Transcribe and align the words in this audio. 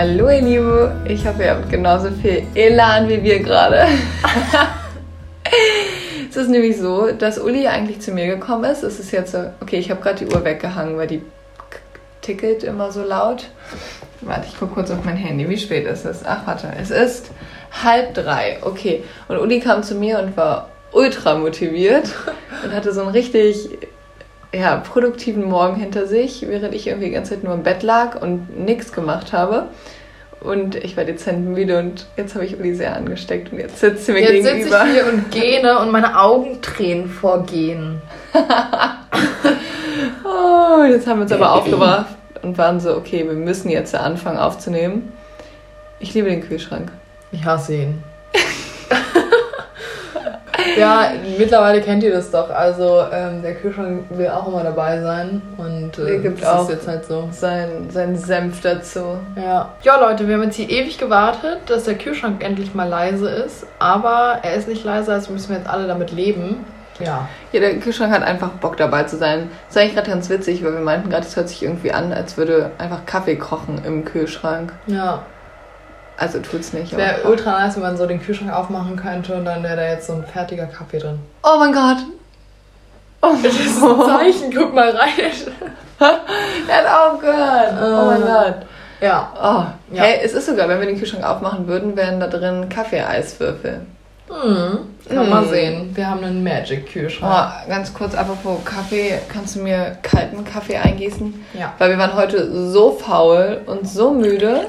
Hallo 0.00 0.30
ihr 0.30 0.42
Lieben, 0.42 1.06
ich 1.06 1.26
hoffe 1.26 1.42
ihr 1.42 1.50
habt 1.50 1.70
genauso 1.70 2.12
viel 2.12 2.46
Elan 2.54 3.08
wie 3.08 3.20
wir 3.20 3.40
gerade. 3.40 3.78
es 6.30 6.36
ist 6.36 6.48
nämlich 6.48 6.78
so, 6.78 7.10
dass 7.10 7.36
Uli 7.36 7.66
eigentlich 7.66 8.00
zu 8.00 8.12
mir 8.12 8.28
gekommen 8.28 8.70
ist. 8.70 8.84
Es 8.84 9.00
ist 9.00 9.10
jetzt 9.10 9.32
so, 9.32 9.50
okay, 9.60 9.78
ich 9.78 9.90
habe 9.90 10.00
gerade 10.00 10.24
die 10.24 10.32
Uhr 10.32 10.44
weggehangen, 10.44 10.96
weil 10.96 11.08
die 11.08 11.22
tickelt 12.20 12.62
immer 12.62 12.92
so 12.92 13.02
laut. 13.02 13.50
Warte, 14.20 14.46
ich 14.46 14.56
gucke 14.56 14.74
kurz 14.74 14.92
auf 14.92 15.02
mein 15.02 15.16
Handy. 15.16 15.48
Wie 15.48 15.58
spät 15.58 15.84
ist 15.84 16.04
es? 16.04 16.24
Ach, 16.24 16.46
warte, 16.46 16.68
es 16.80 16.92
ist 16.92 17.32
halb 17.82 18.14
drei. 18.14 18.58
Okay. 18.62 19.02
Und 19.26 19.38
Uli 19.38 19.58
kam 19.58 19.82
zu 19.82 19.96
mir 19.96 20.20
und 20.20 20.36
war 20.36 20.68
ultra 20.92 21.36
motiviert 21.36 22.14
und 22.64 22.72
hatte 22.72 22.92
so 22.92 23.00
einen 23.00 23.10
richtig 23.10 23.77
ja, 24.52 24.76
produktiven 24.76 25.44
Morgen 25.44 25.76
hinter 25.76 26.06
sich, 26.06 26.46
während 26.48 26.74
ich 26.74 26.86
irgendwie 26.86 27.08
die 27.08 27.14
ganze 27.14 27.34
Zeit 27.34 27.44
nur 27.44 27.54
im 27.54 27.62
Bett 27.62 27.82
lag 27.82 28.20
und 28.20 28.58
nichts 28.58 28.92
gemacht 28.92 29.32
habe. 29.32 29.68
Und 30.40 30.76
ich 30.76 30.96
war 30.96 31.04
dezent 31.04 31.46
müde 31.48 31.80
und 31.80 32.06
jetzt 32.16 32.34
habe 32.36 32.44
ich 32.44 32.58
Uli 32.58 32.72
sehr 32.74 32.94
angesteckt 32.94 33.52
und 33.52 33.58
jetzt 33.58 33.80
sitzt 33.80 34.06
sie 34.06 34.12
mir 34.12 34.20
Jetzt 34.20 34.44
gegenüber. 34.44 34.84
sitze 34.84 34.86
ich 34.86 34.92
hier 34.92 35.12
und 35.12 35.30
gähne 35.32 35.80
und 35.80 35.90
meine 35.90 36.18
Augen 36.18 36.62
tränen 36.62 37.08
vor 37.08 37.44
Gehen. 37.44 38.00
Oh, 40.24 40.84
jetzt 40.84 41.06
haben 41.06 41.18
wir 41.18 41.22
uns 41.22 41.32
aber 41.32 41.52
aufgebracht 41.52 42.06
und 42.42 42.58
waren 42.58 42.80
so, 42.80 42.96
okay, 42.96 43.26
wir 43.26 43.34
müssen 43.34 43.70
jetzt 43.70 43.94
anfangen 43.94 44.38
aufzunehmen. 44.38 45.12
Ich 45.98 46.14
liebe 46.14 46.28
den 46.28 46.42
Kühlschrank. 46.46 46.92
Ich 47.32 47.44
hasse 47.44 47.74
ihn. 47.74 48.04
ja, 50.78 51.12
mittlerweile 51.38 51.80
kennt 51.80 52.02
ihr 52.02 52.12
das 52.12 52.30
doch. 52.30 52.50
Also 52.50 53.02
ähm, 53.12 53.42
der 53.42 53.54
Kühlschrank 53.54 54.04
will 54.10 54.28
auch 54.28 54.46
immer 54.48 54.62
dabei 54.62 55.00
sein. 55.00 55.42
Und 55.56 55.98
äh, 55.98 56.18
gibt 56.18 56.42
das 56.42 56.48
auch 56.48 56.62
ist 56.64 56.70
jetzt 56.74 56.88
halt 56.88 57.04
so. 57.04 57.28
sein, 57.32 57.88
sein 57.90 58.16
Senf 58.16 58.60
dazu. 58.60 59.18
Ja. 59.36 59.72
ja, 59.82 60.00
Leute, 60.00 60.26
wir 60.28 60.34
haben 60.34 60.44
jetzt 60.44 60.56
hier 60.56 60.70
ewig 60.70 60.98
gewartet, 60.98 61.58
dass 61.66 61.84
der 61.84 61.96
Kühlschrank 61.96 62.42
endlich 62.44 62.74
mal 62.74 62.88
leise 62.88 63.28
ist. 63.28 63.66
Aber 63.78 64.38
er 64.42 64.54
ist 64.54 64.68
nicht 64.68 64.84
leise, 64.84 65.12
also 65.12 65.32
müssen 65.32 65.50
wir 65.50 65.58
jetzt 65.58 65.68
alle 65.68 65.86
damit 65.86 66.12
leben. 66.12 66.64
Ja. 67.00 67.28
Ja, 67.52 67.60
der 67.60 67.78
Kühlschrank 67.78 68.12
hat 68.12 68.22
einfach 68.22 68.50
Bock 68.50 68.76
dabei 68.76 69.04
zu 69.04 69.16
sein. 69.16 69.50
Das 69.66 69.76
ist 69.76 69.82
eigentlich 69.82 69.94
gerade 69.94 70.10
ganz 70.10 70.28
witzig, 70.30 70.64
weil 70.64 70.72
wir 70.72 70.80
meinten 70.80 71.10
gerade, 71.10 71.26
es 71.26 71.36
hört 71.36 71.48
sich 71.48 71.62
irgendwie 71.62 71.92
an, 71.92 72.12
als 72.12 72.36
würde 72.36 72.72
einfach 72.78 73.06
Kaffee 73.06 73.36
kochen 73.36 73.80
im 73.84 74.04
Kühlschrank. 74.04 74.72
Ja. 74.86 75.22
Also 76.18 76.40
tut's 76.40 76.72
nicht. 76.72 76.96
Wäre 76.96 77.22
ultra 77.28 77.52
nice, 77.52 77.76
wenn 77.76 77.82
man 77.82 77.96
so 77.96 78.04
den 78.06 78.20
Kühlschrank 78.20 78.52
aufmachen 78.52 78.96
könnte 78.96 79.34
und 79.36 79.44
dann 79.44 79.62
wäre 79.62 79.76
da 79.76 79.86
jetzt 79.88 80.08
so 80.08 80.14
ein 80.14 80.24
fertiger 80.24 80.66
Kaffee 80.66 80.98
drin. 80.98 81.18
Oh 81.44 81.58
mein 81.58 81.72
Gott. 81.72 81.98
Oh, 83.22 83.34
Das 83.42 83.52
ist 83.54 83.82
ein 83.82 84.00
Zeichen, 84.06 84.54
guck 84.54 84.74
mal 84.74 84.90
rein. 84.90 85.10
er 86.68 86.76
hat 86.76 87.12
aufgehört. 87.12 87.72
Oh 87.80 88.06
mein 88.06 88.22
Ah. 88.24 88.44
Gott. 88.44 88.54
Ja. 89.00 89.32
Oh. 89.36 89.94
Ja. 89.94 90.02
Hey, 90.02 90.20
es 90.24 90.32
ist 90.32 90.46
sogar, 90.46 90.68
wenn 90.68 90.80
wir 90.80 90.86
den 90.86 90.98
Kühlschrank 90.98 91.24
aufmachen 91.24 91.66
würden, 91.68 91.96
wären 91.96 92.18
da 92.18 92.26
drin 92.26 92.68
Kaffeeeiswürfel. 92.68 93.82
Hm. 94.28 94.78
Kann 95.08 95.30
man 95.30 95.44
Hm. 95.44 95.50
sehen. 95.50 95.90
Wir 95.96 96.10
haben 96.10 96.22
einen 96.24 96.42
Magic-Kühlschrank. 96.42 97.32
Oh, 97.32 97.68
ganz 97.68 97.94
kurz, 97.94 98.14
apropos 98.14 98.58
Kaffee, 98.64 99.18
kannst 99.32 99.54
du 99.56 99.60
mir 99.60 99.96
kalten 100.02 100.44
Kaffee 100.44 100.76
eingießen? 100.76 101.44
Ja. 101.54 101.72
Weil 101.78 101.90
wir 101.90 101.98
waren 101.98 102.14
heute 102.14 102.70
so 102.70 102.90
faul 102.92 103.60
und 103.66 103.88
so 103.88 104.10
müde, 104.10 104.66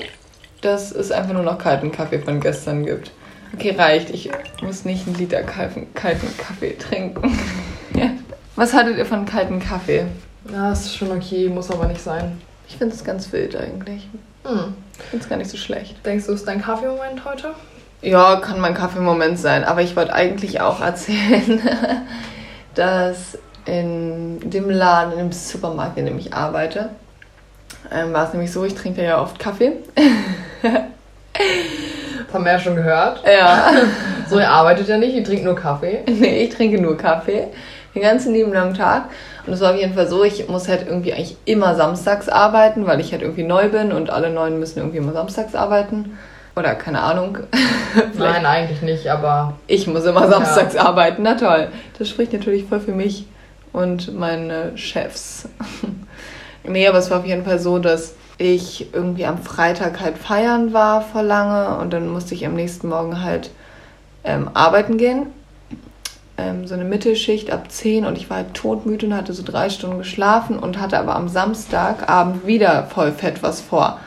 dass 0.61 0.91
es 0.91 1.11
einfach 1.11 1.33
nur 1.33 1.43
noch 1.43 1.57
kalten 1.57 1.91
Kaffee 1.91 2.19
von 2.19 2.39
gestern 2.39 2.85
gibt. 2.85 3.11
Okay, 3.53 3.75
reicht. 3.77 4.09
Ich 4.09 4.29
muss 4.61 4.85
nicht 4.85 5.07
einen 5.07 5.15
Liter 5.15 5.41
kalten, 5.43 5.87
kalten 5.93 6.27
Kaffee 6.37 6.77
trinken. 6.77 7.37
Ja. 7.95 8.11
Was 8.55 8.73
hattet 8.73 8.97
ihr 8.97 9.05
von 9.05 9.25
kalten 9.25 9.59
Kaffee? 9.59 10.05
Ja, 10.51 10.71
ist 10.71 10.95
schon 10.95 11.11
okay, 11.11 11.47
muss 11.47 11.71
aber 11.71 11.87
nicht 11.87 12.01
sein. 12.01 12.41
Ich 12.67 12.77
finde 12.77 12.93
es 12.93 13.03
ganz 13.03 13.31
wild 13.31 13.55
eigentlich. 13.55 14.07
Hm. 14.43 14.73
Ich 14.97 15.05
finde 15.05 15.23
es 15.23 15.29
gar 15.29 15.37
nicht 15.37 15.49
so 15.49 15.57
schlecht. 15.57 16.05
Denkst 16.05 16.25
du, 16.27 16.33
ist 16.33 16.47
dein 16.47 16.61
Kaffeemoment 16.61 17.23
heute? 17.25 17.53
Ja, 18.01 18.37
kann 18.37 18.59
mein 18.59 18.73
Kaffeemoment 18.73 19.39
sein. 19.39 19.63
Aber 19.63 19.81
ich 19.81 19.95
wollte 19.95 20.13
eigentlich 20.13 20.61
auch 20.61 20.81
erzählen, 20.81 21.61
dass 22.75 23.37
in 23.65 24.39
dem 24.49 24.69
Laden, 24.69 25.13
in 25.13 25.19
dem 25.19 25.31
Supermarkt, 25.31 25.97
in 25.97 26.05
dem 26.05 26.17
ich 26.17 26.33
arbeite, 26.33 26.89
ähm, 27.91 28.13
war 28.13 28.27
es 28.27 28.33
nämlich 28.33 28.51
so, 28.51 28.63
ich 28.65 28.75
trinke 28.75 29.03
ja 29.03 29.21
oft 29.21 29.39
Kaffee. 29.39 29.73
Das 32.29 32.35
haben 32.35 32.45
wir 32.45 32.51
ja 32.51 32.59
schon 32.59 32.75
gehört. 32.75 33.23
Ja. 33.25 33.71
So, 34.29 34.37
ihr 34.37 34.49
arbeitet 34.49 34.87
ja 34.87 34.99
nicht, 34.99 35.15
ihr 35.15 35.23
trinkt 35.23 35.45
nur 35.45 35.55
Kaffee. 35.55 36.03
nee, 36.07 36.43
ich 36.43 36.53
trinke 36.53 36.79
nur 36.79 36.95
Kaffee. 36.95 37.47
Den 37.95 38.03
ganzen 38.03 38.33
lieben 38.33 38.53
langen 38.53 38.75
Tag. 38.75 39.05
Und 39.47 39.53
es 39.53 39.61
war 39.61 39.71
auf 39.71 39.79
jeden 39.79 39.95
Fall 39.95 40.07
so, 40.07 40.23
ich 40.23 40.47
muss 40.47 40.67
halt 40.67 40.85
irgendwie 40.85 41.11
eigentlich 41.11 41.37
immer 41.45 41.73
samstags 41.73 42.29
arbeiten, 42.29 42.85
weil 42.85 42.99
ich 42.99 43.11
halt 43.13 43.23
irgendwie 43.23 43.41
neu 43.41 43.69
bin 43.69 43.91
und 43.91 44.11
alle 44.11 44.29
Neuen 44.29 44.59
müssen 44.59 44.77
irgendwie 44.77 44.99
immer 44.99 45.13
samstags 45.13 45.55
arbeiten. 45.55 46.19
Oder 46.55 46.75
keine 46.75 47.01
Ahnung. 47.01 47.39
Nein, 48.13 48.45
eigentlich 48.45 48.83
nicht, 48.83 49.07
aber 49.09 49.53
Ich 49.65 49.87
muss 49.87 50.05
immer 50.05 50.27
samstags 50.27 50.75
arbeiten, 50.75 51.23
na 51.23 51.33
toll. 51.33 51.69
Das 51.97 52.09
spricht 52.09 52.33
natürlich 52.33 52.65
voll 52.65 52.79
für 52.79 52.91
mich 52.91 53.25
und 53.73 54.13
meine 54.13 54.77
Chefs. 54.77 55.49
Nee, 56.69 56.87
aber 56.87 56.97
es 56.99 57.09
war 57.09 57.19
auf 57.19 57.25
jeden 57.25 57.43
Fall 57.43 57.59
so, 57.59 57.79
dass 57.79 58.13
ich 58.37 58.93
irgendwie 58.93 59.25
am 59.25 59.37
Freitag 59.37 59.99
halt 59.99 60.17
feiern 60.17 60.71
war 60.71 61.01
vor 61.01 61.23
lange 61.23 61.77
und 61.79 61.91
dann 61.91 62.07
musste 62.07 62.33
ich 62.33 62.45
am 62.45 62.53
nächsten 62.53 62.87
Morgen 62.87 63.21
halt 63.21 63.51
ähm, 64.23 64.49
arbeiten 64.53 64.97
gehen. 64.97 65.27
Ähm, 66.37 66.65
so 66.65 66.73
eine 66.73 66.85
Mittelschicht 66.85 67.51
ab 67.51 67.69
10 67.69 68.05
und 68.05 68.17
ich 68.17 68.29
war 68.29 68.37
halt 68.37 68.53
todmüde 68.53 69.07
und 69.07 69.13
hatte 69.13 69.33
so 69.33 69.43
drei 69.43 69.69
Stunden 69.69 69.97
geschlafen 69.97 70.57
und 70.57 70.79
hatte 70.79 70.97
aber 70.97 71.15
am 71.15 71.27
Samstagabend 71.27 72.47
wieder 72.47 72.83
voll 72.83 73.11
fett 73.11 73.43
was 73.43 73.59
vor. 73.59 73.99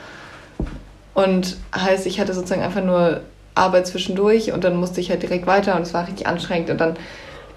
Und 1.14 1.58
heißt, 1.76 2.06
ich 2.06 2.18
hatte 2.18 2.32
sozusagen 2.32 2.62
einfach 2.62 2.82
nur 2.82 3.20
Arbeit 3.54 3.86
zwischendurch 3.86 4.52
und 4.52 4.64
dann 4.64 4.76
musste 4.76 5.02
ich 5.02 5.10
halt 5.10 5.22
direkt 5.22 5.46
weiter 5.46 5.76
und 5.76 5.82
es 5.82 5.92
war 5.92 6.06
richtig 6.06 6.26
anstrengend. 6.26 6.70
Und 6.70 6.80
dann 6.80 6.96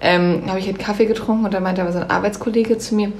ähm, 0.00 0.42
habe 0.48 0.58
ich 0.58 0.66
halt 0.66 0.78
Kaffee 0.78 1.06
getrunken 1.06 1.44
und 1.44 1.54
dann 1.54 1.62
meinte 1.62 1.82
aber 1.82 1.92
so 1.92 1.98
ein 1.98 2.10
Arbeitskollege 2.10 2.78
zu 2.78 2.94
mir, 2.94 3.12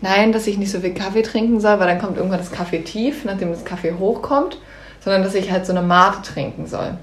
nein, 0.00 0.32
dass 0.32 0.46
ich 0.46 0.58
nicht 0.58 0.70
so 0.70 0.80
viel 0.80 0.94
Kaffee 0.94 1.22
trinken 1.22 1.60
soll, 1.60 1.78
weil 1.78 1.86
dann 1.86 2.00
kommt 2.00 2.16
irgendwann 2.16 2.38
das 2.38 2.52
Kaffee 2.52 2.80
tief, 2.80 3.24
nachdem 3.24 3.50
das 3.50 3.64
Kaffee 3.64 3.94
hochkommt, 3.98 4.58
sondern 5.00 5.22
dass 5.22 5.34
ich 5.34 5.50
halt 5.50 5.66
so 5.66 5.72
eine 5.72 5.82
Mate 5.82 6.22
trinken 6.22 6.66
soll. 6.66 6.96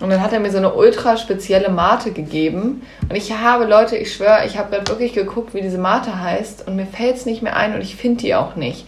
Und 0.00 0.10
dann 0.10 0.22
hat 0.22 0.32
er 0.32 0.40
mir 0.40 0.50
so 0.50 0.58
eine 0.58 0.74
ultra 0.74 1.16
spezielle 1.16 1.70
Mate 1.70 2.12
gegeben. 2.12 2.82
Und 3.08 3.16
ich 3.16 3.32
habe, 3.32 3.64
Leute, 3.64 3.96
ich 3.96 4.14
schwöre, 4.14 4.46
ich 4.46 4.56
habe 4.56 4.70
wirklich 4.88 5.12
geguckt, 5.12 5.54
wie 5.54 5.60
diese 5.60 5.78
Mate 5.78 6.20
heißt. 6.20 6.68
Und 6.68 6.76
mir 6.76 6.86
fällt 6.86 7.16
es 7.16 7.26
nicht 7.26 7.42
mehr 7.42 7.56
ein 7.56 7.74
und 7.74 7.80
ich 7.80 7.96
finde 7.96 8.20
die 8.22 8.34
auch 8.34 8.54
nicht. 8.54 8.86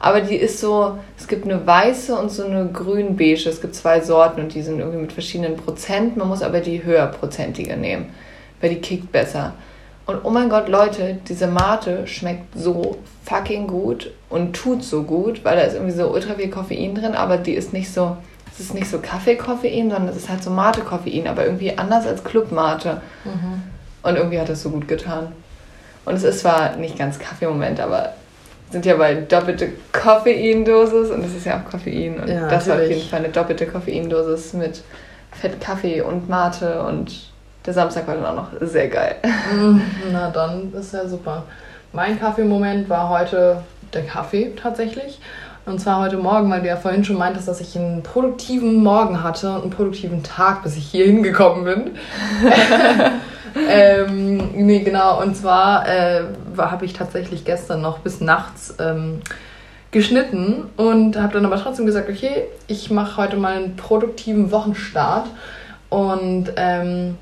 Aber 0.00 0.20
die 0.20 0.36
ist 0.36 0.60
so, 0.60 0.98
es 1.18 1.28
gibt 1.28 1.44
eine 1.44 1.66
weiße 1.66 2.16
und 2.16 2.30
so 2.30 2.44
eine 2.44 2.68
grün-beige. 2.72 3.48
Es 3.48 3.60
gibt 3.60 3.74
zwei 3.74 4.00
Sorten 4.00 4.40
und 4.40 4.54
die 4.54 4.62
sind 4.62 4.78
irgendwie 4.78 5.00
mit 5.00 5.12
verschiedenen 5.12 5.56
Prozent. 5.56 6.16
Man 6.16 6.28
muss 6.28 6.42
aber 6.42 6.60
die 6.60 6.84
höherprozentige 6.84 7.76
nehmen, 7.76 8.10
weil 8.60 8.70
die 8.70 8.80
kickt 8.80 9.12
besser. 9.12 9.52
Und 10.06 10.20
oh 10.24 10.30
mein 10.30 10.48
Gott, 10.48 10.68
Leute, 10.68 11.18
diese 11.28 11.48
Mate 11.48 12.06
schmeckt 12.06 12.56
so 12.56 12.96
fucking 13.24 13.66
gut 13.66 14.12
und 14.28 14.54
tut 14.54 14.84
so 14.84 15.02
gut, 15.02 15.44
weil 15.44 15.56
da 15.56 15.62
ist 15.62 15.74
irgendwie 15.74 15.92
so 15.94 16.08
ultra 16.12 16.34
viel 16.34 16.48
Koffein 16.48 16.94
drin, 16.94 17.14
aber 17.14 17.38
die 17.38 17.54
ist 17.54 17.72
nicht 17.72 17.92
so, 17.92 18.16
es 18.52 18.60
ist 18.60 18.74
nicht 18.74 18.88
so 18.88 18.98
Kaffee-Koffein, 19.00 19.90
sondern 19.90 20.08
es 20.08 20.16
ist 20.16 20.28
halt 20.28 20.42
so 20.44 20.50
Mate-Koffein, 20.50 21.26
aber 21.26 21.44
irgendwie 21.44 21.76
anders 21.76 22.06
als 22.06 22.22
Club-Mate. 22.22 23.00
Und 24.02 24.16
irgendwie 24.16 24.38
hat 24.40 24.48
das 24.48 24.62
so 24.62 24.70
gut 24.70 24.86
getan. 24.86 25.32
Und 26.04 26.14
es 26.14 26.22
ist 26.22 26.38
zwar 26.40 26.76
nicht 26.76 26.96
ganz 26.96 27.18
Kaffeemoment, 27.18 27.80
aber 27.80 28.12
sind 28.70 28.86
ja 28.86 28.94
bei 28.96 29.14
doppelte 29.14 29.70
Koffeindosis 29.92 31.10
und 31.10 31.24
es 31.24 31.34
ist 31.34 31.46
ja 31.46 31.58
auch 31.60 31.70
Koffein. 31.70 32.20
Und 32.20 32.28
Ja, 32.28 32.48
das 32.48 32.66
war 32.68 32.74
auf 32.74 32.80
natürlich. 32.80 32.98
jeden 32.98 33.10
Fall 33.10 33.18
eine 33.20 33.28
doppelte 33.30 33.66
Koffeindosis 33.66 34.52
mit 34.52 34.82
Fett 35.32 35.60
Kaffee 35.60 36.00
und 36.00 36.28
Mate 36.28 36.80
und 36.82 37.32
der 37.66 37.74
Samstag 37.74 38.06
war 38.06 38.14
dann 38.14 38.26
auch 38.26 38.34
noch 38.34 38.48
sehr 38.60 38.88
geil. 38.88 39.16
Mm, 39.54 39.80
Na 40.12 40.30
dann 40.30 40.72
ist 40.72 40.92
ja 40.92 41.06
super. 41.06 41.44
Mein 41.92 42.18
Kaffeemoment 42.18 42.88
war 42.88 43.08
heute 43.08 43.62
der 43.92 44.04
Kaffee 44.04 44.52
tatsächlich. 44.60 45.18
Und 45.66 45.80
zwar 45.80 46.00
heute 46.00 46.16
Morgen, 46.16 46.48
weil 46.48 46.60
du 46.60 46.68
ja 46.68 46.76
vorhin 46.76 47.04
schon 47.04 47.18
meintest, 47.18 47.48
dass 47.48 47.60
ich 47.60 47.76
einen 47.76 48.04
produktiven 48.04 48.76
Morgen 48.84 49.24
hatte 49.24 49.50
und 49.50 49.62
einen 49.62 49.70
produktiven 49.70 50.22
Tag, 50.22 50.62
bis 50.62 50.76
ich 50.76 50.86
hier 50.86 51.06
hingekommen 51.06 51.64
bin. 51.64 51.90
ähm, 53.68 54.50
nee, 54.54 54.80
genau. 54.80 55.20
Und 55.20 55.36
zwar 55.36 55.88
äh, 55.88 56.22
habe 56.56 56.84
ich 56.84 56.92
tatsächlich 56.92 57.44
gestern 57.44 57.80
noch 57.80 57.98
bis 57.98 58.20
nachts 58.20 58.76
ähm, 58.78 59.22
geschnitten 59.90 60.66
und 60.76 61.16
habe 61.16 61.32
dann 61.32 61.44
aber 61.44 61.60
trotzdem 61.60 61.84
gesagt, 61.84 62.08
okay, 62.08 62.44
ich 62.68 62.92
mache 62.92 63.16
heute 63.16 63.36
mal 63.36 63.56
einen 63.56 63.74
produktiven 63.74 64.52
Wochenstart 64.52 65.26
und 65.88 66.52
ähm, 66.56 67.16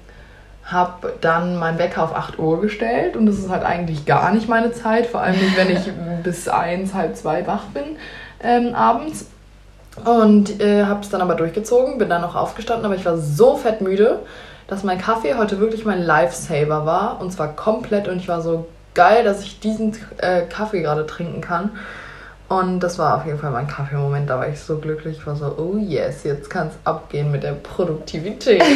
habe 0.64 1.12
dann 1.20 1.56
meinen 1.58 1.78
Wecker 1.78 2.02
auf 2.02 2.14
8 2.14 2.38
Uhr 2.38 2.61
gestellt 2.61 3.16
und 3.16 3.26
das 3.26 3.38
ist 3.38 3.50
halt 3.50 3.64
eigentlich 3.64 4.06
gar 4.06 4.32
nicht 4.32 4.49
meine 4.49 4.72
Zeit, 4.72 5.06
vor 5.06 5.20
allem 5.20 5.38
nicht, 5.38 5.56
wenn 5.56 5.70
ich 5.70 5.90
bis 6.22 6.49
1, 6.49 6.94
halb 6.94 7.16
2 7.16 7.46
wach 7.46 7.64
bin 7.75 7.96
ähm, 8.43 8.75
abends. 8.75 9.26
Und 10.05 10.61
äh, 10.61 10.87
habe 10.87 11.00
es 11.00 11.11
dann 11.11 11.20
aber 11.20 11.37
durchgezogen, 11.37 11.99
bin 11.99 12.08
dann 12.08 12.22
noch 12.22 12.34
aufgestanden, 12.34 12.84
aber 12.84 12.96
ich 12.96 13.05
war 13.05 13.16
so 13.16 13.56
fett 13.56 13.81
müde, 13.81 14.20
dass 14.66 14.82
mein 14.82 14.99
Kaffee 14.99 15.37
heute 15.37 15.61
wirklich 15.61 15.84
mein 15.84 16.02
Lifesaver 16.02 16.84
war 16.84 17.20
und 17.20 17.32
zwar 17.32 17.55
komplett 17.55 18.08
und 18.08 18.16
ich 18.16 18.26
war 18.26 18.40
so 18.40 18.66
geil, 18.94 19.22
dass 19.22 19.43
ich 19.43 19.61
diesen 19.61 19.96
äh, 20.19 20.43
Kaffee 20.43 20.82
gerade 20.82 21.06
trinken 21.06 21.40
kann. 21.40 21.70
Und 22.49 22.81
das 22.81 22.99
war 22.99 23.16
auf 23.16 23.26
jeden 23.26 23.38
Fall 23.38 23.50
mein 23.50 23.69
Kaffeemoment. 23.69 24.28
Da 24.28 24.38
war 24.38 24.49
ich 24.49 24.61
so 24.61 24.78
glücklich. 24.78 25.19
Ich 25.19 25.26
war 25.26 25.34
so, 25.34 25.55
oh 25.56 25.76
yes, 25.76 26.25
jetzt 26.25 26.50
kann 26.50 26.69
es 26.69 26.75
abgehen 26.84 27.31
mit 27.31 27.43
der 27.43 27.52
Produktivität. 27.52 28.62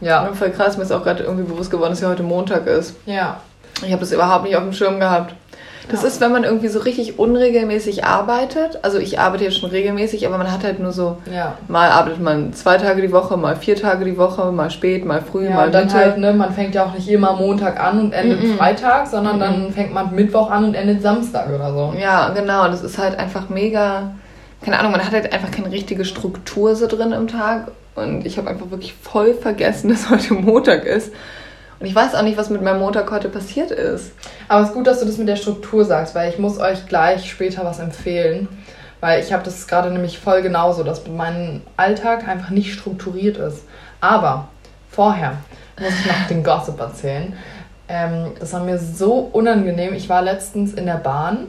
ja. 0.00 0.26
Und 0.26 0.36
voll 0.36 0.50
krass, 0.50 0.76
mir 0.76 0.84
ist 0.84 0.92
auch 0.92 1.02
gerade 1.02 1.24
irgendwie 1.24 1.50
bewusst 1.50 1.70
geworden, 1.70 1.90
dass 1.90 2.00
ja 2.00 2.08
heute 2.08 2.22
Montag 2.22 2.66
ist. 2.66 2.94
Ja. 3.06 3.40
Ich 3.84 3.92
habe 3.92 4.00
das 4.00 4.12
überhaupt 4.12 4.44
nicht 4.44 4.56
auf 4.56 4.62
dem 4.62 4.72
Schirm 4.72 4.98
gehabt. 4.98 5.34
Das 5.90 6.02
ja. 6.02 6.08
ist, 6.08 6.20
wenn 6.20 6.32
man 6.32 6.44
irgendwie 6.44 6.68
so 6.68 6.80
richtig 6.80 7.18
unregelmäßig 7.18 8.04
arbeitet. 8.04 8.78
Also 8.82 8.98
ich 8.98 9.18
arbeite 9.18 9.44
jetzt 9.44 9.58
schon 9.58 9.70
regelmäßig, 9.70 10.26
aber 10.26 10.36
man 10.36 10.52
hat 10.52 10.62
halt 10.62 10.80
nur 10.80 10.92
so, 10.92 11.16
ja. 11.32 11.54
mal 11.66 11.90
arbeitet 11.90 12.20
man 12.20 12.52
zwei 12.52 12.76
Tage 12.76 13.00
die 13.00 13.12
Woche, 13.12 13.36
mal 13.36 13.56
vier 13.56 13.76
Tage 13.76 14.04
die 14.04 14.18
Woche, 14.18 14.52
mal 14.52 14.70
spät, 14.70 15.04
mal 15.04 15.22
früh, 15.22 15.46
ja, 15.46 15.54
mal 15.54 15.66
und 15.66 15.74
dann 15.74 15.86
Mitte. 15.86 15.96
halt, 15.96 16.18
ne, 16.18 16.32
man 16.34 16.52
fängt 16.52 16.74
ja 16.74 16.84
auch 16.84 16.92
nicht 16.92 17.08
immer 17.08 17.34
Montag 17.34 17.80
an 17.80 18.00
und 18.00 18.12
endet 18.12 18.42
mm 18.42 18.46
-mm. 18.46 18.56
Freitag, 18.56 19.06
sondern 19.06 19.36
mm 19.36 19.40
dann 19.40 19.72
fängt 19.72 19.94
man 19.94 20.14
Mittwoch 20.14 20.50
an 20.50 20.64
und 20.64 20.74
endet 20.74 21.00
Samstag 21.00 21.48
oder 21.48 21.72
so. 21.72 21.94
Ja, 21.98 22.30
genau. 22.30 22.66
Das 22.68 22.82
ist 22.82 22.98
halt 22.98 23.18
einfach 23.18 23.48
mega, 23.48 24.10
keine 24.62 24.78
Ahnung, 24.78 24.92
man 24.92 25.04
hat 25.04 25.12
halt 25.12 25.32
einfach 25.32 25.50
keine 25.50 25.70
richtige 25.70 26.04
Struktur 26.04 26.74
so 26.74 26.86
drin 26.86 27.12
im 27.12 27.28
Tag. 27.28 27.68
Und 27.98 28.26
ich 28.26 28.38
habe 28.38 28.48
einfach 28.48 28.70
wirklich 28.70 28.94
voll 28.94 29.34
vergessen, 29.34 29.88
dass 29.90 30.10
heute 30.10 30.34
Montag 30.34 30.84
ist. 30.84 31.12
Und 31.80 31.86
ich 31.86 31.94
weiß 31.94 32.14
auch 32.14 32.22
nicht, 32.22 32.36
was 32.36 32.50
mit 32.50 32.62
meinem 32.62 32.80
Montag 32.80 33.10
heute 33.10 33.28
passiert 33.28 33.70
ist. 33.70 34.12
Aber 34.48 34.62
es 34.62 34.68
ist 34.68 34.74
gut, 34.74 34.86
dass 34.86 35.00
du 35.00 35.06
das 35.06 35.18
mit 35.18 35.28
der 35.28 35.36
Struktur 35.36 35.84
sagst, 35.84 36.14
weil 36.14 36.30
ich 36.30 36.38
muss 36.38 36.58
euch 36.58 36.86
gleich 36.86 37.30
später 37.30 37.64
was 37.64 37.78
empfehlen. 37.78 38.48
Weil 39.00 39.22
ich 39.22 39.32
habe 39.32 39.44
das 39.44 39.68
gerade 39.68 39.90
nämlich 39.90 40.18
voll 40.18 40.42
genauso, 40.42 40.82
dass 40.82 41.06
mein 41.06 41.62
Alltag 41.76 42.26
einfach 42.26 42.50
nicht 42.50 42.72
strukturiert 42.72 43.36
ist. 43.36 43.62
Aber 44.00 44.48
vorher 44.90 45.34
muss 45.78 45.92
ich 46.00 46.06
noch 46.06 46.26
den 46.28 46.42
Gossip 46.42 46.80
erzählen. 46.80 47.32
Ähm, 47.88 48.32
das 48.40 48.52
war 48.52 48.64
mir 48.64 48.78
so 48.78 49.30
unangenehm. 49.32 49.94
Ich 49.94 50.08
war 50.08 50.22
letztens 50.22 50.74
in 50.74 50.86
der 50.86 50.96
Bahn 50.96 51.46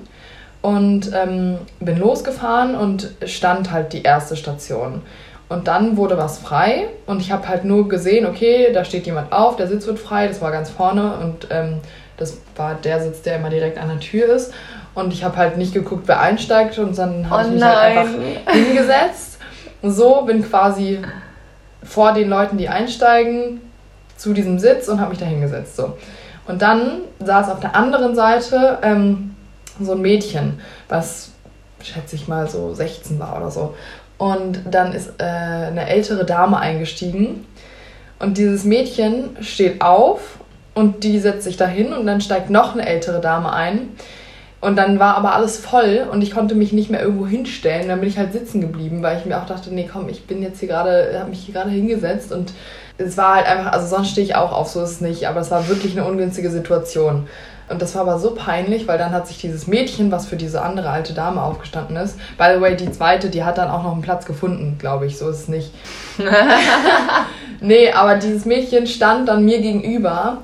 und 0.62 1.12
ähm, 1.14 1.58
bin 1.80 1.98
losgefahren 1.98 2.76
und 2.76 3.12
stand 3.26 3.72
halt 3.72 3.94
die 3.94 4.04
erste 4.04 4.36
Station. 4.36 5.02
Und 5.50 5.68
dann 5.68 5.98
wurde 5.98 6.16
was 6.18 6.38
frei 6.38 6.88
und 7.08 7.22
ich 7.22 7.32
habe 7.32 7.48
halt 7.48 7.66
nur 7.66 7.90
gesehen, 7.90 8.28
okay, 8.28 8.72
da 8.72 8.86
steht 8.86 9.08
jemand 9.08 9.32
auf, 9.32 9.56
der 9.56 9.68
Sitz 9.68 9.88
wird 9.88 9.98
frei, 9.98 10.28
das 10.28 10.42
war 10.42 10.52
ganz 10.52 10.70
vorne 10.70 11.18
und 11.18 11.48
ähm, 11.50 11.80
das 12.18 12.38
war 12.56 12.76
der 12.76 13.02
Sitz, 13.02 13.24
der 13.24 13.38
immer 13.38 13.50
direkt 13.50 13.80
an 13.80 13.90
der 13.90 14.00
Tür 14.00 14.28
ist. 14.28 14.54
Und 14.94 15.12
ich 15.12 15.24
habe 15.24 15.38
halt 15.38 15.58
nicht 15.58 15.74
geguckt, 15.74 16.04
wer 16.08 16.20
einsteigt 16.20 16.78
und 16.78 16.96
dann 16.98 17.30
habe 17.30 17.44
oh 17.44 17.48
ich 17.48 17.54
mich 17.56 17.64
halt 17.64 17.98
einfach 17.98 18.14
hingesetzt. 18.54 19.40
So 19.82 20.22
bin 20.22 20.48
quasi 20.48 21.00
vor 21.84 22.14
den 22.14 22.30
Leuten, 22.30 22.58
die 22.58 22.70
einsteigen, 22.70 23.62
zu 24.18 24.34
diesem 24.34 24.60
Sitz 24.60 24.88
und 24.88 25.00
habe 25.00 25.12
mich 25.12 25.20
da 25.20 25.26
hingesetzt. 25.26 25.78
So. 25.78 25.98
Und 26.48 26.62
dann 26.62 27.00
saß 27.20 27.50
auf 27.50 27.60
der 27.60 27.76
anderen 27.76 28.16
Seite 28.16 28.80
ähm, 28.84 29.36
so 29.80 29.94
ein 29.94 30.02
Mädchen, 30.02 30.60
was 30.90 31.32
schätze 31.82 32.16
ich 32.16 32.28
mal 32.28 32.50
so 32.50 32.74
16 32.74 33.18
war 33.20 33.38
oder 33.38 33.50
so. 33.50 33.76
Und 34.20 34.60
dann 34.70 34.94
ist 34.94 35.14
äh, 35.18 35.24
eine 35.24 35.88
ältere 35.88 36.26
Dame 36.26 36.60
eingestiegen. 36.60 37.48
Und 38.20 38.38
dieses 38.38 38.66
Mädchen 38.66 39.38
steht 39.42 39.82
auf 39.82 40.38
und 40.76 41.04
die 41.04 41.20
setzt 41.20 41.46
sich 41.46 41.58
dahin 41.58 41.94
und 41.94 42.06
dann 42.06 42.22
steigt 42.22 42.52
noch 42.52 42.74
eine 42.74 42.86
ältere 42.86 43.22
Dame 43.22 43.52
ein. 43.52 43.90
Und 44.62 44.76
dann 44.76 45.00
war 45.00 45.16
aber 45.16 45.34
alles 45.34 45.58
voll 45.58 46.06
und 46.12 46.22
ich 46.22 46.32
konnte 46.32 46.54
mich 46.54 46.74
nicht 46.74 46.90
mehr 46.90 47.02
irgendwo 47.02 47.26
hinstellen. 47.26 47.88
Dann 47.88 48.02
bin 48.02 48.10
ich 48.10 48.18
halt 48.18 48.34
sitzen 48.34 48.60
geblieben, 48.60 49.02
weil 49.02 49.18
ich 49.18 49.26
mir 49.26 49.42
auch 49.42 49.46
dachte, 49.46 49.74
nee, 49.74 49.90
komm, 49.92 50.10
ich 50.10 50.28
bin 50.28 50.44
jetzt 50.44 50.60
hier 50.60 50.68
gerade, 50.68 51.18
habe 51.18 51.30
mich 51.30 51.40
hier 51.40 51.54
gerade 51.54 51.70
hingesetzt 51.70 52.34
und 52.34 52.52
es 52.98 53.16
war 53.16 53.36
halt 53.36 53.48
einfach, 53.48 53.72
also 53.72 53.88
sonst 53.88 54.10
stehe 54.10 54.26
ich 54.26 54.36
auch 54.36 54.52
auf, 54.52 54.68
so 54.68 54.84
ist 54.84 54.92
es 54.92 55.02
nicht, 55.02 55.30
aber 55.30 55.40
es 55.40 55.50
war 55.50 55.70
wirklich 55.70 55.98
eine 55.98 56.06
ungünstige 56.06 56.50
Situation. 56.50 57.28
Und 57.70 57.82
das 57.82 57.94
war 57.96 58.02
aber 58.02 58.18
so 58.18 58.34
peinlich, 58.34 58.88
weil 58.88 58.98
dann 58.98 59.12
hat 59.12 59.28
sich 59.28 59.38
dieses 59.38 59.68
Mädchen, 59.68 60.12
was 60.12 60.26
für 60.26 60.36
diese 60.36 60.62
andere 60.62 60.90
alte 60.90 61.14
Dame 61.14 61.42
aufgestanden 61.42 61.98
ist, 61.98 62.18
by 62.38 62.46
the 62.56 62.62
way, 62.62 62.76
die 62.76 62.92
zweite, 62.92 63.30
die 63.30 63.44
hat 63.44 63.58
dann 63.60 63.70
auch 63.70 63.84
noch 63.84 63.94
einen 63.94 64.02
Platz 64.02 64.26
gefunden, 64.26 64.78
glaube 64.80 65.06
ich, 65.06 65.18
so 65.18 65.30
ist 65.30 65.42
es 65.42 65.48
nicht. 65.48 65.72
nee, 67.62 67.92
aber 67.92 68.16
dieses 68.16 68.46
Mädchen 68.46 68.88
stand 68.88 69.30
dann 69.30 69.46
mir 69.46 69.62
gegenüber 69.62 70.40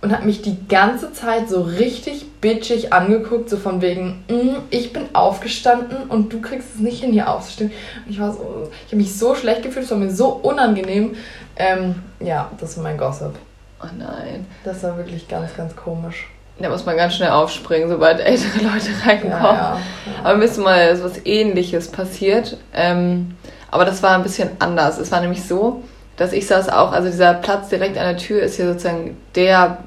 und 0.00 0.12
hat 0.12 0.24
mich 0.24 0.42
die 0.42 0.66
ganze 0.66 1.12
Zeit 1.12 1.48
so 1.48 1.62
richtig 1.62 2.26
bitchig 2.40 2.92
angeguckt, 2.92 3.50
so 3.50 3.56
von 3.56 3.80
wegen, 3.82 4.24
mm, 4.28 4.56
ich 4.70 4.92
bin 4.92 5.04
aufgestanden 5.12 6.08
und 6.08 6.32
du 6.32 6.40
kriegst 6.40 6.74
es 6.74 6.80
nicht 6.80 7.02
hin, 7.02 7.12
hier 7.12 7.30
aufzustehen. 7.30 7.70
Und 8.04 8.12
ich 8.12 8.18
war 8.18 8.32
so, 8.32 8.68
ich 8.86 8.92
habe 8.92 8.96
mich 8.96 9.16
so 9.16 9.34
schlecht 9.34 9.62
gefühlt, 9.62 9.84
es 9.84 9.90
war 9.90 9.98
mir 9.98 10.10
so 10.10 10.28
unangenehm. 10.28 11.14
Ähm, 11.56 11.96
ja, 12.18 12.50
das 12.58 12.76
war 12.76 12.82
mein 12.82 12.98
Gossip. 12.98 13.34
Oh 13.80 13.86
nein. 13.96 14.46
Das 14.64 14.82
war 14.82 14.96
wirklich 14.96 15.28
ganz, 15.28 15.54
ganz 15.54 15.76
komisch. 15.76 16.26
Da 16.58 16.68
muss 16.68 16.86
man 16.86 16.96
ganz 16.96 17.14
schnell 17.14 17.30
aufspringen, 17.30 17.88
sobald 17.88 18.20
ältere 18.20 18.58
Leute 18.58 18.90
reinkommen. 19.06 19.32
Ja, 19.32 19.52
ja. 19.52 19.78
Aber 20.22 20.36
mir 20.36 20.44
ist 20.44 20.58
mal 20.58 20.94
so 20.96 21.04
was 21.04 21.24
ähnliches 21.24 21.88
passiert. 21.88 22.56
Ähm, 22.74 23.36
aber 23.70 23.84
das 23.84 24.02
war 24.02 24.14
ein 24.14 24.22
bisschen 24.22 24.50
anders. 24.58 24.98
Es 24.98 25.10
war 25.10 25.20
nämlich 25.20 25.44
so, 25.44 25.82
dass 26.16 26.32
ich 26.32 26.46
saß 26.46 26.68
auch, 26.68 26.92
also 26.92 27.08
dieser 27.08 27.34
Platz 27.34 27.68
direkt 27.68 27.96
an 27.96 28.04
der 28.04 28.16
Tür 28.18 28.42
ist 28.42 28.56
hier 28.56 28.66
sozusagen 28.66 29.16
der 29.34 29.78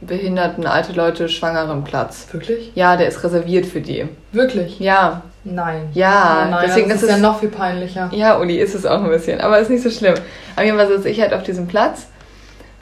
behinderten 0.00 0.66
alte 0.66 0.92
Leute 0.92 1.28
schwangeren 1.28 1.84
Platz. 1.84 2.28
Wirklich? 2.30 2.70
Ja, 2.74 2.96
der 2.96 3.08
ist 3.08 3.22
reserviert 3.24 3.66
für 3.66 3.80
die. 3.80 4.08
Wirklich? 4.32 4.78
Ja. 4.78 5.22
Nein. 5.44 5.88
Ja, 5.94 6.44
oh 6.46 6.50
nein, 6.50 6.64
deswegen 6.66 6.88
das 6.88 6.98
ist 6.98 7.04
es 7.04 7.10
ja 7.10 7.18
noch 7.18 7.38
viel 7.38 7.50
peinlicher. 7.50 8.10
Ja, 8.12 8.38
Uli, 8.38 8.58
ist 8.58 8.74
es 8.74 8.84
auch 8.84 9.02
ein 9.02 9.08
bisschen, 9.08 9.40
aber 9.40 9.60
ist 9.60 9.70
nicht 9.70 9.82
so 9.82 9.90
schlimm. 9.90 10.14
Auf 10.56 10.64
jeden 10.64 10.76
Fall 10.76 10.88
sitze 10.88 11.08
ich 11.08 11.20
halt 11.20 11.32
auf 11.32 11.44
diesem 11.44 11.68
Platz 11.68 12.08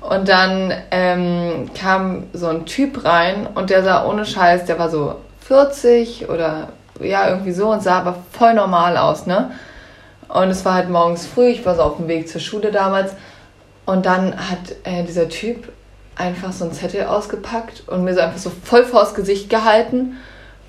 und 0.09 0.29
dann 0.29 0.73
ähm, 0.91 1.71
kam 1.75 2.25
so 2.35 2.49
ein 2.49 2.67
Typ 2.67 3.05
rein 3.05 3.47
und 3.55 3.71
der 3.71 3.83
sah 3.83 4.05
ohne 4.05 4.27
Scheiß, 4.27 4.67
der 4.67 4.79
war 4.79 4.91
so 4.91 5.17
40 5.47 6.29
oder 6.29 6.69
ja, 7.01 7.29
irgendwie 7.31 7.53
so 7.53 7.71
und 7.71 7.83
sah 7.83 8.01
aber 8.01 8.17
voll 8.31 8.53
normal 8.55 8.99
aus, 8.99 9.27
ne? 9.27 9.53
Und 10.29 10.51
es 10.51 10.65
war 10.65 10.75
halt 10.75 10.91
morgens 10.91 11.27
früh, 11.27 11.49
ich 11.49 11.65
war 11.65 11.75
so 11.75 11.83
auf 11.83 11.97
dem 11.97 12.09
Weg 12.09 12.29
zur 12.29 12.41
Schule 12.41 12.71
damals. 12.71 13.15
Und 13.87 14.05
dann 14.07 14.35
hat 14.37 14.77
äh, 14.85 15.05
dieser 15.05 15.29
Typ 15.29 15.73
einfach 16.17 16.53
so 16.53 16.65
einen 16.65 16.75
Zettel 16.75 17.05
ausgepackt 17.05 17.85
und 17.87 18.05
mir 18.05 18.15
so 18.15 18.21
einfach 18.21 18.39
so 18.39 18.51
voll 18.63 18.85
vors 18.85 19.15
Gesicht 19.15 19.49
gehalten, 19.49 20.17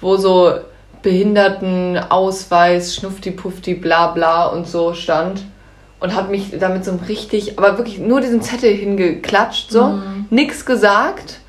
wo 0.01 0.15
so 0.17 0.59
Behindertenausweis, 1.01 2.95
Schnufti-Pufti, 2.95 3.75
bla 3.75 4.07
bla 4.07 4.47
und 4.47 4.67
so 4.67 4.93
stand 4.93 5.43
und 5.99 6.15
hat 6.15 6.29
mich 6.29 6.57
damit 6.59 6.85
so 6.85 6.99
richtig, 7.07 7.57
aber 7.57 7.77
wirklich 7.77 7.99
nur 7.99 8.21
diesen 8.21 8.41
Zettel 8.41 8.73
hingeklatscht, 8.73 9.71
so, 9.71 9.83
mhm. 9.87 10.25
nix 10.29 10.65
gesagt. 10.65 11.39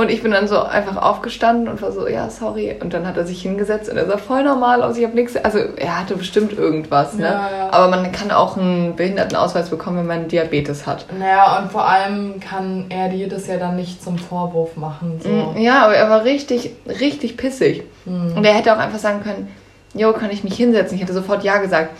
Und 0.00 0.10
ich 0.10 0.22
bin 0.22 0.32
dann 0.32 0.48
so 0.48 0.58
einfach 0.62 0.96
aufgestanden 0.96 1.68
und 1.68 1.82
war 1.82 1.92
so, 1.92 2.08
ja, 2.08 2.30
sorry. 2.30 2.74
Und 2.80 2.94
dann 2.94 3.06
hat 3.06 3.18
er 3.18 3.26
sich 3.26 3.42
hingesetzt 3.42 3.90
und 3.90 3.98
er 3.98 4.06
sah 4.06 4.16
voll 4.16 4.42
normal 4.42 4.82
aus. 4.82 4.96
Ich 4.96 5.04
habe 5.04 5.14
nichts, 5.14 5.36
also 5.36 5.58
er 5.58 6.00
hatte 6.00 6.16
bestimmt 6.16 6.56
irgendwas, 6.56 7.16
ne? 7.16 7.24
Ja, 7.24 7.50
ja. 7.50 7.70
Aber 7.70 7.88
man 7.88 8.10
kann 8.10 8.30
auch 8.30 8.56
einen 8.56 8.96
Behindertenausweis 8.96 9.68
bekommen, 9.68 9.98
wenn 9.98 10.06
man 10.06 10.28
Diabetes 10.28 10.86
hat. 10.86 11.04
Naja, 11.18 11.58
und 11.58 11.70
vor 11.70 11.86
allem 11.86 12.40
kann 12.40 12.86
er 12.88 13.10
dir 13.10 13.28
das 13.28 13.46
ja 13.46 13.58
dann 13.58 13.76
nicht 13.76 14.02
zum 14.02 14.16
Vorwurf 14.16 14.74
machen. 14.78 15.20
So. 15.22 15.28
Mm, 15.28 15.58
ja, 15.58 15.84
aber 15.84 15.96
er 15.96 16.08
war 16.08 16.24
richtig, 16.24 16.70
richtig 16.86 17.36
pissig. 17.36 17.82
Mhm. 18.06 18.38
Und 18.38 18.44
er 18.46 18.54
hätte 18.54 18.74
auch 18.74 18.78
einfach 18.78 18.98
sagen 18.98 19.22
können, 19.22 19.48
jo, 19.92 20.14
kann 20.14 20.30
ich 20.30 20.44
mich 20.44 20.54
hinsetzen? 20.54 20.94
Ich 20.94 21.02
hätte 21.02 21.12
sofort 21.12 21.44
Ja 21.44 21.58
gesagt. 21.58 21.90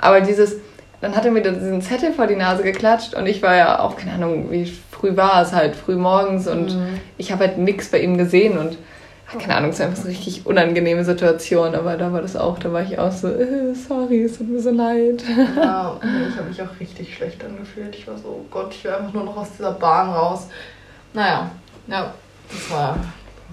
Aber 0.00 0.20
dieses, 0.20 0.58
dann 1.00 1.14
hat 1.14 1.24
er 1.24 1.30
mir 1.30 1.42
diesen 1.42 1.80
Zettel 1.80 2.12
vor 2.12 2.26
die 2.26 2.36
Nase 2.36 2.62
geklatscht 2.62 3.14
und 3.14 3.26
ich 3.26 3.42
war 3.42 3.54
ja 3.54 3.80
auch, 3.80 3.96
keine 3.96 4.14
Ahnung, 4.14 4.50
wie 4.50 4.66
früh 4.90 5.16
war 5.16 5.42
es 5.42 5.52
halt, 5.52 5.76
früh 5.76 5.96
morgens 5.96 6.48
und 6.48 6.74
mhm. 6.74 7.00
ich 7.16 7.30
habe 7.30 7.46
halt 7.46 7.58
nichts 7.58 7.88
bei 7.88 8.00
ihm 8.00 8.18
gesehen 8.18 8.58
und 8.58 8.78
keine 9.36 9.56
Ahnung, 9.56 9.70
es 9.70 9.78
war 9.78 9.86
einfach 9.86 9.98
so 9.98 10.08
eine 10.08 10.16
richtig 10.16 10.46
unangenehme 10.46 11.04
Situation, 11.04 11.74
aber 11.74 11.98
da 11.98 12.12
war 12.12 12.22
das 12.22 12.34
auch, 12.34 12.58
da 12.58 12.72
war 12.72 12.82
ich 12.82 12.98
auch 12.98 13.12
so, 13.12 13.28
äh, 13.28 13.74
sorry, 13.74 14.24
es 14.24 14.38
tut 14.38 14.48
mir 14.48 14.60
so 14.60 14.70
leid. 14.70 15.22
Ja, 15.54 16.00
ich 16.30 16.36
habe 16.36 16.48
mich 16.48 16.62
auch 16.62 16.80
richtig 16.80 17.14
schlecht 17.14 17.44
angefühlt. 17.44 17.94
Ich 17.94 18.08
war 18.08 18.16
so, 18.16 18.28
oh 18.28 18.46
Gott, 18.50 18.72
ich 18.72 18.84
will 18.84 18.92
einfach 18.92 19.12
nur 19.12 19.24
noch 19.24 19.36
aus 19.36 19.52
dieser 19.52 19.72
Bahn 19.72 20.08
raus. 20.08 20.48
Naja, 21.12 21.50
ja, 21.88 22.14
das 22.50 22.70
war, 22.70 22.96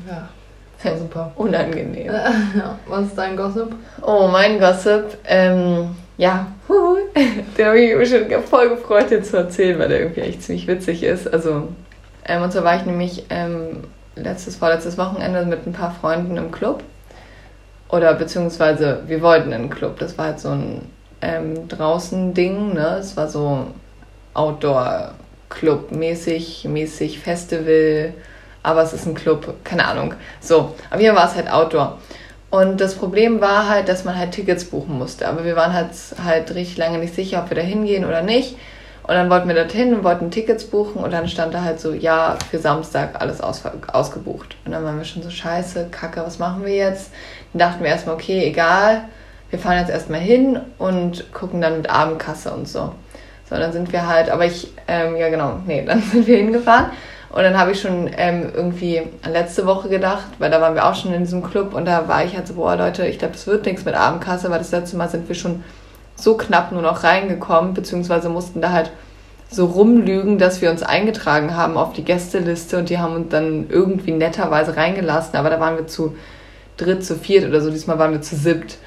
ja, 0.07 0.29
das 0.77 0.91
war 0.91 0.97
super. 0.97 1.31
Unangenehm. 1.35 2.07
Ja, 2.55 2.79
was 2.87 3.07
ist 3.07 3.17
dein 3.17 3.35
Gossip? 3.35 3.75
Oh, 4.01 4.29
mein 4.31 4.59
Gossip, 4.59 5.17
ähm, 5.25 5.89
ja, 6.17 6.47
huhu, 6.67 6.97
den 7.57 7.65
habe 7.65 7.79
ich 7.79 7.95
mich 7.95 8.09
schon 8.09 8.43
voll 8.43 8.69
gefreut, 8.69 9.09
dir 9.09 9.23
zu 9.23 9.37
erzählen, 9.37 9.77
weil 9.79 9.89
der 9.89 9.99
irgendwie 10.01 10.21
echt 10.21 10.43
ziemlich 10.43 10.67
witzig 10.67 11.03
ist. 11.03 11.31
Also, 11.31 11.69
ähm, 12.25 12.41
und 12.41 12.51
zwar 12.51 12.63
war 12.63 12.75
ich 12.77 12.85
nämlich 12.85 13.25
ähm, 13.29 13.83
letztes, 14.15 14.55
vorletztes 14.55 14.97
Wochenende 14.97 15.45
mit 15.45 15.67
ein 15.67 15.73
paar 15.73 15.93
Freunden 15.93 16.37
im 16.37 16.51
Club. 16.51 16.83
Oder 17.89 18.13
beziehungsweise 18.15 19.03
wir 19.07 19.21
wollten 19.21 19.51
in 19.51 19.63
den 19.63 19.69
Club. 19.69 19.99
Das 19.99 20.17
war 20.17 20.25
halt 20.25 20.39
so 20.39 20.49
ein 20.49 20.81
ähm, 21.21 21.67
Draußen-Ding, 21.67 22.73
ne? 22.73 22.97
Es 22.99 23.15
war 23.15 23.27
so 23.27 23.67
Outdoor-Club 24.33 25.91
mäßig, 25.91 26.65
mäßig 26.65 27.19
Festival, 27.19 28.13
aber 28.63 28.81
es 28.81 28.93
ist 28.93 29.05
ein 29.05 29.15
Club, 29.15 29.53
keine 29.63 29.85
Ahnung. 29.85 30.13
So, 30.39 30.75
aber 30.89 30.99
hier 30.99 31.15
war 31.15 31.27
es 31.27 31.35
halt 31.35 31.49
Outdoor. 31.49 31.99
Und 32.49 32.79
das 32.79 32.95
Problem 32.95 33.41
war 33.41 33.67
halt, 33.69 33.89
dass 33.89 34.05
man 34.05 34.17
halt 34.17 34.31
Tickets 34.31 34.65
buchen 34.65 34.97
musste. 34.97 35.27
Aber 35.27 35.43
wir 35.43 35.55
waren 35.55 35.73
halt, 35.73 35.89
halt 36.23 36.53
richtig 36.55 36.77
lange 36.77 36.99
nicht 36.99 37.15
sicher, 37.15 37.41
ob 37.43 37.49
wir 37.49 37.55
da 37.55 37.63
hingehen 37.63 38.05
oder 38.05 38.21
nicht. 38.21 38.55
Und 39.03 39.13
dann 39.13 39.29
wollten 39.29 39.47
wir 39.47 39.55
dorthin 39.55 39.93
und 39.93 40.03
wollten 40.03 40.31
Tickets 40.31 40.63
buchen 40.63 41.03
und 41.03 41.13
dann 41.13 41.27
stand 41.27 41.53
da 41.53 41.61
halt 41.61 41.79
so, 41.79 41.93
ja, 41.93 42.37
für 42.49 42.57
Samstag 42.57 43.21
alles 43.21 43.39
aus, 43.39 43.61
ausgebucht. 43.91 44.55
Und 44.65 44.71
dann 44.71 44.83
waren 44.83 44.97
wir 44.97 45.05
schon 45.05 45.21
so, 45.21 45.29
scheiße, 45.29 45.89
kacke, 45.91 46.21
was 46.25 46.39
machen 46.39 46.65
wir 46.65 46.73
jetzt? 46.73 47.11
Dann 47.53 47.59
dachten 47.59 47.83
wir 47.83 47.91
erstmal, 47.91 48.15
okay, 48.15 48.47
egal, 48.47 49.03
wir 49.51 49.59
fahren 49.59 49.77
jetzt 49.77 49.91
erstmal 49.91 50.21
hin 50.21 50.59
und 50.79 51.31
gucken 51.33 51.61
dann 51.61 51.77
mit 51.77 51.89
Abendkasse 51.89 52.51
und 52.51 52.67
so. 52.67 52.93
So, 53.47 53.55
dann 53.55 53.71
sind 53.71 53.93
wir 53.93 54.07
halt, 54.07 54.31
aber 54.31 54.45
ich, 54.45 54.73
ähm, 54.87 55.15
ja 55.17 55.29
genau, 55.29 55.59
nee, 55.67 55.83
dann 55.87 56.01
sind 56.01 56.25
wir 56.25 56.37
hingefahren. 56.37 56.87
Und 57.29 57.43
dann 57.43 57.57
habe 57.57 57.71
ich 57.71 57.81
schon 57.81 58.09
ähm, 58.15 58.51
irgendwie 58.53 59.01
an 59.21 59.33
letzte 59.33 59.65
Woche 59.65 59.89
gedacht, 59.89 60.25
weil 60.39 60.49
da 60.51 60.61
waren 60.61 60.75
wir 60.75 60.85
auch 60.85 60.95
schon 60.95 61.13
in 61.13 61.23
diesem 61.23 61.43
Club 61.43 61.73
und 61.73 61.85
da 61.85 62.07
war 62.07 62.23
ich 62.23 62.35
halt 62.35 62.47
so, 62.47 62.53
boah 62.53 62.75
Leute, 62.75 63.05
ich 63.07 63.19
glaube, 63.19 63.33
das 63.33 63.45
wird 63.47 63.65
nichts 63.65 63.83
mit 63.83 63.95
Abendkasse, 63.95 64.49
weil 64.49 64.59
das 64.59 64.71
letzte 64.71 64.95
Mal 64.95 65.09
sind 65.09 65.27
wir 65.27 65.35
schon 65.35 65.63
so 66.15 66.37
knapp 66.37 66.71
nur 66.71 66.81
noch 66.81 67.03
reingekommen, 67.03 67.73
beziehungsweise 67.73 68.29
mussten 68.29 68.61
da 68.61 68.71
halt 68.71 68.91
so 69.49 69.65
rumlügen, 69.65 70.37
dass 70.37 70.61
wir 70.61 70.71
uns 70.71 70.81
eingetragen 70.81 71.55
haben 71.55 71.77
auf 71.77 71.93
die 71.93 72.03
Gästeliste 72.03 72.77
und 72.77 72.89
die 72.89 72.99
haben 72.99 73.15
uns 73.15 73.29
dann 73.29 73.67
irgendwie 73.69 74.11
netterweise 74.11 74.77
reingelassen, 74.77 75.35
aber 75.35 75.49
da 75.49 75.59
waren 75.59 75.77
wir 75.77 75.87
zu 75.87 76.15
dritt, 76.77 77.05
zu 77.05 77.15
viert 77.15 77.45
oder 77.45 77.61
so, 77.61 77.69
diesmal 77.69 77.99
waren 77.99 78.11
wir 78.11 78.21
zu 78.21 78.35
siebt. 78.35 78.77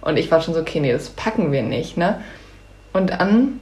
Und 0.00 0.16
ich 0.16 0.30
war 0.30 0.40
schon 0.40 0.54
so, 0.54 0.60
okay, 0.60 0.80
nee, 0.80 0.92
das 0.92 1.10
packen 1.10 1.52
wir 1.52 1.62
nicht, 1.62 1.96
ne? 1.96 2.20
Und 2.92 3.10
dann 3.10 3.60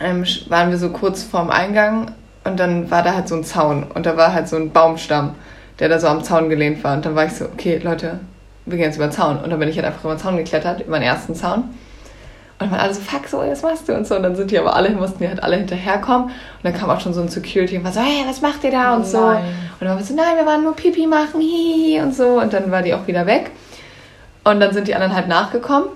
ähm, 0.00 0.24
waren 0.48 0.70
wir 0.70 0.78
so 0.78 0.90
kurz 0.90 1.22
vorm 1.22 1.50
Eingang 1.50 2.12
und 2.44 2.58
dann 2.58 2.90
war 2.90 3.02
da 3.02 3.14
halt 3.14 3.28
so 3.28 3.34
ein 3.34 3.44
Zaun 3.44 3.84
und 3.94 4.06
da 4.06 4.16
war 4.16 4.32
halt 4.32 4.48
so 4.48 4.56
ein 4.56 4.70
Baumstamm, 4.70 5.34
der 5.78 5.88
da 5.88 5.98
so 5.98 6.06
am 6.06 6.22
Zaun 6.24 6.48
gelehnt 6.48 6.82
war. 6.84 6.94
Und 6.94 7.04
dann 7.04 7.14
war 7.14 7.26
ich 7.26 7.32
so, 7.32 7.46
okay, 7.46 7.78
Leute, 7.82 8.20
wir 8.66 8.76
gehen 8.76 8.86
jetzt 8.86 8.96
über 8.96 9.06
den 9.06 9.12
Zaun. 9.12 9.38
Und 9.38 9.50
dann 9.50 9.58
bin 9.58 9.68
ich 9.68 9.76
halt 9.76 9.86
einfach 9.86 10.04
über 10.04 10.14
den 10.14 10.18
Zaun 10.18 10.36
geklettert, 10.36 10.80
über 10.80 10.98
den 10.98 11.06
ersten 11.06 11.34
Zaun. 11.34 11.60
Und 11.60 12.66
dann 12.66 12.70
waren 12.72 12.80
alle 12.80 12.94
so, 12.94 13.00
fuck, 13.00 13.26
so, 13.26 13.38
was 13.38 13.62
machst 13.62 13.88
du? 13.88 13.94
Und 13.94 14.06
so. 14.06 14.16
Und 14.16 14.22
dann 14.22 14.36
sind 14.36 14.50
die 14.50 14.58
aber 14.58 14.76
alle, 14.76 14.90
mussten 14.90 15.18
die 15.18 15.28
halt 15.28 15.42
alle 15.42 15.56
hinterherkommen. 15.56 16.24
Und 16.24 16.32
dann 16.62 16.74
kam 16.74 16.90
auch 16.90 17.00
schon 17.00 17.14
so 17.14 17.22
ein 17.22 17.28
Security 17.28 17.78
und 17.78 17.84
war 17.84 17.92
so, 17.92 18.00
hey, 18.00 18.24
was 18.26 18.42
macht 18.42 18.62
ihr 18.64 18.70
da? 18.70 18.94
Und 18.96 19.06
so. 19.06 19.20
Nein. 19.20 19.44
Und 19.44 19.80
dann 19.80 19.88
waren 19.88 19.98
wir 19.98 20.04
so, 20.04 20.14
nein, 20.14 20.36
wir 20.36 20.46
waren 20.46 20.62
nur 20.62 20.76
Pipi 20.76 21.06
machen, 21.06 21.40
hihihi 21.40 22.02
und 22.02 22.14
so. 22.14 22.40
Und 22.40 22.52
dann 22.52 22.70
war 22.70 22.82
die 22.82 22.92
auch 22.92 23.06
wieder 23.06 23.26
weg. 23.26 23.50
Und 24.44 24.60
dann 24.60 24.72
sind 24.72 24.88
die 24.88 24.94
anderen 24.94 25.14
halt 25.14 25.28
nachgekommen. 25.28 25.88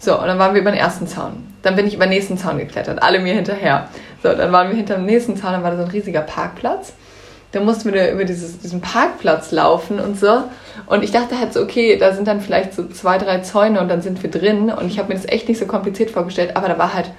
So, 0.00 0.18
und 0.18 0.26
dann 0.26 0.38
waren 0.38 0.54
wir 0.54 0.60
über 0.60 0.70
den 0.70 0.78
ersten 0.78 1.06
Zaun. 1.06 1.46
Dann 1.62 1.74
bin 1.74 1.86
ich 1.86 1.94
über 1.94 2.06
den 2.06 2.10
nächsten 2.10 2.38
Zaun 2.38 2.58
geklettert, 2.58 3.02
alle 3.02 3.18
mir 3.18 3.34
hinterher. 3.34 3.88
So, 4.22 4.32
dann 4.32 4.52
waren 4.52 4.68
wir 4.68 4.76
hinter 4.76 4.96
dem 4.96 5.06
nächsten 5.06 5.36
Zaun, 5.36 5.52
dann 5.52 5.62
war 5.62 5.70
da 5.70 5.76
so 5.76 5.84
ein 5.84 5.90
riesiger 5.90 6.22
Parkplatz. 6.22 6.92
Dann 7.52 7.64
mussten 7.64 7.92
wir 7.94 8.12
über 8.12 8.24
dieses, 8.24 8.58
diesen 8.58 8.80
Parkplatz 8.80 9.52
laufen 9.52 10.00
und 10.00 10.18
so. 10.18 10.44
Und 10.86 11.02
ich 11.02 11.12
dachte 11.12 11.38
halt 11.38 11.54
so, 11.54 11.62
okay, 11.62 11.96
da 11.96 12.12
sind 12.12 12.28
dann 12.28 12.40
vielleicht 12.40 12.74
so 12.74 12.86
zwei, 12.88 13.16
drei 13.16 13.38
Zäune 13.38 13.80
und 13.80 13.88
dann 13.88 14.02
sind 14.02 14.22
wir 14.22 14.30
drin. 14.30 14.70
Und 14.70 14.86
ich 14.88 14.98
habe 14.98 15.08
mir 15.08 15.14
das 15.14 15.26
echt 15.26 15.48
nicht 15.48 15.58
so 15.58 15.66
kompliziert 15.66 16.10
vorgestellt, 16.10 16.56
aber 16.56 16.68
da 16.68 16.78
war 16.78 16.92
halt, 16.92 17.10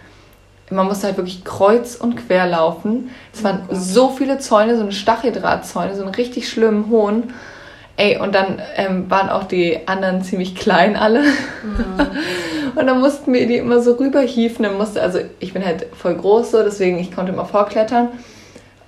man 0.70 0.86
musste 0.86 1.08
halt 1.08 1.18
wirklich 1.18 1.44
kreuz 1.44 1.96
und 1.96 2.16
quer 2.16 2.46
laufen. 2.46 3.10
Es 3.34 3.44
waren 3.44 3.64
oh 3.70 3.76
so 3.76 4.10
viele 4.10 4.38
Zäune, 4.38 4.76
so 4.76 4.84
eine 4.84 4.92
Stacheldrahtzäune, 4.92 5.96
so 5.96 6.04
einen 6.04 6.14
richtig 6.14 6.48
schlimmen 6.48 6.90
hohen. 6.90 7.34
Ey, 8.00 8.18
und 8.18 8.34
dann 8.34 8.62
ähm, 8.78 9.12
waren 9.12 9.28
auch 9.28 9.44
die 9.44 9.78
anderen 9.86 10.24
ziemlich 10.24 10.56
klein 10.56 10.96
alle. 10.96 11.20
Mhm. 11.20 12.08
und 12.76 12.88
dann 12.88 13.02
mussten 13.02 13.34
wir 13.34 13.46
die 13.46 13.58
immer 13.58 13.82
so 13.82 13.96
rüberhieven. 13.96 14.64
Dann 14.64 14.78
musste, 14.78 15.02
also 15.02 15.20
ich 15.42 15.52
bin 15.52 15.66
halt 15.66 15.86
voll 15.98 16.16
groß 16.16 16.52
so, 16.52 16.64
deswegen 16.64 16.98
ich 16.98 17.14
konnte 17.14 17.34
immer 17.34 17.44
vorklettern. 17.44 18.08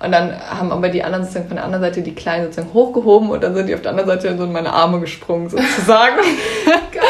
Und 0.02 0.12
dann 0.12 0.32
haben 0.40 0.72
aber 0.72 0.88
die 0.88 1.04
anderen 1.04 1.24
sozusagen 1.24 1.48
von 1.48 1.56
der 1.56 1.66
anderen 1.66 1.84
Seite 1.84 2.00
die 2.00 2.14
Kleinen 2.14 2.44
sozusagen 2.44 2.72
hochgehoben 2.72 3.28
und 3.28 3.44
dann 3.44 3.54
sind 3.54 3.68
die 3.68 3.74
auf 3.74 3.82
der 3.82 3.90
anderen 3.90 4.08
Seite 4.08 4.34
so 4.34 4.44
in 4.44 4.52
meine 4.52 4.72
Arme 4.72 4.98
gesprungen 4.98 5.50
sozusagen. 5.50 6.16
Geil. 6.90 7.02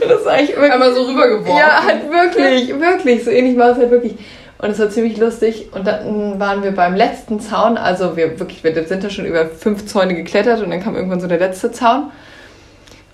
das 0.08 0.20
ist 0.20 0.26
eigentlich 0.28 0.50
wirklich... 0.50 0.72
Einmal 0.72 0.94
so 0.94 1.02
rübergeworfen. 1.02 1.56
Ja, 1.56 1.82
halt 1.84 2.08
wirklich, 2.08 2.68
wirklich. 2.78 3.24
So 3.24 3.32
ähnlich 3.32 3.58
war 3.58 3.70
es 3.70 3.78
halt 3.78 3.90
wirklich. 3.90 4.14
Und 4.62 4.70
es 4.70 4.78
war 4.78 4.88
ziemlich 4.90 5.18
lustig. 5.18 5.70
Und 5.72 5.86
dann 5.86 6.38
waren 6.38 6.62
wir 6.62 6.70
beim 6.70 6.94
letzten 6.94 7.40
Zaun, 7.40 7.76
also 7.76 8.16
wir 8.16 8.38
wirklich, 8.38 8.62
wir 8.62 8.72
sind 8.86 9.02
da 9.02 9.10
schon 9.10 9.26
über 9.26 9.46
fünf 9.46 9.86
Zäune 9.86 10.14
geklettert 10.14 10.62
und 10.62 10.70
dann 10.70 10.80
kam 10.80 10.94
irgendwann 10.94 11.20
so 11.20 11.26
der 11.26 11.40
letzte 11.40 11.72
Zaun. 11.72 12.12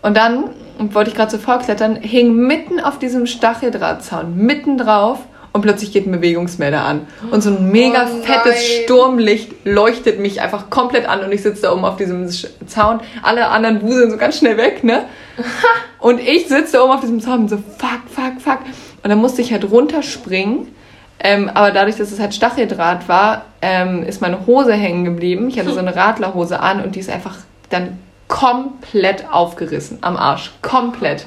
Und 0.03 0.17
dann 0.17 0.51
wollte 0.79 1.11
ich 1.11 1.17
gerade 1.17 1.31
so 1.31 1.39
vorklettern, 1.39 1.97
hing 1.97 2.35
mitten 2.35 2.81
auf 2.81 2.99
diesem 2.99 3.27
Stacheldrahtzaun, 3.27 4.37
mitten 4.37 4.77
drauf 4.77 5.21
und 5.55 5.63
plötzlich 5.63 5.91
geht 5.91 6.07
ein 6.07 6.13
Bewegungsmelder 6.13 6.85
an. 6.85 7.07
Und 7.31 7.43
so 7.43 7.49
ein 7.49 7.73
mega 7.73 8.07
oh 8.07 8.23
fettes 8.23 8.63
Sturmlicht 8.63 9.53
leuchtet 9.65 10.21
mich 10.21 10.43
einfach 10.43 10.69
komplett 10.69 11.09
an 11.09 11.25
und 11.25 11.33
ich 11.33 11.43
sitze 11.43 11.63
da 11.63 11.73
oben 11.73 11.87
auf 11.87 11.97
diesem 11.97 12.29
Zaun. 12.67 13.01
Alle 13.23 13.49
anderen 13.49 13.81
wuseln 13.81 14.11
so 14.11 14.19
ganz 14.19 14.37
schnell 14.39 14.59
weg, 14.59 14.85
ne? 14.85 15.05
und 15.99 16.21
ich 16.21 16.47
sitze 16.47 16.75
da 16.75 16.85
oben 16.85 16.93
auf 16.93 17.01
diesem 17.01 17.21
Zaun 17.21 17.41
und 17.41 17.49
so 17.49 17.57
fuck, 17.57 18.03
fuck, 18.07 18.39
fuck. 18.39 18.61
Und 19.03 19.09
dann 19.09 19.19
musste 19.19 19.41
ich 19.41 19.51
halt 19.51 19.69
runterspringen 19.71 20.78
ähm, 21.21 21.51
aber 21.53 21.73
dadurch, 21.73 21.97
dass 21.97 22.13
es 22.13 22.21
halt 22.21 22.35
Stacheldraht 22.35 23.09
war, 23.09 23.47
ähm, 23.61 24.05
ist 24.05 24.21
meine 24.21 24.47
Hose 24.47 24.73
hängen 24.73 25.05
geblieben. 25.05 25.49
Ich 25.49 25.59
hatte 25.59 25.73
so 25.73 25.79
eine 25.79 25.95
Radlerhose 25.97 26.61
an 26.61 26.83
und 26.83 26.95
die 26.95 27.01
ist 27.01 27.11
einfach 27.11 27.37
dann 27.71 27.99
komplett 28.29 29.25
aufgerissen 29.31 29.99
am 30.03 30.17
Arsch. 30.17 30.53
Komplett. 30.63 31.27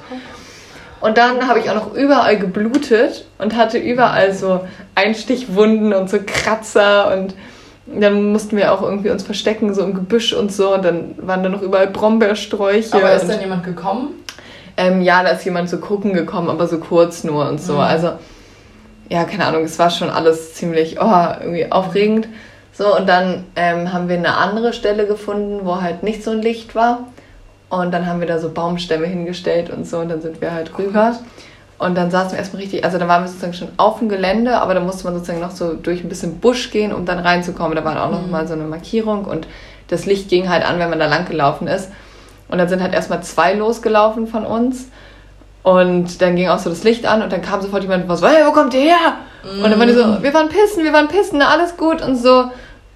Und 1.01 1.17
dann 1.17 1.47
habe 1.47 1.59
ich 1.59 1.69
auch 1.69 1.75
noch 1.75 1.93
überall 1.93 2.37
geblutet 2.37 3.25
und 3.39 3.55
hatte 3.55 3.79
überall 3.79 4.33
so 4.33 4.61
Einstichwunden 4.93 5.93
und 5.93 6.09
so 6.09 6.19
Kratzer 6.25 7.11
und 7.17 7.33
dann 7.87 8.31
mussten 8.31 8.55
wir 8.55 8.71
auch 8.71 8.83
irgendwie 8.83 9.09
uns 9.09 9.23
verstecken, 9.23 9.73
so 9.73 9.81
im 9.83 9.93
Gebüsch 9.93 10.33
und 10.33 10.51
so. 10.51 10.73
Und 10.73 10.85
dann 10.85 11.15
waren 11.17 11.43
da 11.43 11.49
noch 11.49 11.61
überall 11.61 11.87
Brombeersträuche. 11.87 12.95
Aber 12.95 13.13
ist 13.13 13.27
dann 13.27 13.41
jemand 13.41 13.63
gekommen? 13.63 14.09
Ähm, 14.77 15.01
ja, 15.01 15.23
da 15.23 15.29
ist 15.29 15.43
jemand 15.43 15.69
zu 15.69 15.79
gucken 15.79 16.13
gekommen, 16.13 16.49
aber 16.49 16.67
so 16.67 16.77
kurz 16.77 17.23
nur 17.23 17.49
und 17.49 17.59
so. 17.59 17.73
Mhm. 17.73 17.79
Also 17.79 18.11
ja, 19.11 19.25
keine 19.25 19.45
Ahnung, 19.45 19.65
es 19.65 19.77
war 19.77 19.89
schon 19.89 20.09
alles 20.09 20.53
ziemlich 20.53 20.97
oh, 21.01 21.25
irgendwie 21.41 21.69
aufregend. 21.69 22.29
So, 22.71 22.95
und 22.95 23.09
dann 23.09 23.43
ähm, 23.57 23.91
haben 23.91 24.07
wir 24.07 24.15
eine 24.15 24.37
andere 24.37 24.71
Stelle 24.71 25.05
gefunden, 25.05 25.65
wo 25.65 25.81
halt 25.81 26.01
nicht 26.01 26.23
so 26.23 26.31
ein 26.31 26.41
Licht 26.41 26.75
war. 26.75 27.07
Und 27.69 27.91
dann 27.91 28.07
haben 28.07 28.21
wir 28.21 28.27
da 28.27 28.39
so 28.39 28.49
Baumstämme 28.49 29.05
hingestellt 29.05 29.69
und 29.69 29.85
so, 29.85 29.99
und 29.99 30.07
dann 30.07 30.21
sind 30.21 30.39
wir 30.39 30.53
halt 30.53 30.77
rüber. 30.77 31.19
Und 31.77 31.95
dann 31.95 32.09
saßen 32.09 32.31
wir 32.31 32.39
erstmal 32.39 32.61
richtig, 32.61 32.85
also 32.85 32.97
da 32.99 33.07
waren 33.09 33.23
wir 33.23 33.27
sozusagen 33.27 33.53
schon 33.53 33.67
auf 33.75 33.99
dem 33.99 34.07
Gelände, 34.07 34.61
aber 34.61 34.75
da 34.75 34.79
musste 34.79 35.03
man 35.03 35.13
sozusagen 35.15 35.41
noch 35.41 35.51
so 35.51 35.73
durch 35.73 36.03
ein 36.03 36.09
bisschen 36.09 36.39
Busch 36.39 36.71
gehen, 36.71 36.93
um 36.93 37.05
dann 37.05 37.19
reinzukommen. 37.19 37.75
Da 37.75 37.83
war 37.83 38.05
auch 38.05 38.11
noch 38.11 38.25
mhm. 38.25 38.31
mal 38.31 38.47
so 38.47 38.53
eine 38.53 38.63
Markierung 38.63 39.25
und 39.25 39.45
das 39.89 40.05
Licht 40.05 40.29
ging 40.29 40.47
halt 40.47 40.65
an, 40.65 40.79
wenn 40.79 40.89
man 40.89 40.99
da 40.99 41.07
lang 41.07 41.25
gelaufen 41.25 41.67
ist. 41.67 41.89
Und 42.47 42.59
dann 42.59 42.69
sind 42.69 42.81
halt 42.81 42.93
erstmal 42.93 43.23
zwei 43.23 43.55
losgelaufen 43.55 44.27
von 44.27 44.45
uns. 44.45 44.87
Und 45.63 46.21
dann 46.21 46.35
ging 46.35 46.49
auch 46.49 46.59
so 46.59 46.69
das 46.69 46.83
Licht 46.83 47.05
an 47.05 47.21
und 47.21 47.31
dann 47.31 47.41
kam 47.41 47.61
sofort 47.61 47.83
jemand 47.83 48.03
und 48.03 48.09
war 48.09 48.17
so, 48.17 48.27
hey, 48.27 48.45
wo 48.45 48.51
kommt 48.51 48.73
ihr 48.73 48.81
her? 48.81 49.17
Mm. 49.43 49.63
Und 49.63 49.69
dann 49.69 49.79
waren 49.79 49.87
die 49.87 49.93
so, 49.93 50.05
mm. 50.05 50.23
wir 50.23 50.33
waren 50.33 50.49
pissen, 50.49 50.83
wir 50.83 50.93
waren 50.93 51.07
pissen, 51.07 51.41
alles 51.41 51.77
gut 51.77 52.01
und 52.01 52.15
so. 52.15 52.45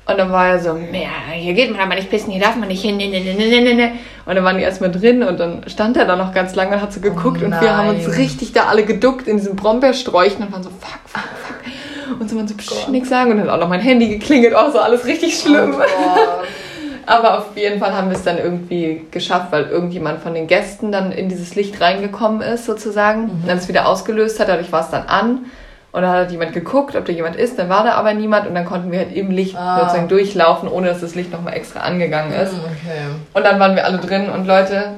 Und 0.07 0.19
dann 0.19 0.31
war 0.31 0.49
er 0.49 0.59
so, 0.59 0.69
ja, 0.75 1.33
hier 1.33 1.53
geht 1.53 1.71
man 1.71 1.79
aber 1.79 1.95
nicht 1.95 2.09
pissen, 2.09 2.31
hier 2.31 2.41
darf 2.41 2.55
man 2.55 2.67
nicht 2.67 2.83
hin. 2.83 2.97
Ne, 2.97 3.07
ne, 3.07 3.73
ne, 3.73 3.91
und 4.25 4.35
dann 4.35 4.43
waren 4.43 4.57
die 4.57 4.63
erstmal 4.63 4.91
drin 4.91 5.23
und 5.23 5.39
dann 5.39 5.63
stand 5.67 5.97
er 5.97 6.05
da 6.05 6.15
noch 6.15 6.33
ganz 6.33 6.53
lange 6.55 6.75
und 6.75 6.81
hat 6.81 6.93
so 6.93 6.99
geguckt 6.99 7.39
oh 7.41 7.45
und 7.45 7.59
wir 7.59 7.75
haben 7.75 7.89
uns 7.89 8.17
richtig 8.17 8.53
da 8.53 8.65
alle 8.65 8.85
geduckt 8.85 9.27
in 9.27 9.37
diesen 9.37 9.55
Brombeersträuchen 9.55 10.45
und 10.45 10.51
waren 10.51 10.63
so, 10.63 10.69
fuck, 10.69 10.99
fuck, 11.05 11.23
fuck. 11.23 12.19
Und 12.19 12.29
so 12.29 12.35
man 12.35 12.47
so, 12.47 12.55
psch, 12.55 12.87
nix 12.89 13.09
sagen. 13.09 13.31
Und 13.31 13.37
dann 13.37 13.47
hat 13.47 13.55
auch 13.55 13.59
noch 13.61 13.69
mein 13.69 13.81
Handy 13.81 14.07
geklingelt, 14.07 14.55
auch 14.55 14.71
so 14.71 14.79
alles 14.79 15.05
richtig 15.05 15.39
schlimm. 15.39 15.75
Oh 15.75 15.81
Aber 17.05 17.39
auf 17.39 17.55
jeden 17.55 17.79
Fall 17.79 17.93
haben 17.93 18.09
wir 18.09 18.15
es 18.15 18.23
dann 18.23 18.37
irgendwie 18.37 19.05
geschafft, 19.11 19.51
weil 19.51 19.65
irgendjemand 19.65 20.21
von 20.21 20.33
den 20.33 20.47
Gästen 20.47 20.91
dann 20.91 21.11
in 21.11 21.29
dieses 21.29 21.55
Licht 21.55 21.79
reingekommen 21.79 22.41
ist, 22.41 22.65
sozusagen. 22.65 23.23
Mhm. 23.23 23.29
Und 23.29 23.47
dann 23.47 23.57
es 23.57 23.67
wieder 23.67 23.87
ausgelöst 23.87 24.39
hat, 24.39 24.49
dadurch 24.49 24.71
war 24.71 24.81
es 24.81 24.89
dann 24.89 25.07
an. 25.07 25.45
Und 25.91 26.01
dann 26.01 26.11
hat 26.11 26.31
jemand 26.31 26.51
geguckt, 26.51 26.95
ob 26.97 27.05
da 27.05 27.13
jemand 27.13 27.37
ist, 27.37 27.57
dann 27.57 27.69
war 27.69 27.85
da 27.85 27.93
aber 27.93 28.13
niemand 28.13 28.47
und 28.47 28.53
dann 28.53 28.65
konnten 28.65 28.91
wir 28.91 28.99
halt 28.99 29.15
im 29.15 29.31
Licht 29.31 29.55
ah. 29.55 29.79
sozusagen 29.79 30.09
durchlaufen, 30.09 30.67
ohne 30.67 30.87
dass 30.87 30.99
das 30.99 31.15
Licht 31.15 31.31
nochmal 31.31 31.53
extra 31.53 31.79
angegangen 31.79 32.33
ist. 32.33 32.51
Mhm, 32.51 32.59
okay. 32.65 32.99
Und 33.33 33.45
dann 33.45 33.61
waren 33.61 33.75
wir 33.77 33.85
alle 33.85 33.99
drin 33.99 34.29
und 34.29 34.45
Leute, 34.45 34.95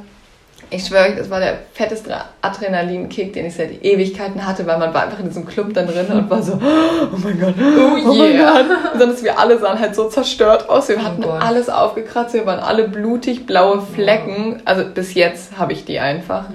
ich 0.69 0.85
schwöre 0.85 1.09
euch, 1.09 1.15
das 1.15 1.29
war 1.29 1.39
der 1.39 1.59
fetteste 1.73 2.13
Adrenalinkick, 2.41 3.31
den 3.33 3.45
ich 3.45 3.55
seit 3.55 3.83
Ewigkeiten 3.83 4.45
hatte, 4.45 4.65
weil 4.67 4.77
man 4.77 4.93
war 4.93 5.03
einfach 5.03 5.19
in 5.19 5.27
diesem 5.27 5.45
Club 5.45 5.73
dann 5.73 5.87
drin 5.87 6.05
und 6.07 6.29
war 6.29 6.43
so, 6.43 6.53
oh 6.61 7.17
mein 7.23 7.39
Gott, 7.39 7.53
oh, 7.57 8.09
oh 8.09 8.13
yeah. 8.13 8.53
mein 8.53 8.67
Gott. 8.67 8.93
Besonders 8.93 9.23
wir 9.23 9.39
alle 9.39 9.59
sahen 9.59 9.79
halt 9.79 9.95
so 9.95 10.09
zerstört 10.09 10.69
aus. 10.69 10.89
Wir 10.89 10.97
oh 10.97 11.03
hatten 11.03 11.23
oh 11.23 11.29
alles 11.29 11.69
aufgekratzt, 11.69 12.33
wir 12.33 12.45
waren 12.45 12.59
alle 12.59 12.87
blutig, 12.89 13.45
blaue 13.45 13.81
Flecken. 13.81 14.61
Also 14.65 14.83
bis 14.85 15.13
jetzt 15.13 15.57
habe 15.57 15.71
ich 15.71 15.85
die 15.85 15.99
einfach. 15.99 16.45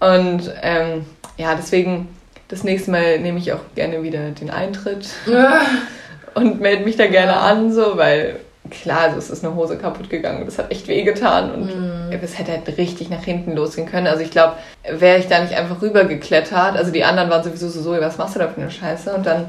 Und 0.00 0.50
ähm, 0.62 1.04
ja, 1.36 1.54
deswegen 1.54 2.08
das 2.48 2.64
nächste 2.64 2.90
Mal 2.90 3.18
nehme 3.20 3.38
ich 3.38 3.52
auch 3.52 3.60
gerne 3.74 4.02
wieder 4.02 4.30
den 4.30 4.50
Eintritt 4.50 5.08
und 6.34 6.60
melde 6.60 6.84
mich 6.84 6.96
da 6.96 7.06
gerne 7.06 7.36
an, 7.36 7.72
so, 7.72 7.96
weil 7.96 8.40
klar, 8.70 9.00
also 9.02 9.18
es 9.18 9.30
ist 9.30 9.44
eine 9.44 9.54
Hose 9.54 9.76
kaputt 9.76 10.08
gegangen. 10.08 10.44
Das 10.44 10.58
hat 10.58 10.70
echt 10.70 10.88
wehgetan 10.88 11.52
und 11.52 11.66
mm. 11.66 12.12
es 12.22 12.38
hätte 12.38 12.52
halt 12.52 12.78
richtig 12.78 13.10
nach 13.10 13.22
hinten 13.22 13.54
losgehen 13.54 13.88
können. 13.88 14.06
Also 14.06 14.22
ich 14.22 14.30
glaube, 14.30 14.56
wäre 14.88 15.18
ich 15.18 15.26
da 15.28 15.40
nicht 15.40 15.54
einfach 15.54 15.82
rübergeklettert, 15.82 16.76
also 16.76 16.90
die 16.90 17.04
anderen 17.04 17.30
waren 17.30 17.42
sowieso 17.42 17.68
so, 17.68 17.82
so, 17.82 18.00
was 18.00 18.18
machst 18.18 18.36
du 18.36 18.38
da 18.38 18.48
für 18.48 18.60
eine 18.60 18.70
Scheiße? 18.70 19.12
Und 19.14 19.26
dann, 19.26 19.48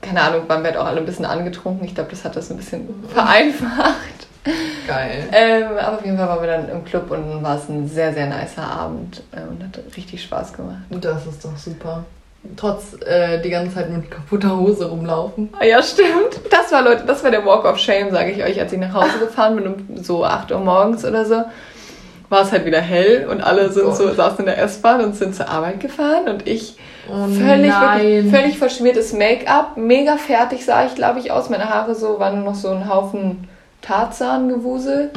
keine 0.00 0.22
Ahnung, 0.22 0.48
waren 0.48 0.62
wir 0.62 0.70
halt 0.70 0.78
auch 0.78 0.86
alle 0.86 0.98
ein 0.98 1.06
bisschen 1.06 1.24
angetrunken. 1.24 1.86
Ich 1.86 1.94
glaube, 1.94 2.10
das 2.10 2.24
hat 2.24 2.36
das 2.36 2.50
ein 2.50 2.56
bisschen 2.56 2.88
vereinfacht. 3.08 4.28
Geil. 4.86 5.28
Ähm, 5.32 5.78
aber 5.78 5.98
auf 5.98 6.04
jeden 6.04 6.16
Fall 6.16 6.28
waren 6.28 6.40
wir 6.40 6.48
dann 6.48 6.68
im 6.68 6.84
Club 6.84 7.10
und 7.10 7.42
war 7.42 7.56
es 7.56 7.68
ein 7.68 7.88
sehr, 7.88 8.12
sehr 8.12 8.26
nicer 8.26 8.64
Abend 8.64 9.22
äh, 9.32 9.40
und 9.48 9.62
hat 9.62 9.78
richtig 9.96 10.22
Spaß 10.22 10.52
gemacht. 10.52 10.82
Das 10.90 11.26
ist 11.26 11.44
doch 11.44 11.56
super. 11.56 12.04
Trotz 12.56 12.94
äh, 13.04 13.40
die 13.40 13.50
ganze 13.50 13.74
Zeit 13.74 13.90
mit 13.90 14.10
kaputter 14.10 14.56
Hose 14.58 14.88
rumlaufen. 14.88 15.50
Ah, 15.58 15.64
ja, 15.64 15.82
stimmt. 15.82 16.40
Das 16.50 16.72
war, 16.72 16.82
Leute, 16.82 17.04
das 17.06 17.22
war 17.22 17.30
der 17.30 17.44
Walk 17.46 17.64
of 17.64 17.78
Shame, 17.78 18.10
sage 18.10 18.32
ich 18.32 18.42
euch, 18.42 18.60
als 18.60 18.72
ich 18.72 18.78
nach 18.78 18.92
Hause 18.92 19.18
gefahren 19.20 19.56
bin, 19.56 19.66
um 19.66 20.02
so 20.02 20.24
8 20.24 20.50
Uhr 20.50 20.58
morgens 20.58 21.04
oder 21.04 21.24
so. 21.24 21.42
War 22.28 22.42
es 22.42 22.50
halt 22.50 22.64
wieder 22.64 22.80
hell 22.80 23.28
und 23.30 23.42
alle 23.42 23.70
sind 23.70 23.86
oh 23.86 23.92
so, 23.92 24.12
saßen 24.12 24.40
in 24.40 24.46
der 24.46 24.58
S-Bahn 24.58 25.02
und 25.02 25.14
sind 25.14 25.34
zur 25.34 25.48
Arbeit 25.48 25.80
gefahren 25.80 26.28
und 26.28 26.48
ich 26.48 26.76
oh 27.08 27.26
völlig, 27.26 27.70
wirklich, 27.70 28.30
völlig 28.30 28.58
verschmiertes 28.58 29.12
Make-up, 29.12 29.76
mega 29.76 30.16
fertig 30.16 30.64
sah 30.64 30.86
ich, 30.86 30.94
glaube 30.94 31.20
ich, 31.20 31.30
aus. 31.30 31.50
Meine 31.50 31.68
Haare 31.68 31.94
so 31.94 32.18
waren 32.18 32.42
noch 32.42 32.54
so 32.54 32.70
ein 32.70 32.88
Haufen 32.88 33.48
Tarzan-Gewusel 33.82 35.10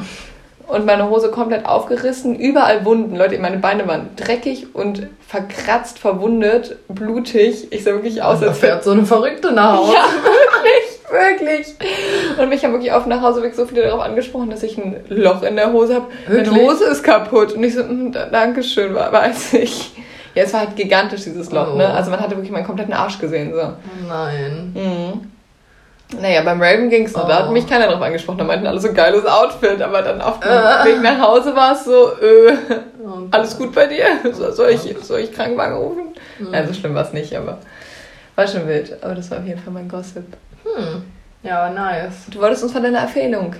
und 0.67 0.85
meine 0.85 1.09
Hose 1.09 1.29
komplett 1.29 1.65
aufgerissen, 1.65 2.35
überall 2.35 2.85
Wunden. 2.85 3.15
Leute, 3.15 3.37
meine 3.39 3.57
Beine 3.57 3.87
waren 3.87 4.09
dreckig 4.15 4.73
und 4.73 5.07
verkratzt, 5.27 5.99
verwundet, 5.99 6.77
blutig. 6.87 7.71
Ich 7.71 7.83
sah 7.83 7.91
wirklich 7.91 8.21
aus, 8.21 8.41
als 8.41 8.59
fährt 8.59 8.83
so 8.83 8.91
eine 8.91 9.05
Verrückte 9.05 9.51
nach 9.51 9.77
Hause. 9.77 9.93
Ja, 9.93 10.05
wirklich, 11.39 11.75
wirklich. 11.77 12.39
Und 12.39 12.49
mich 12.49 12.63
haben 12.63 12.73
wirklich 12.73 12.91
auf 12.91 13.05
nach 13.05 13.21
Hause 13.21 13.49
so 13.53 13.65
viele 13.65 13.83
darauf 13.83 14.01
angesprochen, 14.01 14.49
dass 14.49 14.63
ich 14.63 14.77
ein 14.77 14.97
Loch 15.09 15.43
in 15.43 15.55
der 15.55 15.71
Hose 15.71 15.95
habe. 15.95 16.07
Meine 16.27 16.51
Hose 16.51 16.85
ist 16.85 17.03
kaputt. 17.03 17.53
Und 17.53 17.63
ich 17.63 17.75
so, 17.75 17.81
hm, 17.81 18.11
Dankeschön, 18.11 18.95
weiß 18.95 19.53
ich. 19.53 19.91
Ja, 20.33 20.43
es 20.43 20.53
war 20.53 20.61
halt 20.61 20.75
gigantisch, 20.75 21.23
dieses 21.23 21.51
Loch, 21.51 21.67
ne? 21.67 21.73
oh. 21.73 21.77
ne? 21.77 21.93
Also 21.93 22.11
man 22.11 22.19
hatte 22.19 22.35
wirklich 22.35 22.51
meinen 22.51 22.65
kompletten 22.65 22.93
Arsch 22.93 23.19
gesehen, 23.19 23.53
so. 23.53 23.73
Nein. 24.07 24.73
Mhm. 24.73 25.34
Naja, 26.21 26.41
beim 26.43 26.61
Raven 26.61 26.89
ging 26.89 27.05
es. 27.05 27.15
Oh. 27.15 27.25
Da 27.27 27.39
hat 27.39 27.49
oh. 27.49 27.51
mich 27.51 27.67
keiner 27.67 27.87
drauf 27.87 28.01
angesprochen. 28.01 28.37
Da 28.37 28.43
meinten 28.43 28.67
alle 28.67 28.79
so 28.79 28.93
geiles 28.93 29.25
Outfit. 29.25 29.81
Aber 29.81 30.01
dann 30.01 30.21
auf 30.21 30.39
dem 30.39 30.51
äh. 30.51 30.85
Weg 30.85 31.01
nach 31.01 31.19
Hause 31.19 31.55
war 31.55 31.73
es 31.73 31.85
so, 31.85 32.11
äh, 32.21 32.53
oh. 33.03 33.27
alles 33.31 33.57
gut 33.57 33.73
bei 33.73 33.87
dir? 33.87 34.05
Soll 34.33 34.69
ich, 34.69 34.95
soll 35.01 35.19
ich 35.19 35.33
Krankenwagen 35.33 35.77
rufen? 35.77 36.03
Mhm. 36.39 36.67
So 36.67 36.73
schlimm 36.73 36.95
war 36.95 37.03
es 37.03 37.13
nicht, 37.13 37.35
aber 37.35 37.59
war 38.35 38.47
schon 38.47 38.67
wild. 38.67 38.97
Aber 39.01 39.15
das 39.15 39.31
war 39.31 39.39
auf 39.39 39.45
jeden 39.45 39.59
Fall 39.59 39.73
mein 39.73 39.87
Gossip. 39.87 40.25
Hm. 40.63 41.03
Ja, 41.45 41.69
nice. 41.69 42.25
Du 42.31 42.39
wolltest 42.39 42.63
uns 42.63 42.73
von 42.73 42.81
deiner 42.81 43.03
Empfehlung. 43.03 43.53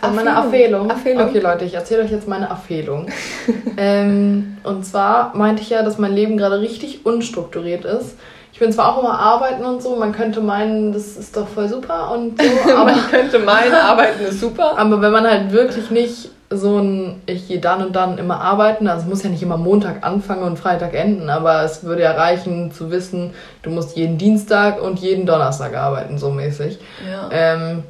Von 0.00 0.14
meiner 0.16 0.42
Empfehlung. 0.42 0.90
Okay, 0.90 1.38
Leute, 1.38 1.64
ich 1.64 1.74
erzähle 1.74 2.02
euch 2.02 2.10
jetzt 2.10 2.26
meine 2.26 2.48
Empfehlung. 2.48 3.06
ähm, 3.76 4.56
und 4.64 4.84
zwar 4.84 5.34
meinte 5.36 5.62
ich 5.62 5.70
ja, 5.70 5.82
dass 5.82 5.96
mein 5.96 6.12
Leben 6.12 6.36
gerade 6.36 6.60
richtig 6.60 7.06
unstrukturiert 7.06 7.84
ist. 7.84 8.16
Ich 8.60 8.66
bin 8.66 8.74
zwar 8.74 8.94
auch 8.94 9.02
immer 9.02 9.18
arbeiten 9.18 9.64
und 9.64 9.82
so, 9.82 9.96
man 9.96 10.12
könnte 10.12 10.42
meinen, 10.42 10.92
das 10.92 11.16
ist 11.16 11.34
doch 11.34 11.48
voll 11.48 11.66
super 11.66 12.10
und 12.10 12.38
so. 12.38 12.70
Aber 12.76 12.92
man 12.92 13.10
könnte 13.10 13.38
meinen, 13.38 13.72
arbeiten 13.88 14.22
ist 14.22 14.38
super. 14.38 14.76
Aber 14.76 15.00
wenn 15.00 15.12
man 15.12 15.26
halt 15.26 15.50
wirklich 15.50 15.90
nicht 15.90 16.28
so 16.50 16.76
ein, 16.76 17.22
ich 17.24 17.48
gehe 17.48 17.58
dann 17.58 17.82
und 17.82 17.96
dann 17.96 18.18
immer 18.18 18.38
arbeiten, 18.38 18.86
also 18.86 19.04
es 19.04 19.08
muss 19.08 19.22
ja 19.22 19.30
nicht 19.30 19.42
immer 19.42 19.56
Montag 19.56 20.04
anfangen 20.04 20.42
und 20.42 20.58
Freitag 20.58 20.92
enden, 20.92 21.30
aber 21.30 21.62
es 21.62 21.84
würde 21.84 22.02
ja 22.02 22.12
reichen 22.12 22.70
zu 22.70 22.90
wissen, 22.90 23.32
du 23.62 23.70
musst 23.70 23.96
jeden 23.96 24.18
Dienstag 24.18 24.82
und 24.82 24.98
jeden 24.98 25.24
Donnerstag 25.24 25.74
arbeiten, 25.74 26.18
so 26.18 26.30
mäßig. 26.30 26.78
Ja. 27.10 27.30
Ähm, 27.32 27.82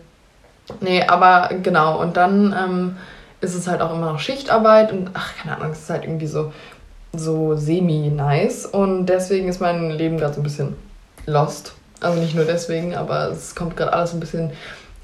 nee, 0.78 1.02
aber 1.04 1.50
genau, 1.64 2.00
und 2.00 2.16
dann 2.16 2.54
ähm, 2.56 2.96
ist 3.40 3.56
es 3.56 3.66
halt 3.66 3.80
auch 3.80 3.92
immer 3.92 4.12
noch 4.12 4.20
Schichtarbeit 4.20 4.92
und 4.92 5.10
ach, 5.14 5.32
keine 5.36 5.56
Ahnung, 5.56 5.72
es 5.72 5.80
ist 5.80 5.90
halt 5.90 6.04
irgendwie 6.04 6.28
so 6.28 6.52
so 7.12 7.56
semi-nice 7.56 8.66
und 8.66 9.06
deswegen 9.06 9.48
ist 9.48 9.60
mein 9.60 9.90
Leben 9.90 10.18
gerade 10.18 10.34
so 10.34 10.40
ein 10.40 10.44
bisschen 10.44 10.76
lost. 11.26 11.74
Also 12.00 12.20
nicht 12.20 12.34
nur 12.34 12.44
deswegen, 12.44 12.94
aber 12.94 13.28
es 13.28 13.54
kommt 13.54 13.76
gerade 13.76 13.92
alles 13.92 14.12
ein 14.14 14.20
bisschen 14.20 14.50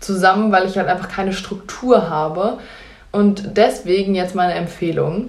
zusammen, 0.01 0.53
weil 0.53 0.67
ich 0.67 0.79
halt 0.79 0.89
einfach 0.89 1.09
keine 1.09 1.33
Struktur 1.33 2.09
habe. 2.09 2.59
Und 3.13 3.57
deswegen 3.57 4.15
jetzt 4.15 4.35
meine 4.35 4.55
Empfehlung. 4.55 5.29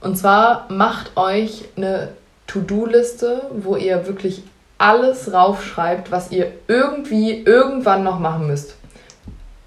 Und 0.00 0.16
zwar 0.16 0.66
macht 0.70 1.16
euch 1.16 1.64
eine 1.76 2.08
To-Do-Liste, 2.46 3.42
wo 3.52 3.76
ihr 3.76 4.06
wirklich 4.06 4.42
alles 4.78 5.32
raufschreibt, 5.32 6.10
was 6.12 6.30
ihr 6.30 6.52
irgendwie 6.68 7.42
irgendwann 7.42 8.04
noch 8.04 8.20
machen 8.20 8.46
müsst. 8.46 8.76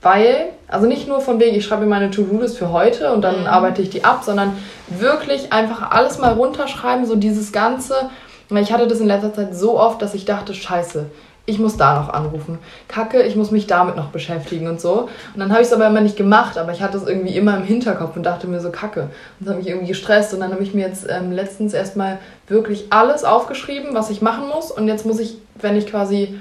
Weil, 0.01 0.49
also 0.67 0.87
nicht 0.87 1.07
nur 1.07 1.21
von 1.21 1.39
wegen, 1.39 1.55
ich 1.55 1.63
schreibe 1.63 1.83
mir 1.83 1.89
meine 1.89 2.09
To-Do-List 2.09 2.57
für 2.57 2.71
heute 2.71 3.13
und 3.13 3.21
dann 3.21 3.41
mhm. 3.41 3.47
arbeite 3.47 3.81
ich 3.81 3.89
die 3.89 4.03
ab, 4.03 4.23
sondern 4.25 4.57
wirklich 4.87 5.53
einfach 5.53 5.91
alles 5.91 6.17
mal 6.17 6.33
runterschreiben, 6.33 7.05
so 7.05 7.15
dieses 7.15 7.51
Ganze. 7.51 8.09
Ich 8.49 8.73
hatte 8.73 8.87
das 8.87 8.99
in 8.99 9.07
letzter 9.07 9.33
Zeit 9.33 9.55
so 9.55 9.79
oft, 9.79 10.01
dass 10.01 10.13
ich 10.13 10.25
dachte, 10.25 10.53
scheiße, 10.53 11.05
ich 11.45 11.59
muss 11.59 11.77
da 11.77 11.99
noch 11.99 12.09
anrufen. 12.09 12.59
Kacke, 12.87 13.23
ich 13.23 13.35
muss 13.35 13.51
mich 13.51 13.67
damit 13.67 13.95
noch 13.95 14.07
beschäftigen 14.07 14.67
und 14.67 14.79
so. 14.79 15.09
Und 15.33 15.39
dann 15.39 15.51
habe 15.51 15.61
ich 15.61 15.67
es 15.67 15.73
aber 15.73 15.87
immer 15.87 16.01
nicht 16.01 16.15
gemacht, 16.15 16.57
aber 16.57 16.71
ich 16.71 16.81
hatte 16.81 16.97
es 16.97 17.07
irgendwie 17.07 17.35
immer 17.35 17.57
im 17.57 17.63
Hinterkopf 17.63 18.15
und 18.15 18.23
dachte 18.23 18.47
mir 18.47 18.59
so, 18.59 18.69
Kacke. 18.69 19.01
Und 19.03 19.11
das 19.39 19.49
hat 19.49 19.57
mich 19.57 19.67
irgendwie 19.67 19.87
gestresst. 19.87 20.33
Und 20.33 20.41
dann 20.41 20.51
habe 20.51 20.63
ich 20.63 20.73
mir 20.73 20.87
jetzt 20.87 21.07
ähm, 21.09 21.31
letztens 21.31 21.73
erstmal 21.73 22.19
wirklich 22.47 22.87
alles 22.91 23.23
aufgeschrieben, 23.23 23.93
was 23.93 24.09
ich 24.09 24.21
machen 24.21 24.47
muss. 24.49 24.71
Und 24.71 24.87
jetzt 24.87 25.05
muss 25.05 25.19
ich, 25.19 25.37
wenn 25.55 25.75
ich 25.75 25.87
quasi 25.87 26.39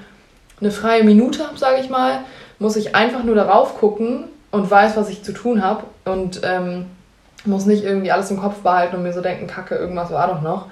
eine 0.60 0.70
freie 0.70 1.02
Minute 1.02 1.46
habe, 1.46 1.58
sage 1.58 1.80
ich 1.80 1.88
mal, 1.88 2.20
muss 2.60 2.76
ich 2.76 2.94
einfach 2.94 3.24
nur 3.24 3.34
darauf 3.34 3.78
gucken 3.80 4.24
und 4.52 4.70
weiß, 4.70 4.96
was 4.96 5.08
ich 5.08 5.24
zu 5.24 5.32
tun 5.32 5.64
habe 5.64 5.84
und 6.04 6.42
ähm, 6.44 6.86
muss 7.44 7.66
nicht 7.66 7.82
irgendwie 7.82 8.12
alles 8.12 8.30
im 8.30 8.38
Kopf 8.38 8.58
behalten 8.58 8.96
und 8.96 9.02
mir 9.02 9.12
so 9.12 9.22
denken, 9.22 9.48
kacke, 9.48 9.74
irgendwas 9.74 10.12
war 10.12 10.28
doch 10.28 10.42
noch. 10.42 10.66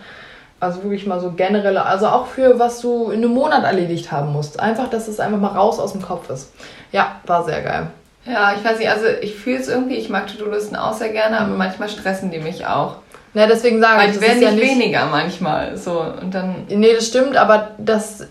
Also 0.61 0.83
wirklich 0.83 1.07
mal 1.07 1.21
so 1.21 1.33
generelle, 1.33 1.85
also 1.85 2.09
auch 2.09 2.27
für 2.27 2.59
was 2.59 2.81
du 2.81 3.11
in 3.11 3.25
einem 3.25 3.33
Monat 3.33 3.65
erledigt 3.65 4.13
haben 4.13 4.33
musst. 4.33 4.61
Einfach, 4.61 4.91
dass 4.91 5.09
es 5.09 5.21
einfach 5.21 5.39
mal 5.39 5.49
raus 5.49 5.79
aus 5.79 5.93
dem 5.93 6.03
Kopf 6.03 6.29
ist. 6.31 6.53
Ja, 6.93 7.21
war 7.27 7.45
sehr 7.45 7.63
geil. 7.63 7.87
Ja, 8.27 8.53
ich 8.55 8.63
weiß 8.63 8.79
nicht, 8.79 8.91
also 8.91 9.07
ich 9.23 9.37
fühle 9.37 9.59
es 9.59 9.69
irgendwie, 9.69 9.95
ich 9.95 10.11
mag 10.11 10.27
To-Do-Listen 10.27 10.77
auch 10.77 10.93
sehr 10.93 11.11
gerne, 11.11 11.41
aber 11.41 11.55
manchmal 11.55 11.89
stressen 11.89 12.31
die 12.31 12.41
mich 12.41 12.67
auch. 12.67 12.97
Ja, 13.35 13.47
deswegen 13.47 13.81
sage 13.81 14.03
Weil 14.03 14.11
ich, 14.11 14.21
werden 14.21 14.41
nicht 14.41 14.49
ja 14.49 14.55
nicht 14.55 14.71
weniger 14.71 15.07
manchmal, 15.07 15.77
so 15.77 16.01
und 16.01 16.35
dann. 16.35 16.67
Nee, 16.69 16.93
das 16.95 17.07
stimmt, 17.07 17.37
aber 17.37 17.71
das 17.79 18.27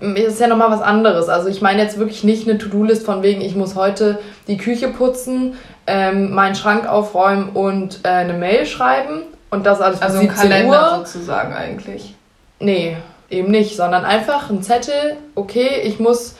ist 0.00 0.40
ja 0.40 0.46
nochmal 0.46 0.70
was 0.70 0.80
anderes. 0.80 1.28
Also 1.28 1.48
ich 1.48 1.60
meine 1.60 1.82
jetzt 1.82 1.98
wirklich 1.98 2.22
nicht 2.22 2.48
eine 2.48 2.58
To-Do-List 2.58 3.04
von 3.04 3.22
wegen, 3.22 3.40
ich 3.40 3.56
muss 3.56 3.74
heute 3.74 4.18
die 4.46 4.56
Küche 4.56 4.88
putzen, 4.88 5.56
ähm, 5.86 6.32
meinen 6.32 6.54
Schrank 6.54 6.88
aufräumen 6.88 7.50
und 7.50 8.00
äh, 8.04 8.08
eine 8.08 8.34
Mail 8.34 8.64
schreiben 8.66 9.22
und 9.50 9.66
das 9.66 9.80
alles 9.80 10.00
Also 10.00 10.20
ein 10.20 10.28
Kalender 10.28 10.92
Uhr. 10.92 10.98
sozusagen 10.98 11.52
eigentlich. 11.52 12.14
Nee, 12.60 12.96
eben 13.30 13.50
nicht, 13.50 13.76
sondern 13.76 14.04
einfach 14.04 14.50
ein 14.50 14.62
Zettel, 14.62 15.16
okay, 15.34 15.80
ich 15.82 15.98
muss 15.98 16.36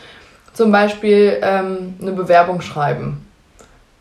zum 0.53 0.71
Beispiel 0.71 1.39
ähm, 1.43 1.95
eine 2.01 2.13
Bewerbung 2.13 2.61
schreiben 2.61 3.25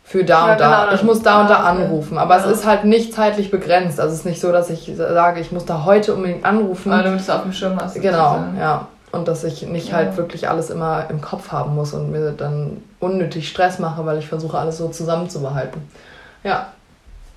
für 0.04 0.24
da 0.24 0.46
ja, 0.46 0.52
und 0.52 0.60
da. 0.60 0.84
Genau, 0.84 0.94
ich 0.94 1.02
muss 1.02 1.22
da 1.22 1.42
und 1.42 1.50
da 1.50 1.56
anrufen. 1.64 2.16
Aber 2.16 2.38
ja. 2.38 2.44
es 2.44 2.58
ist 2.58 2.66
halt 2.66 2.84
nicht 2.84 3.12
zeitlich 3.12 3.50
begrenzt. 3.50 4.00
Also 4.00 4.12
es 4.12 4.20
ist 4.20 4.24
nicht 4.24 4.40
so, 4.40 4.50
dass 4.52 4.70
ich 4.70 4.90
sage, 4.96 5.40
ich 5.40 5.52
muss 5.52 5.66
da 5.66 5.84
heute 5.84 6.14
unbedingt 6.14 6.44
anrufen. 6.44 6.90
Weil 6.90 7.02
du 7.02 7.10
es 7.10 7.28
auf 7.28 7.42
dem 7.42 7.52
Schirm 7.52 7.78
hast. 7.80 8.00
Genau, 8.00 8.44
ja. 8.58 8.88
Und 9.10 9.26
dass 9.26 9.42
ich 9.44 9.62
nicht 9.62 9.88
ja. 9.88 9.96
halt 9.96 10.16
wirklich 10.16 10.48
alles 10.48 10.70
immer 10.70 11.08
im 11.08 11.20
Kopf 11.20 11.50
haben 11.50 11.74
muss 11.74 11.94
und 11.94 12.10
mir 12.10 12.32
dann 12.32 12.82
unnötig 13.00 13.48
Stress 13.48 13.78
mache, 13.78 14.04
weil 14.04 14.18
ich 14.18 14.28
versuche, 14.28 14.58
alles 14.58 14.78
so 14.78 14.88
zusammenzubehalten. 14.88 15.80
Ja, 16.44 16.72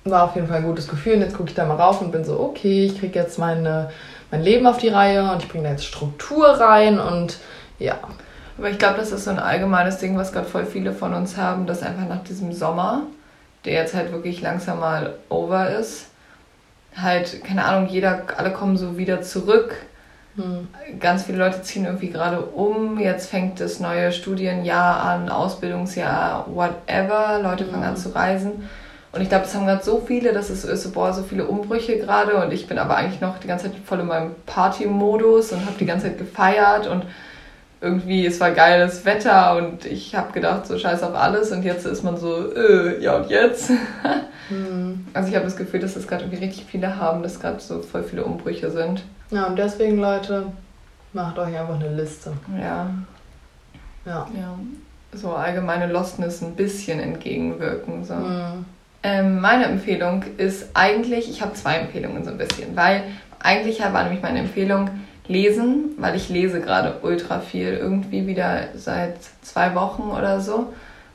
war 0.04 0.24
auf 0.24 0.34
jeden 0.34 0.48
Fall 0.48 0.58
ein 0.58 0.66
gutes 0.66 0.88
Gefühl. 0.88 1.14
Und 1.14 1.20
jetzt 1.20 1.36
gucke 1.36 1.48
ich 1.48 1.54
da 1.54 1.64
mal 1.64 1.76
rauf 1.76 2.00
und 2.00 2.12
bin 2.12 2.24
so, 2.24 2.38
okay, 2.40 2.84
ich 2.86 2.98
kriege 2.98 3.18
jetzt 3.18 3.38
meine, 3.38 3.90
mein 4.30 4.42
Leben 4.42 4.66
auf 4.66 4.78
die 4.78 4.88
Reihe 4.88 5.30
und 5.30 5.42
ich 5.42 5.48
bringe 5.48 5.64
da 5.64 5.70
jetzt 5.70 5.86
Struktur 5.86 6.46
rein 6.46 6.98
und 7.00 7.38
ja. 7.78 7.96
Aber 8.58 8.68
ich 8.68 8.78
glaube, 8.78 8.98
das 8.98 9.12
ist 9.12 9.24
so 9.24 9.30
ein 9.30 9.38
allgemeines 9.38 9.98
Ding, 9.98 10.16
was 10.16 10.32
gerade 10.32 10.46
voll 10.46 10.66
viele 10.66 10.92
von 10.92 11.14
uns 11.14 11.36
haben, 11.36 11.66
dass 11.66 11.82
einfach 11.82 12.06
nach 12.06 12.22
diesem 12.22 12.52
Sommer, 12.52 13.02
der 13.64 13.72
jetzt 13.72 13.94
halt 13.94 14.12
wirklich 14.12 14.42
langsam 14.42 14.80
mal 14.80 15.14
over 15.30 15.70
ist, 15.70 16.06
halt, 16.94 17.42
keine 17.44 17.64
Ahnung, 17.64 17.88
jeder, 17.88 18.24
alle 18.36 18.52
kommen 18.52 18.76
so 18.76 18.98
wieder 18.98 19.22
zurück 19.22 19.74
hm. 20.36 20.68
Ganz 20.98 21.24
viele 21.24 21.38
Leute 21.38 21.62
ziehen 21.62 21.84
irgendwie 21.84 22.10
gerade 22.10 22.40
um. 22.40 22.98
Jetzt 22.98 23.28
fängt 23.28 23.60
das 23.60 23.80
neue 23.80 24.12
Studienjahr 24.12 25.02
an, 25.02 25.28
Ausbildungsjahr, 25.28 26.46
whatever. 26.52 27.40
Leute 27.42 27.66
fangen 27.66 27.82
hm. 27.82 27.90
an 27.90 27.96
zu 27.96 28.14
reisen. 28.14 28.68
Und 29.12 29.20
ich 29.20 29.28
glaube, 29.28 29.44
es 29.44 29.54
haben 29.54 29.66
gerade 29.66 29.84
so 29.84 30.02
viele, 30.06 30.32
dass 30.32 30.48
es 30.48 30.64
ist 30.64 30.84
so, 30.84 30.90
boah, 30.90 31.12
so 31.12 31.22
viele 31.22 31.44
Umbrüche 31.44 31.98
gerade. 31.98 32.36
Und 32.36 32.50
ich 32.50 32.66
bin 32.66 32.78
aber 32.78 32.96
eigentlich 32.96 33.20
noch 33.20 33.38
die 33.38 33.46
ganze 33.46 33.66
Zeit 33.66 33.74
voll 33.84 34.00
in 34.00 34.06
meinem 34.06 34.34
Party-Modus 34.46 35.52
und 35.52 35.66
habe 35.66 35.76
die 35.78 35.84
ganze 35.84 36.06
Zeit 36.06 36.18
gefeiert. 36.18 36.86
Und 36.86 37.04
irgendwie, 37.82 38.24
es 38.24 38.40
war 38.40 38.52
geiles 38.52 39.04
Wetter 39.04 39.56
und 39.56 39.84
ich 39.84 40.14
habe 40.14 40.32
gedacht, 40.32 40.66
so 40.66 40.78
scheiß 40.78 41.02
auf 41.02 41.14
alles. 41.14 41.52
Und 41.52 41.62
jetzt 41.62 41.84
ist 41.84 42.02
man 42.02 42.16
so, 42.16 42.54
äh, 42.54 43.02
ja 43.02 43.16
und 43.16 43.28
jetzt? 43.28 43.70
hm. 44.48 45.06
Also 45.12 45.28
ich 45.28 45.34
habe 45.34 45.44
das 45.44 45.56
Gefühl, 45.56 45.80
dass 45.80 45.92
das 45.92 46.06
gerade 46.06 46.24
irgendwie 46.24 46.44
richtig 46.44 46.64
viele 46.70 46.96
haben, 46.96 47.22
dass 47.22 47.38
gerade 47.38 47.60
so 47.60 47.82
voll 47.82 48.04
viele 48.04 48.24
Umbrüche 48.24 48.70
sind. 48.70 49.02
Ja, 49.32 49.46
und 49.46 49.58
deswegen, 49.58 49.98
Leute, 49.98 50.52
macht 51.12 51.38
euch 51.38 51.58
einfach 51.58 51.74
eine 51.74 51.94
Liste. 51.94 52.32
Ja. 52.56 52.90
Ja. 54.04 54.28
ja. 54.34 54.58
So 55.14 55.32
allgemeine 55.32 55.90
Lostness 55.90 56.42
ein 56.42 56.54
bisschen 56.54 57.00
entgegenwirken. 57.00 58.04
So. 58.04 58.14
Mhm. 58.14 58.64
Ähm, 59.02 59.40
meine 59.40 59.64
Empfehlung 59.64 60.22
ist 60.36 60.70
eigentlich, 60.74 61.28
ich 61.28 61.42
habe 61.42 61.54
zwei 61.54 61.76
Empfehlungen 61.76 62.24
so 62.24 62.30
ein 62.30 62.38
bisschen, 62.38 62.76
weil 62.76 63.04
eigentlich 63.40 63.80
war 63.80 64.04
nämlich 64.04 64.22
meine 64.22 64.38
Empfehlung 64.40 64.90
lesen, 65.26 65.92
weil 65.98 66.14
ich 66.14 66.28
lese 66.28 66.60
gerade 66.60 66.98
ultra 67.02 67.40
viel, 67.40 67.72
irgendwie 67.72 68.26
wieder 68.26 68.68
seit 68.74 69.16
zwei 69.42 69.74
Wochen 69.74 70.02
oder 70.02 70.40
so. 70.40 70.72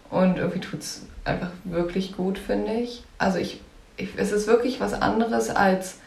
Und 0.10 0.38
irgendwie 0.38 0.60
tut 0.60 0.80
es 0.80 1.06
einfach 1.24 1.52
wirklich 1.66 2.16
gut, 2.16 2.40
finde 2.40 2.74
ich. 2.74 3.04
Also 3.18 3.38
ich, 3.38 3.62
ich, 3.96 4.10
es 4.18 4.32
ist 4.32 4.48
wirklich 4.48 4.80
was 4.80 4.94
anderes 4.94 5.50
als 5.50 6.00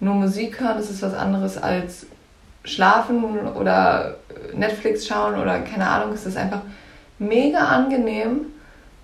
nur 0.00 0.14
Musik 0.14 0.60
hören, 0.60 0.76
das 0.76 0.90
ist 0.90 1.02
was 1.02 1.14
anderes 1.14 1.56
als 1.58 2.06
Schlafen 2.64 3.46
oder 3.54 4.16
Netflix 4.54 5.06
schauen 5.06 5.40
oder 5.40 5.60
keine 5.60 5.88
Ahnung, 5.88 6.12
es 6.12 6.26
ist 6.26 6.36
einfach 6.36 6.62
mega 7.18 7.60
angenehm, 7.60 8.46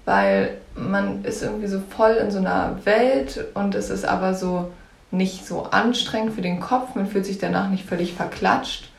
weil 0.04 0.56
man 0.74 1.24
ist 1.24 1.42
irgendwie 1.42 1.68
so 1.68 1.80
voll 1.80 2.12
in 2.12 2.30
so 2.30 2.38
einer 2.38 2.78
Welt 2.84 3.44
und 3.54 3.74
es 3.74 3.90
ist 3.90 4.04
aber 4.04 4.34
so 4.34 4.70
nicht 5.10 5.46
so 5.46 5.64
anstrengend 5.64 6.34
für 6.34 6.42
den 6.42 6.60
Kopf, 6.60 6.94
man 6.94 7.06
fühlt 7.06 7.26
sich 7.26 7.38
danach 7.38 7.68
nicht 7.68 7.86
völlig 7.86 8.14
verklatscht 8.14 8.90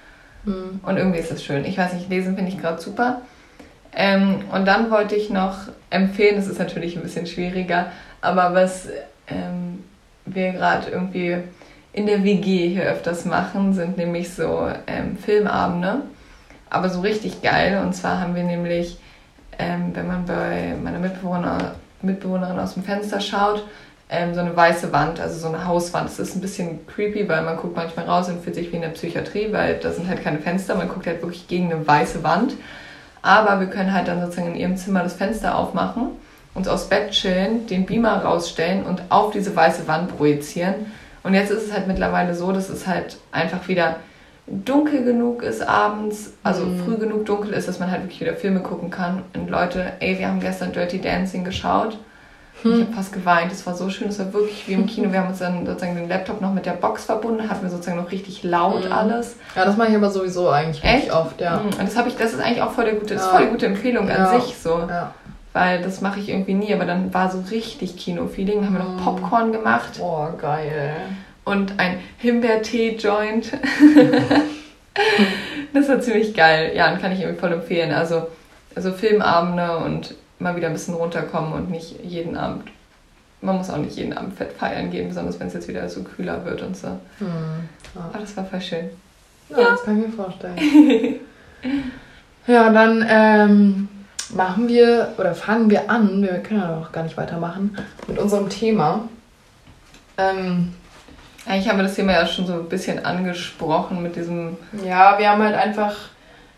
mhm. 0.46 0.80
und 0.84 0.98
irgendwie 0.98 1.20
ist 1.20 1.32
es 1.32 1.44
schön. 1.44 1.66
Ich 1.66 1.78
weiß 1.78 1.94
nicht, 1.94 2.10
lesen 2.10 2.36
finde 2.36 2.52
ich 2.52 2.62
gerade 2.62 2.82
super. 2.82 3.22
Ähm, 3.96 4.42
und 4.52 4.66
dann 4.66 4.90
wollte 4.90 5.16
ich 5.16 5.30
noch 5.30 5.58
empfehlen, 5.90 6.36
das 6.36 6.48
ist 6.48 6.60
natürlich 6.60 6.96
ein 6.96 7.04
bisschen 7.04 7.28
schwieriger, 7.28 7.92
aber 8.22 8.56
was 8.56 8.88
ähm, 9.28 9.84
wir 10.26 10.54
gerade 10.54 10.90
irgendwie 10.90 11.38
in 11.94 12.08
der 12.08 12.24
WG 12.24 12.70
hier 12.70 12.84
öfters 12.84 13.24
machen, 13.26 13.74
sind 13.74 13.98
nämlich 13.98 14.34
so 14.34 14.68
ähm, 14.88 15.18
Filmabende. 15.18 16.02
Aber 16.70 16.90
so 16.90 17.02
richtig 17.02 17.44
geil. 17.44 17.80
Und 17.86 17.94
zwar 17.94 18.20
haben 18.20 18.36
wir 18.36 18.44
nämlich, 18.44 18.98
ähm, 19.60 19.92
wenn 19.94 20.08
man 20.08 20.26
bei 20.26 20.76
meiner 20.84 20.98
Mitbewohner, 20.98 21.76
Mitbewohnerin 22.02 22.60
aus 22.60 22.74
dem 22.74 22.84
Fenster 22.84 23.22
schaut, 23.22 23.64
ähm, 24.10 24.34
so 24.34 24.42
eine 24.42 24.56
weiße 24.56 24.92
Wand, 24.92 25.20
also 25.20 25.40
so 25.40 25.48
eine 25.48 25.66
Hauswand. 25.68 26.10
Das 26.10 26.20
ist 26.20 26.36
ein 26.36 26.42
bisschen 26.42 26.86
creepy, 26.88 27.30
weil 27.30 27.44
man 27.44 27.58
guckt 27.58 27.76
manchmal 27.76 28.06
raus 28.06 28.28
und 28.28 28.44
fühlt 28.44 28.56
sich 28.56 28.72
wie 28.72 28.76
in 28.78 28.82
der 28.82 28.90
Psychiatrie, 28.90 29.50
weil 29.52 29.76
da 29.76 29.92
sind 29.92 30.08
halt 30.08 30.24
keine 30.24 30.40
Fenster. 30.40 30.76
Man 30.76 30.90
guckt 30.90 31.06
halt 31.06 31.22
wirklich 31.22 31.48
gegen 31.48 31.72
eine 31.72 31.86
weiße 31.88 32.24
Wand. 32.24 32.54
Aber 33.22 33.60
wir 33.60 33.68
können 33.68 33.94
halt 33.94 34.08
dann 34.08 34.20
sozusagen 34.20 34.50
in 34.50 34.56
ihrem 34.56 34.78
Zimmer 34.78 35.04
das 35.04 35.14
Fenster 35.14 35.56
aufmachen, 35.58 36.10
uns 36.56 36.68
aufs 36.68 36.90
Bett 36.90 37.12
chillen, 37.12 37.68
den 37.68 37.86
Beamer 37.86 38.24
rausstellen 38.24 38.84
und 38.84 39.02
auf 39.10 39.32
diese 39.32 39.56
weiße 39.56 39.88
Wand 39.88 40.18
projizieren. 40.18 40.92
Und 41.24 41.34
jetzt 41.34 41.52
ist 41.52 41.64
es 41.64 41.74
halt 41.74 41.88
mittlerweile 41.88 42.36
so, 42.36 42.52
dass 42.52 42.70
es 42.70 42.86
halt 42.86 43.18
einfach 43.32 43.68
wieder 43.68 43.98
dunkel 44.46 45.04
genug 45.04 45.42
ist 45.42 45.62
abends, 45.62 46.34
also 46.44 46.66
mhm. 46.66 46.84
früh 46.84 46.98
genug 46.98 47.26
dunkel 47.26 47.54
ist, 47.54 47.68
dass 47.68 47.80
man 47.80 47.90
halt 47.90 48.04
wirklich 48.04 48.20
wieder 48.20 48.34
Filme 48.34 48.60
gucken 48.60 48.90
kann. 48.90 49.24
Und 49.34 49.50
Leute, 49.50 49.94
ey, 50.00 50.20
wir 50.20 50.28
haben 50.28 50.42
gestern 50.42 50.74
Dirty 50.74 51.00
Dancing 51.00 51.46
geschaut. 51.46 51.98
Hm. 52.62 52.74
Ich 52.74 52.82
habe 52.82 52.94
fast 52.94 53.14
geweint. 53.14 53.52
Es 53.52 53.66
war 53.66 53.74
so 53.74 53.90
schön, 53.90 54.10
es 54.10 54.20
war 54.20 54.32
wirklich 54.34 54.68
wie 54.68 54.74
im 54.74 54.86
Kino. 54.88 55.12
Wir 55.12 55.20
haben 55.20 55.30
uns 55.30 55.40
dann 55.40 55.66
sozusagen 55.66 55.96
den 55.96 56.08
Laptop 56.08 56.42
noch 56.42 56.54
mit 56.54 56.66
der 56.66 56.74
Box 56.74 57.06
verbunden, 57.06 57.50
hatten 57.50 57.64
wir 57.64 57.70
sozusagen 57.70 57.98
noch 57.98 58.12
richtig 58.12 58.44
laut 58.44 58.86
mhm. 58.86 58.92
alles. 58.92 59.38
Ja, 59.56 59.66
das 59.66 59.78
mache 59.78 59.90
ich 59.90 59.96
aber 59.96 60.10
sowieso 60.10 60.50
eigentlich 60.50 60.84
Echt? 60.84 61.12
oft, 61.12 61.42
ja. 61.42 61.58
Mhm. 61.58 61.66
Und 61.66 61.82
das 61.82 61.98
habe 61.98 62.10
ich, 62.10 62.16
das 62.16 62.34
ist 62.34 62.42
eigentlich 62.42 62.62
auch 62.62 62.72
voll 62.72 62.86
der 62.86 62.96
gute, 62.96 63.16
das 63.16 63.24
ist 63.24 63.30
voll 63.30 63.46
die 63.46 63.52
gute 63.52 63.66
Empfehlung 63.66 64.08
ja. 64.08 64.16
an 64.16 64.42
sich 64.42 64.58
so. 64.58 64.80
Ja. 64.88 65.14
Weil 65.54 65.84
das 65.84 66.02
mache 66.02 66.20
ich 66.20 66.30
irgendwie 66.30 66.56
nie, 66.56 66.74
aber 66.74 66.86
dann 66.86 67.14
war 67.14 67.32
so 67.32 67.40
richtig 67.52 67.96
Kino-Feeling. 67.96 68.66
Haben 68.66 68.74
wir 68.74 68.84
noch 68.84 68.98
mhm. 68.98 69.04
Popcorn 69.04 69.52
gemacht. 69.52 70.00
Oh, 70.02 70.28
geil. 70.40 70.96
Und 71.46 71.80
ein 71.80 72.00
Himbeertee-Joint. 72.18 73.54
das 75.74 75.90
war 75.90 76.02
ziemlich 76.02 76.34
geil. 76.34 76.72
Ja, 76.76 76.92
und 76.92 77.00
kann 77.00 77.12
ich 77.12 77.22
irgendwie 77.22 77.40
voll 77.40 77.54
empfehlen. 77.54 77.94
Also, 77.94 78.28
also 78.74 78.92
Filmabende 78.92 79.78
und 79.78 80.16
mal 80.40 80.56
wieder 80.56 80.68
ein 80.68 80.74
bisschen 80.74 80.96
runterkommen 80.96 81.54
und 81.54 81.70
nicht 81.70 82.04
jeden 82.04 82.36
Abend. 82.36 82.70
Man 83.42 83.58
muss 83.58 83.70
auch 83.70 83.78
nicht 83.78 83.98
jeden 83.98 84.14
Abend 84.14 84.36
fett 84.36 84.54
feiern 84.54 84.90
gehen, 84.90 85.10
besonders 85.10 85.40
wenn 85.40 85.48
es 85.48 85.54
jetzt 85.54 85.68
wieder 85.68 85.88
so 85.90 86.04
kühler 86.04 86.46
wird 86.46 86.62
und 86.62 86.78
so. 86.78 86.88
Hm, 87.20 87.28
ja. 87.94 88.02
Aber 88.02 88.20
das 88.20 88.36
war 88.38 88.46
voll 88.46 88.62
schön. 88.62 88.90
Ja, 89.50 89.60
ja. 89.60 89.70
das 89.72 89.84
kann 89.84 90.00
ich 90.00 90.08
mir 90.08 90.14
vorstellen. 90.14 90.58
ja, 92.48 92.72
dann 92.72 93.06
ähm, 93.08 93.90
machen 94.36 94.68
wir 94.68 95.14
oder 95.18 95.36
fangen 95.36 95.70
wir 95.70 95.90
an, 95.90 96.22
wir 96.22 96.40
können 96.40 96.62
ja 96.62 96.76
noch 96.80 96.92
gar 96.92 97.04
nicht 97.04 97.18
weitermachen, 97.18 97.78
mit 98.08 98.18
unserem 98.20 98.50
Thema. 98.50 99.08
Ähm, 100.18 100.74
Eigentlich 101.46 101.68
haben 101.68 101.78
wir 101.78 101.84
das 101.84 101.96
Thema 101.96 102.14
ja 102.14 102.26
schon 102.26 102.48
so 102.48 102.54
ein 102.54 102.70
bisschen 102.70 103.04
angesprochen 103.04 104.02
mit 104.02 104.16
diesem. 104.16 104.58
Ja, 104.86 105.20
wir 105.20 105.30
haben 105.30 105.44
halt 105.44 105.56
einfach 105.56 105.96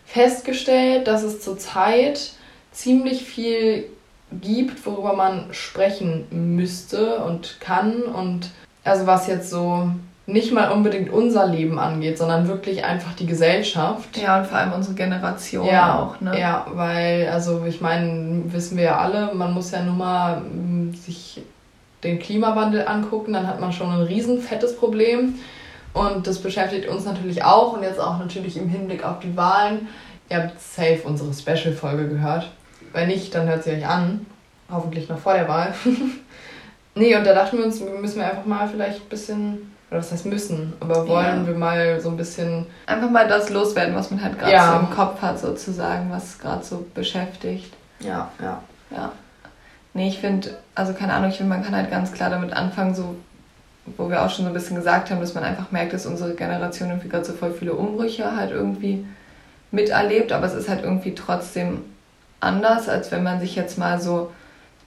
festgestellt, 0.06 1.08
dass 1.08 1.24
es 1.24 1.40
zurzeit 1.40 2.32
ziemlich 2.70 3.24
viel 3.24 3.86
gibt, 4.30 4.86
worüber 4.86 5.14
man 5.14 5.52
sprechen 5.52 6.26
müsste 6.30 7.18
und 7.18 7.60
kann. 7.60 8.02
Und 8.02 8.50
also 8.84 9.06
was 9.06 9.26
jetzt 9.26 9.50
so 9.50 9.90
nicht 10.26 10.52
mal 10.52 10.72
unbedingt 10.72 11.10
unser 11.10 11.46
Leben 11.46 11.78
angeht, 11.78 12.18
sondern 12.18 12.48
wirklich 12.48 12.84
einfach 12.84 13.14
die 13.14 13.26
Gesellschaft. 13.26 14.16
Ja, 14.16 14.40
und 14.40 14.46
vor 14.46 14.58
allem 14.58 14.72
unsere 14.72 14.94
Generation 14.94 15.66
ja, 15.66 15.98
auch, 15.98 16.20
ne? 16.20 16.38
Ja, 16.38 16.66
weil, 16.72 17.28
also 17.28 17.64
ich 17.64 17.80
meine, 17.80 18.42
wissen 18.46 18.76
wir 18.76 18.84
ja 18.84 18.98
alle, 18.98 19.32
man 19.34 19.54
muss 19.54 19.70
ja 19.70 19.82
nur 19.82 19.94
mal 19.94 20.40
mm, 20.40 20.94
sich 20.94 21.42
den 22.02 22.18
Klimawandel 22.18 22.86
angucken, 22.86 23.32
dann 23.32 23.46
hat 23.46 23.60
man 23.60 23.72
schon 23.72 23.90
ein 23.90 24.02
riesen 24.02 24.40
fettes 24.40 24.76
Problem. 24.76 25.36
Und 25.92 26.26
das 26.26 26.40
beschäftigt 26.40 26.88
uns 26.88 27.04
natürlich 27.04 27.42
auch 27.42 27.72
und 27.72 27.82
jetzt 27.82 27.98
auch 27.98 28.18
natürlich 28.18 28.56
im 28.56 28.68
Hinblick 28.68 29.04
auf 29.04 29.20
die 29.20 29.34
Wahlen. 29.36 29.88
Ihr 30.28 30.38
habt 30.38 30.60
safe 30.60 31.00
unsere 31.04 31.32
Special-Folge 31.32 32.08
gehört. 32.08 32.50
Wenn 32.92 33.08
nicht, 33.08 33.34
dann 33.34 33.48
hört 33.48 33.64
sie 33.64 33.70
euch 33.70 33.86
an. 33.86 34.26
Hoffentlich 34.70 35.08
noch 35.08 35.18
vor 35.18 35.34
der 35.34 35.48
Wahl. 35.48 35.72
nee, 36.94 37.16
und 37.16 37.24
da 37.24 37.32
dachten 37.32 37.58
wir 37.58 37.64
uns, 37.64 37.80
müssen 37.80 38.18
wir 38.18 38.28
einfach 38.28 38.44
mal 38.44 38.68
vielleicht 38.68 39.02
ein 39.02 39.08
bisschen, 39.08 39.72
oder 39.90 40.00
was 40.00 40.10
heißt 40.10 40.26
müssen, 40.26 40.72
aber 40.80 41.06
wollen 41.06 41.42
ja. 41.42 41.46
wir 41.46 41.54
mal 41.54 42.00
so 42.00 42.08
ein 42.08 42.16
bisschen. 42.16 42.66
Einfach 42.86 43.10
mal 43.10 43.28
das 43.28 43.50
loswerden, 43.50 43.94
was 43.94 44.10
man 44.10 44.22
halt 44.22 44.38
gerade 44.38 44.52
ja. 44.52 44.72
so 44.72 44.80
im 44.80 44.90
Kopf 44.90 45.22
hat, 45.22 45.38
sozusagen, 45.38 46.10
was 46.10 46.38
gerade 46.38 46.64
so 46.64 46.84
beschäftigt. 46.94 47.72
Ja, 48.00 48.30
ja. 48.42 48.60
Ja. 48.90 49.12
Nee, 49.94 50.08
ich 50.08 50.18
finde, 50.18 50.58
also 50.74 50.92
keine 50.92 51.14
Ahnung, 51.14 51.30
ich 51.30 51.36
finde, 51.36 51.54
man 51.54 51.64
kann 51.64 51.74
halt 51.74 51.90
ganz 51.90 52.12
klar 52.12 52.30
damit 52.30 52.52
anfangen, 52.52 52.94
so, 52.94 53.16
wo 53.96 54.10
wir 54.10 54.22
auch 54.22 54.30
schon 54.30 54.44
so 54.44 54.50
ein 54.50 54.54
bisschen 54.54 54.76
gesagt 54.76 55.10
haben, 55.10 55.20
dass 55.20 55.34
man 55.34 55.44
einfach 55.44 55.70
merkt, 55.70 55.92
dass 55.92 56.04
unsere 56.04 56.34
Generation 56.34 56.90
irgendwie 56.90 57.08
gerade 57.08 57.24
so 57.24 57.32
voll 57.32 57.52
viele 57.52 57.72
Umbrüche 57.72 58.36
halt 58.36 58.50
irgendwie 58.50 59.06
miterlebt, 59.70 60.32
aber 60.32 60.46
es 60.46 60.54
ist 60.54 60.68
halt 60.68 60.84
irgendwie 60.84 61.14
trotzdem 61.14 61.82
anders, 62.40 62.88
als 62.88 63.10
wenn 63.10 63.22
man 63.22 63.40
sich 63.40 63.56
jetzt 63.56 63.78
mal 63.78 64.00
so 64.00 64.32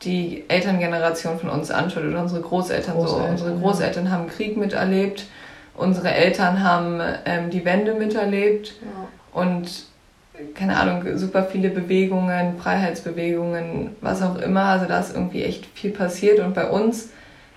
die 0.04 0.46
Elterngeneration 0.48 1.40
von 1.40 1.50
uns 1.50 1.72
anschaut 1.72 2.04
oder 2.04 2.22
unsere 2.22 2.42
Großeltern. 2.42 2.96
Großeltern 2.96 3.38
so. 3.38 3.46
Unsere 3.46 3.60
Großeltern 3.60 4.06
ja. 4.06 4.12
haben 4.12 4.28
Krieg 4.28 4.58
miterlebt, 4.58 5.26
unsere 5.76 6.12
Eltern 6.12 6.64
haben 6.64 7.02
ähm, 7.26 7.50
die 7.50 7.66
Wende 7.66 7.94
miterlebt 7.94 8.74
ja. 8.82 9.40
und 9.40 9.90
keine 10.56 10.78
Ahnung, 10.78 11.18
super 11.18 11.44
viele 11.44 11.70
Bewegungen, 11.70 12.58
Freiheitsbewegungen, 12.60 13.96
was 14.02 14.22
auch 14.22 14.38
immer. 14.38 14.64
Also 14.66 14.86
da 14.86 15.00
ist 15.00 15.14
irgendwie 15.14 15.44
echt 15.44 15.66
viel 15.66 15.92
passiert 15.92 16.40
und 16.40 16.54
bei 16.54 16.70
uns 16.70 17.10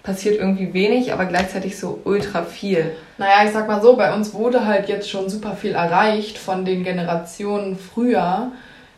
passiert 0.02 0.38
irgendwie 0.38 0.74
wenig, 0.74 1.12
aber 1.12 1.26
gleichzeitig 1.26 1.78
so 1.78 2.00
ultra 2.04 2.42
viel. 2.42 2.92
Naja, 3.18 3.44
ich 3.44 3.52
sag 3.52 3.68
mal 3.68 3.80
so, 3.80 3.96
bei 3.96 4.12
uns 4.12 4.34
wurde 4.34 4.66
halt 4.66 4.88
jetzt 4.88 5.08
schon 5.08 5.28
super 5.28 5.54
viel 5.54 5.74
erreicht 5.74 6.38
von 6.38 6.64
den 6.64 6.82
Generationen 6.82 7.78
früher. 7.78 8.50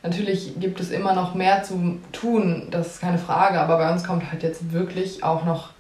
Natürlich 0.05 0.61
gibt 0.61 0.81
es 0.81 0.91
immer 0.91 1.15
noch 1.15 1.35
mehr 1.35 1.63
zu 1.63 1.99
tun, 2.13 2.69
das 2.71 2.89
ist 2.89 3.01
keine 3.01 3.17
Frage, 3.17 3.59
aber 3.59 3.79
bei 3.79 3.91
uns 3.91 4.05
kommt 4.05 4.31
halt 4.31 4.43
jetzt 4.43 4.71
wirklich 4.71 5.25
auch 5.25 5.47
noch 5.47 5.71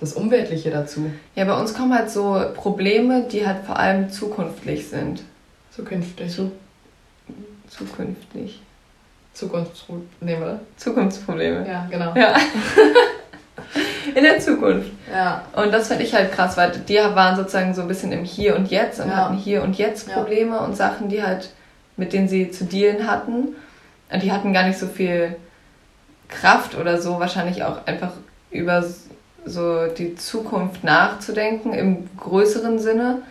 das 0.00 0.14
Umweltliche 0.14 0.70
dazu. 0.70 1.10
Ja, 1.34 1.44
bei 1.44 1.52
uns 1.52 1.74
kommen 1.74 1.94
halt 1.94 2.10
so 2.10 2.42
Probleme, 2.54 3.24
die 3.30 3.46
halt 3.46 3.66
vor 3.66 3.78
allem 3.78 4.08
zukünftig 4.08 4.88
sind. 4.88 5.24
Zukünftig. 5.70 6.32
Zu, 6.32 6.52
zukünftig. 7.68 8.62
Zukunftsprobleme. 9.34 10.60
Zukunftsprobleme. 10.78 11.68
Ja, 11.68 11.86
genau. 11.90 12.14
Ja. 12.16 12.34
In 14.14 14.24
der 14.24 14.38
Zukunft. 14.38 14.90
Ja. 15.12 15.44
Und 15.54 15.70
das 15.70 15.88
finde 15.88 16.04
ich 16.04 16.14
halt 16.14 16.32
krass, 16.32 16.56
weil 16.56 16.70
die 16.70 16.96
waren 16.96 17.36
sozusagen 17.36 17.74
so 17.74 17.82
ein 17.82 17.88
bisschen 17.88 18.10
im 18.12 18.24
Hier 18.24 18.56
und 18.56 18.70
Jetzt 18.70 19.00
und 19.00 19.08
ja. 19.08 19.16
hatten 19.16 19.36
Hier 19.36 19.62
und 19.62 19.76
Jetzt 19.76 20.10
Probleme 20.10 20.56
ja. 20.56 20.64
und 20.64 20.74
Sachen, 20.74 21.10
die 21.10 21.22
halt 21.22 21.50
mit 21.96 22.12
denen 22.12 22.28
sie 22.28 22.50
zu 22.50 22.64
dealen 22.64 23.06
hatten. 23.06 23.54
Und 24.10 24.22
die 24.22 24.32
hatten 24.32 24.52
gar 24.52 24.66
nicht 24.66 24.78
so 24.78 24.86
viel 24.86 25.36
Kraft 26.28 26.76
oder 26.76 27.00
so, 27.00 27.20
wahrscheinlich 27.20 27.62
auch 27.64 27.86
einfach 27.86 28.12
über 28.50 28.84
so 29.44 29.86
die 29.86 30.14
Zukunft 30.14 30.84
nachzudenken 30.84 31.72
im 31.72 32.08
größeren 32.18 32.78
Sinne. 32.78 33.22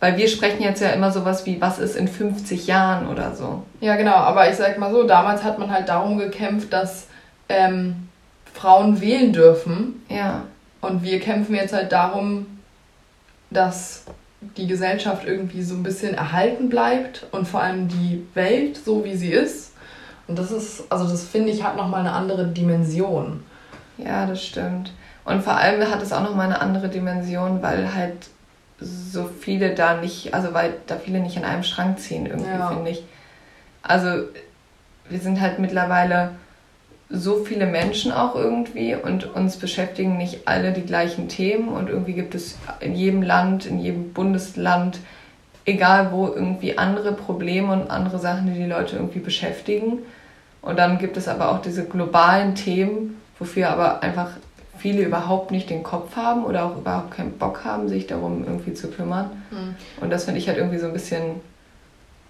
Weil 0.00 0.16
wir 0.16 0.28
sprechen 0.28 0.62
jetzt 0.62 0.80
ja 0.80 0.88
immer 0.90 1.12
sowas 1.12 1.44
wie, 1.44 1.60
was 1.60 1.78
ist 1.78 1.94
in 1.94 2.08
50 2.08 2.66
Jahren 2.66 3.06
oder 3.08 3.34
so. 3.34 3.64
Ja, 3.80 3.96
genau, 3.96 4.14
aber 4.14 4.48
ich 4.48 4.56
sag 4.56 4.78
mal 4.78 4.90
so, 4.90 5.04
damals 5.04 5.44
hat 5.44 5.58
man 5.58 5.70
halt 5.70 5.90
darum 5.90 6.16
gekämpft, 6.16 6.72
dass 6.72 7.06
ähm, 7.50 8.08
Frauen 8.54 9.00
wählen 9.02 9.32
dürfen. 9.32 10.02
Ja. 10.08 10.44
Und 10.80 11.02
wir 11.02 11.20
kämpfen 11.20 11.54
jetzt 11.54 11.74
halt 11.74 11.92
darum, 11.92 12.46
dass 13.50 14.04
die 14.40 14.66
Gesellschaft 14.66 15.26
irgendwie 15.26 15.62
so 15.62 15.74
ein 15.74 15.82
bisschen 15.82 16.14
erhalten 16.14 16.68
bleibt 16.68 17.26
und 17.30 17.46
vor 17.46 17.62
allem 17.62 17.88
die 17.88 18.26
Welt 18.34 18.76
so 18.76 19.04
wie 19.04 19.16
sie 19.16 19.30
ist. 19.30 19.72
Und 20.26 20.38
das 20.38 20.50
ist, 20.50 20.84
also 20.90 21.08
das 21.08 21.24
finde 21.24 21.50
ich, 21.50 21.62
hat 21.62 21.76
nochmal 21.76 22.00
eine 22.00 22.12
andere 22.12 22.46
Dimension. 22.46 23.42
Ja, 23.98 24.26
das 24.26 24.44
stimmt. 24.44 24.92
Und 25.24 25.42
vor 25.42 25.56
allem 25.56 25.82
hat 25.90 26.02
es 26.02 26.12
auch 26.12 26.22
nochmal 26.22 26.46
eine 26.46 26.60
andere 26.60 26.88
Dimension, 26.88 27.62
weil 27.62 27.94
halt 27.94 28.28
so 28.80 29.28
viele 29.38 29.74
da 29.74 29.96
nicht, 29.96 30.32
also 30.32 30.54
weil 30.54 30.74
da 30.86 30.96
viele 30.96 31.20
nicht 31.20 31.36
in 31.36 31.44
einem 31.44 31.62
Schrank 31.62 31.98
ziehen, 31.98 32.26
irgendwie, 32.26 32.48
ja. 32.48 32.68
finde 32.68 32.90
ich. 32.90 33.04
Also 33.82 34.24
wir 35.08 35.18
sind 35.18 35.40
halt 35.40 35.58
mittlerweile 35.58 36.30
so 37.10 37.44
viele 37.44 37.66
Menschen 37.66 38.12
auch 38.12 38.36
irgendwie 38.36 38.94
und 38.94 39.34
uns 39.34 39.56
beschäftigen 39.56 40.16
nicht 40.16 40.46
alle 40.46 40.72
die 40.72 40.86
gleichen 40.86 41.28
Themen 41.28 41.68
und 41.68 41.88
irgendwie 41.88 42.12
gibt 42.12 42.34
es 42.34 42.56
in 42.78 42.94
jedem 42.94 43.22
Land, 43.22 43.66
in 43.66 43.80
jedem 43.80 44.12
Bundesland 44.12 45.00
egal 45.64 46.12
wo, 46.12 46.26
irgendwie 46.26 46.78
andere 46.78 47.12
Probleme 47.12 47.72
und 47.72 47.90
andere 47.90 48.18
Sachen, 48.18 48.46
die 48.46 48.58
die 48.58 48.66
Leute 48.66 48.96
irgendwie 48.96 49.20
beschäftigen. 49.20 50.00
Und 50.62 50.78
dann 50.78 50.98
gibt 50.98 51.16
es 51.16 51.28
aber 51.28 51.50
auch 51.50 51.62
diese 51.62 51.84
globalen 51.84 52.54
Themen, 52.54 53.20
wofür 53.38 53.70
aber 53.70 54.02
einfach 54.02 54.30
viele 54.76 55.02
überhaupt 55.02 55.50
nicht 55.50 55.70
den 55.70 55.82
Kopf 55.82 56.16
haben 56.16 56.44
oder 56.44 56.64
auch 56.64 56.76
überhaupt 56.76 57.12
keinen 57.12 57.32
Bock 57.32 57.64
haben, 57.64 57.88
sich 57.88 58.06
darum 58.06 58.44
irgendwie 58.44 58.74
zu 58.74 58.90
kümmern. 58.90 59.30
Mhm. 59.50 59.74
Und 60.00 60.10
das 60.10 60.24
finde 60.24 60.40
ich 60.40 60.48
halt 60.48 60.58
irgendwie 60.58 60.78
so 60.78 60.86
ein 60.86 60.92
bisschen 60.92 61.40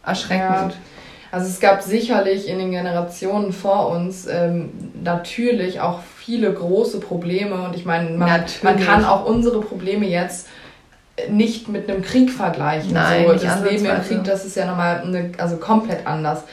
erschreckend. 0.05 0.73
Ja. 0.73 0.79
Also 1.33 1.47
es 1.47 1.61
gab 1.61 1.83
sicherlich 1.83 2.49
in 2.49 2.59
den 2.59 2.73
Generationen 2.73 3.53
vor 3.53 3.91
uns 3.91 4.27
ähm, 4.27 4.71
natürlich 5.03 5.81
auch 5.81 6.01
viele 6.19 6.53
große 6.53 6.99
Probleme 6.99 7.63
und 7.63 7.77
ich 7.77 7.85
meine, 7.85 8.11
man, 8.11 8.45
man, 8.63 8.81
kann 8.81 9.05
auch 9.05 9.27
unsere 9.27 9.61
Probleme 9.61 10.07
jetzt 10.07 10.49
nicht 11.29 11.69
mit 11.69 11.89
einem 11.89 12.03
Krieg 12.03 12.31
vergleichen. 12.31 12.93
Nein, 12.93 13.27
so, 13.27 13.33
das 13.33 13.63
Leben 13.63 13.85
im 13.85 14.03
Krieg, 14.03 14.25
das 14.25 14.45
ist 14.45 14.57
ja 14.57 14.67
nochmal 14.67 15.03
eine, 15.03 15.33
also 15.39 15.57
komplett 15.57 16.07
anders. 16.07 16.45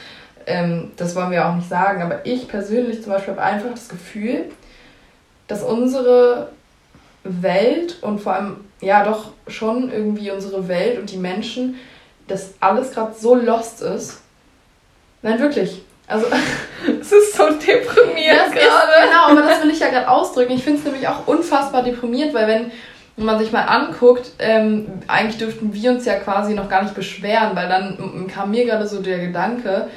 Ähm, 0.46 0.92
das 0.96 1.16
wollen 1.16 1.30
wir 1.30 1.46
auch 1.46 1.54
nicht 1.54 1.68
sagen, 1.68 2.02
aber 2.02 2.24
ich 2.24 2.48
persönlich 2.48 3.02
zum 3.02 3.12
Beispiel 3.12 3.34
habe 3.34 3.42
einfach 3.42 3.70
das 3.70 3.88
Gefühl, 3.88 4.44
dass 5.46 5.62
unsere 5.62 6.48
Welt 7.24 7.96
und 8.02 8.20
vor 8.20 8.34
allem, 8.34 8.56
ja 8.80 9.04
doch 9.04 9.32
schon 9.48 9.90
irgendwie 9.90 10.30
unsere 10.30 10.68
Welt 10.68 10.98
und 10.98 11.10
die 11.10 11.16
Menschen, 11.16 11.76
dass 12.28 12.54
alles 12.60 12.92
gerade 12.92 13.14
so 13.18 13.34
lost 13.34 13.82
ist. 13.82 14.22
Nein, 15.22 15.38
wirklich. 15.40 15.82
Also, 16.06 16.26
es 17.00 17.12
ist 17.12 17.36
so 17.36 17.44
deprimierend 17.44 18.52
gerade. 18.52 19.08
Genau, 19.08 19.28
aber 19.28 19.42
das 19.42 19.62
will 19.62 19.70
ich 19.70 19.80
ja 19.80 19.88
gerade 19.88 20.08
ausdrücken. 20.08 20.52
Ich 20.52 20.64
finde 20.64 20.78
es 20.78 20.84
nämlich 20.84 21.06
auch 21.06 21.26
unfassbar 21.26 21.82
deprimierend, 21.82 22.34
weil 22.34 22.48
wenn 22.48 22.72
man 23.16 23.38
sich 23.38 23.52
mal 23.52 23.62
anguckt, 23.62 24.30
ähm, 24.38 24.86
eigentlich 25.06 25.38
dürften 25.38 25.74
wir 25.74 25.90
uns 25.90 26.04
ja 26.04 26.14
quasi 26.14 26.54
noch 26.54 26.68
gar 26.68 26.82
nicht 26.82 26.94
beschweren, 26.94 27.54
weil 27.54 27.68
dann 27.68 28.26
kam 28.32 28.50
mir 28.50 28.64
gerade 28.64 28.86
so 28.86 29.02
der 29.02 29.18
Gedanke, 29.18 29.88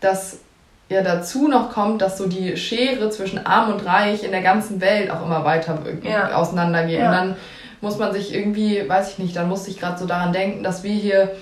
dass 0.00 0.40
ja 0.88 1.02
dazu 1.02 1.48
noch 1.48 1.72
kommt, 1.72 2.00
dass 2.02 2.18
so 2.18 2.26
die 2.26 2.56
Schere 2.56 3.10
zwischen 3.10 3.44
Arm 3.44 3.72
und 3.72 3.84
Reich 3.84 4.22
in 4.22 4.30
der 4.30 4.42
ganzen 4.42 4.80
Welt 4.80 5.10
auch 5.10 5.24
immer 5.24 5.44
weiter 5.44 5.78
ja. 6.02 6.36
auseinandergeht. 6.36 7.00
Ja. 7.00 7.06
Und 7.06 7.12
dann 7.12 7.36
muss 7.80 7.98
man 7.98 8.12
sich 8.12 8.34
irgendwie, 8.34 8.88
weiß 8.88 9.12
ich 9.12 9.18
nicht, 9.18 9.34
dann 9.36 9.48
musste 9.48 9.70
ich 9.70 9.80
gerade 9.80 9.98
so 9.98 10.06
daran 10.06 10.32
denken, 10.32 10.62
dass 10.62 10.84
wir 10.84 10.92
hier 10.92 11.32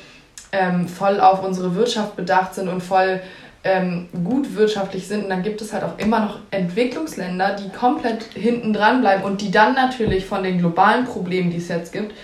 ähm, 0.55 0.87
voll 0.89 1.21
auf 1.21 1.43
unsere 1.43 1.75
Wirtschaft 1.75 2.17
bedacht 2.17 2.55
sind 2.55 2.69
und 2.69 2.81
voll 2.81 3.21
ähm, 3.65 4.09
gut 4.25 4.55
wirtschaftlich 4.55 5.09
sind. 5.09 5.25
Und 5.25 5.31
dann 5.31 5.43
gibt 5.43 5.61
es 5.61 5.73
halt 5.73 5.83
auch 5.83 5.99
immer 5.99 6.21
noch 6.21 6.39
Entwicklungsländer, 6.51 7.57
die 7.57 7.71
komplett 7.71 8.25
hinten 8.35 8.73
dran 8.73 9.01
bleiben 9.01 9.25
und 9.25 9.41
die 9.41 9.51
dann 9.51 9.75
natürlich 9.75 10.27
von 10.27 10.43
den 10.43 10.59
globalen 10.59 11.07
Problemen, 11.07 11.51
die 11.51 11.57
es 11.57 11.69
jetzt 11.69 11.93
gibt, 11.93 12.15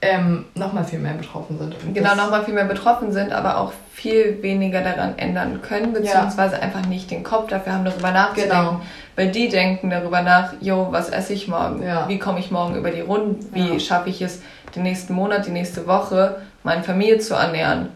ähm, 0.00 0.44
nochmal 0.54 0.84
viel 0.84 0.98
mehr 0.98 1.14
betroffen 1.14 1.58
sind. 1.58 1.74
Und 1.84 1.94
genau, 1.94 2.14
nochmal 2.14 2.44
viel 2.44 2.54
mehr 2.54 2.64
betroffen 2.64 3.12
sind, 3.12 3.32
aber 3.32 3.58
auch 3.58 3.72
viel 3.92 4.42
weniger 4.42 4.80
daran 4.80 5.18
ändern 5.18 5.60
können, 5.60 5.92
beziehungsweise 5.92 6.56
ja. 6.56 6.62
einfach 6.62 6.86
nicht 6.86 7.10
den 7.10 7.24
Kopf 7.24 7.48
dafür 7.48 7.74
haben, 7.74 7.84
darüber 7.84 8.12
nachzudenken. 8.12 8.56
Genau. 8.56 8.80
Weil 9.16 9.32
die 9.32 9.48
denken 9.48 9.90
darüber 9.90 10.22
nach, 10.22 10.52
jo, 10.60 10.88
was 10.90 11.10
esse 11.10 11.32
ich 11.32 11.48
morgen? 11.48 11.82
Ja. 11.82 12.08
Wie 12.08 12.18
komme 12.18 12.38
ich 12.38 12.52
morgen 12.52 12.76
über 12.76 12.90
die 12.90 13.00
Runden? 13.00 13.44
Wie 13.52 13.72
ja. 13.72 13.80
schaffe 13.80 14.08
ich 14.08 14.22
es, 14.22 14.40
den 14.76 14.84
nächsten 14.84 15.14
Monat, 15.14 15.46
die 15.46 15.50
nächste 15.50 15.86
Woche, 15.88 16.36
meine 16.68 16.84
Familie 16.84 17.18
zu 17.18 17.34
ernähren? 17.34 17.88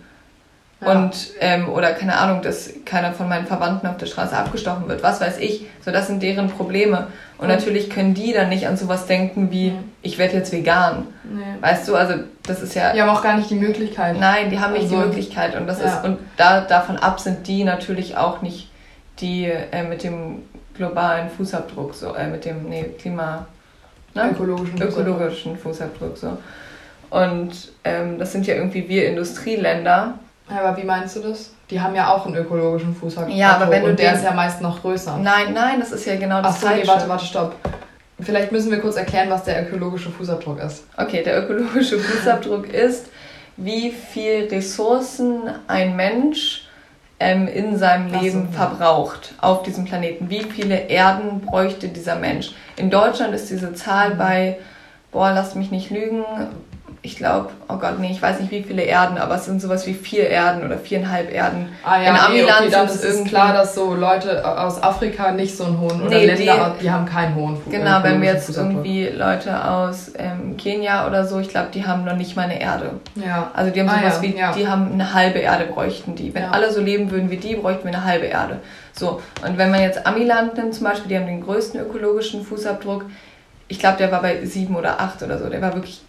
Und, 0.85 1.31
ähm, 1.39 1.69
oder 1.69 1.93
keine 1.93 2.17
Ahnung, 2.17 2.43
dass 2.43 2.69
keiner 2.85 3.13
von 3.13 3.29
meinen 3.29 3.47
Verwandten 3.47 3.87
auf 3.87 3.99
der 3.99 4.07
Straße 4.07 4.37
abgestochen 4.37 4.89
wird. 4.89 5.03
Was 5.03 5.21
weiß 5.21 5.39
ich. 5.39 5.67
So, 5.85 5.93
das 5.93 6.09
sind 6.09 6.23
deren 6.23 6.49
Probleme. 6.49 7.07
Und 7.39 7.47
mhm. 7.47 7.55
natürlich 7.55 7.89
können 7.89 8.15
die 8.15 8.33
dann 8.33 8.49
nicht 8.49 8.67
an 8.67 8.77
sowas 8.77 9.07
denken 9.07 9.53
wie, 9.53 9.71
mhm. 9.71 9.85
ich 10.03 10.19
werde 10.19 10.39
jetzt 10.39 10.53
vegan. 10.53 11.07
Nee. 11.23 11.43
Weißt 11.61 11.87
du, 11.87 11.95
also 11.95 12.15
das 12.45 12.63
ist 12.63 12.75
ja. 12.75 12.93
Die 12.93 13.01
haben 13.01 13.11
auch 13.11 13.23
gar 13.23 13.37
nicht 13.37 13.49
die 13.49 13.55
Möglichkeit. 13.55 14.19
Nein, 14.19 14.51
die 14.51 14.59
haben 14.59 14.73
nicht 14.73 14.85
also, 14.85 14.97
die 14.97 15.07
Möglichkeit. 15.07 15.57
Und 15.57 15.69
das 15.69 15.81
ja. 15.81 15.87
ist, 15.87 16.05
und 16.05 16.19
da, 16.37 16.63
davon 16.63 16.97
ab 16.97 17.21
sind 17.21 17.47
die 17.47 17.63
natürlich 17.63 18.17
auch 18.17 18.43
nicht 18.43 18.69
die 19.21 19.45
äh, 19.45 19.85
mit 19.85 20.03
dem 20.03 20.43
globalen 20.75 21.31
Fußabdruck, 21.31 21.95
so, 21.95 22.15
äh, 22.15 22.27
mit 22.27 22.45
dem, 22.45 22.69
nee, 22.69 22.87
Klima. 22.99 23.47
Ne? 24.15 24.31
Ökologischen, 24.33 24.83
ökologischen 24.83 25.57
Fußabdruck. 25.57 26.19
so. 26.19 26.39
Und 27.13 27.73
ähm, 27.85 28.19
das 28.19 28.33
sind 28.33 28.47
ja 28.47 28.55
irgendwie 28.55 28.89
wir 28.89 29.07
Industrieländer 29.07 30.15
aber 30.59 30.77
wie 30.77 30.85
meinst 30.85 31.17
du 31.17 31.21
das? 31.21 31.51
Die 31.71 31.81
haben 31.81 31.95
ja 31.95 32.13
auch 32.13 32.27
einen 32.27 32.37
ökologischen 32.37 32.95
Fußabdruck. 32.95 33.35
Ja, 33.35 33.57
aber 33.57 33.71
wenn 33.71 33.83
du 33.83 33.91
und 33.91 33.99
der 33.99 34.15
ist 34.15 34.25
ja 34.25 34.33
meist 34.33 34.61
noch 34.61 34.83
größer. 34.83 35.17
Nein, 35.19 35.55
nein, 35.55 35.81
das 35.81 35.93
ist 35.93 36.05
ja 36.05 36.17
genau 36.17 36.43
das 36.43 36.57
Ach 36.57 36.61
so, 36.61 36.69
nee, 36.69 36.87
warte, 36.87 37.09
warte, 37.09 37.25
stopp. 37.25 37.55
Vielleicht 38.21 38.53
müssen 38.53 38.71
wir 38.71 38.81
kurz 38.81 38.97
erklären, 38.97 39.31
was 39.31 39.45
der 39.45 39.63
ökologische 39.63 40.11
Fußabdruck 40.11 40.61
ist. 40.61 40.85
Okay, 40.97 41.23
der 41.23 41.43
ökologische 41.43 41.99
Fußabdruck 42.01 42.69
ist, 42.69 43.07
wie 43.57 43.91
viel 43.91 44.49
Ressourcen 44.51 45.43
ein 45.67 45.97
Mensch 45.97 46.69
ähm, 47.19 47.49
in 47.49 47.79
seinem 47.79 48.13
Leben 48.21 48.49
so, 48.51 48.59
verbraucht 48.59 49.35
auf 49.41 49.63
diesem 49.63 49.85
Planeten. 49.85 50.29
Wie 50.29 50.43
viele 50.43 50.89
Erden 50.89 51.41
bräuchte 51.41 51.89
dieser 51.89 52.17
Mensch? 52.17 52.53
In 52.77 52.91
Deutschland 52.91 53.35
ist 53.35 53.51
diese 53.51 53.73
Zahl 53.75 54.15
bei, 54.15 54.59
boah, 55.11 55.33
lasst 55.33 55.57
mich 55.57 55.71
nicht 55.71 55.91
lügen, 55.91 56.25
ich 57.05 57.17
glaube, 57.17 57.51
oh 57.69 57.79
Gott, 57.79 57.99
nee, 57.99 58.13
ich 58.13 58.23
weiß 58.23 58.39
nicht 58.39 58.53
wie 58.53 58.63
viele 58.63 58.83
Erden, 58.83 59.19
aber 59.19 59.35
es 59.35 59.47
sind 59.47 59.61
sowas 59.61 59.89
wie 59.89 59.95
vier 59.95 60.29
Erden 60.29 60.65
oder 60.65 60.79
viereinhalb 60.79 61.33
Erden. 61.33 61.69
Ah 61.83 62.01
ja, 62.01 62.11
in 62.11 62.17
Amiland 62.17 62.61
nee, 62.61 62.67
okay, 62.67 62.71
dann 62.71 62.87
ist 62.87 63.05
es 63.05 63.25
klar, 63.25 63.53
dass 63.53 63.75
so 63.75 63.97
Leute 63.97 64.47
aus 64.47 64.81
Afrika 64.81 65.33
nicht 65.33 65.57
so 65.57 65.65
einen 65.65 65.81
hohen, 65.81 66.01
oder 66.01 66.11
nee, 66.11 66.27
Länder, 66.27 66.77
die, 66.79 66.85
die, 66.85 66.91
haben 66.93 67.05
keinen 67.05 67.35
hohen 67.35 67.57
Fuß. 67.57 67.73
Genau, 67.73 68.05
wenn 68.05 68.23
wir 68.23 68.33
jetzt 68.33 68.57
irgendwie 68.57 69.09
Leute 69.09 69.69
aus 69.69 70.13
ähm, 70.17 70.57
Kenia 70.57 71.09
oder 71.09 71.27
so, 71.27 71.41
ich 71.41 71.49
glaube, 71.49 71.71
die 71.75 71.85
haben 71.85 72.05
noch 72.05 72.15
nicht 72.15 72.37
mal 72.37 72.43
eine 72.43 72.61
Erde. 72.61 73.01
Ja. 73.17 73.51
Also 73.53 73.73
die 73.73 73.81
haben 73.81 73.89
sowas 73.89 74.21
ah, 74.21 74.23
ja, 74.23 74.23
wie, 74.23 74.39
ja. 74.39 74.53
die 74.53 74.69
haben 74.69 74.93
eine 74.93 75.13
halbe 75.13 75.41
Erde 75.41 75.65
bräuchten 75.65 76.15
die. 76.15 76.33
Wenn 76.33 76.45
ja. 76.45 76.51
alle 76.53 76.71
so 76.71 76.81
leben 76.81 77.11
würden 77.11 77.33
wie 77.33 77.37
die, 77.37 77.57
bräuchten 77.57 77.83
wir 77.83 77.95
eine 77.95 78.05
halbe 78.05 78.27
Erde. 78.27 78.61
So, 78.93 79.21
und 79.45 79.59
wenn 79.59 79.73
man 79.73 79.81
jetzt 79.81 80.07
Amiland 80.07 80.57
nimmt 80.57 80.73
zum 80.73 80.85
Beispiel, 80.85 81.09
die 81.09 81.17
haben 81.17 81.27
den 81.27 81.43
größten 81.43 81.81
ökologischen 81.81 82.45
Fußabdruck, 82.45 83.07
ich 83.67 83.81
glaube, 83.81 83.97
der 83.99 84.13
war 84.13 84.23
bei 84.23 84.45
sieben 84.45 84.77
oder 84.77 85.01
acht 85.01 85.21
oder 85.25 85.39
so, 85.39 85.49
der 85.49 85.61
war 85.61 85.75
wirklich 85.75 86.03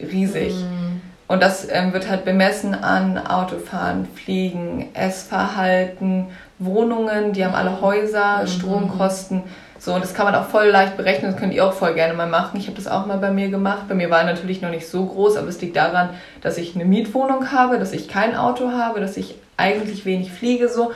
riesig. 0.00 0.54
Mhm. 0.54 1.00
Und 1.28 1.42
das 1.42 1.66
ähm, 1.70 1.92
wird 1.92 2.08
halt 2.08 2.24
bemessen 2.24 2.74
an 2.74 3.18
Autofahren, 3.18 4.06
Fliegen, 4.14 4.94
Essverhalten, 4.94 6.28
Wohnungen, 6.58 7.32
die 7.32 7.44
haben 7.44 7.54
alle 7.54 7.70
mhm. 7.70 7.80
Häuser, 7.80 8.42
mhm. 8.42 8.46
Stromkosten. 8.46 9.42
So, 9.78 9.92
und 9.94 10.02
das 10.02 10.14
kann 10.14 10.24
man 10.24 10.34
auch 10.34 10.46
voll 10.46 10.66
leicht 10.68 10.96
berechnen, 10.96 11.32
das 11.32 11.40
könnt 11.40 11.52
ihr 11.52 11.64
auch 11.64 11.72
voll 11.72 11.94
gerne 11.94 12.14
mal 12.14 12.28
machen. 12.28 12.58
Ich 12.58 12.66
habe 12.66 12.76
das 12.76 12.88
auch 12.88 13.06
mal 13.06 13.18
bei 13.18 13.30
mir 13.30 13.50
gemacht. 13.50 13.88
Bei 13.88 13.94
mir 13.94 14.08
war 14.08 14.20
er 14.20 14.26
natürlich 14.26 14.62
noch 14.62 14.70
nicht 14.70 14.88
so 14.88 15.04
groß, 15.04 15.36
aber 15.36 15.48
es 15.48 15.60
liegt 15.60 15.76
daran, 15.76 16.10
dass 16.40 16.58
ich 16.58 16.74
eine 16.74 16.84
Mietwohnung 16.84 17.52
habe, 17.52 17.78
dass 17.78 17.92
ich 17.92 18.08
kein 18.08 18.36
Auto 18.36 18.70
habe, 18.70 19.00
dass 19.00 19.16
ich 19.16 19.34
eigentlich 19.56 20.04
wenig 20.04 20.32
fliege 20.32 20.68
so 20.68 20.92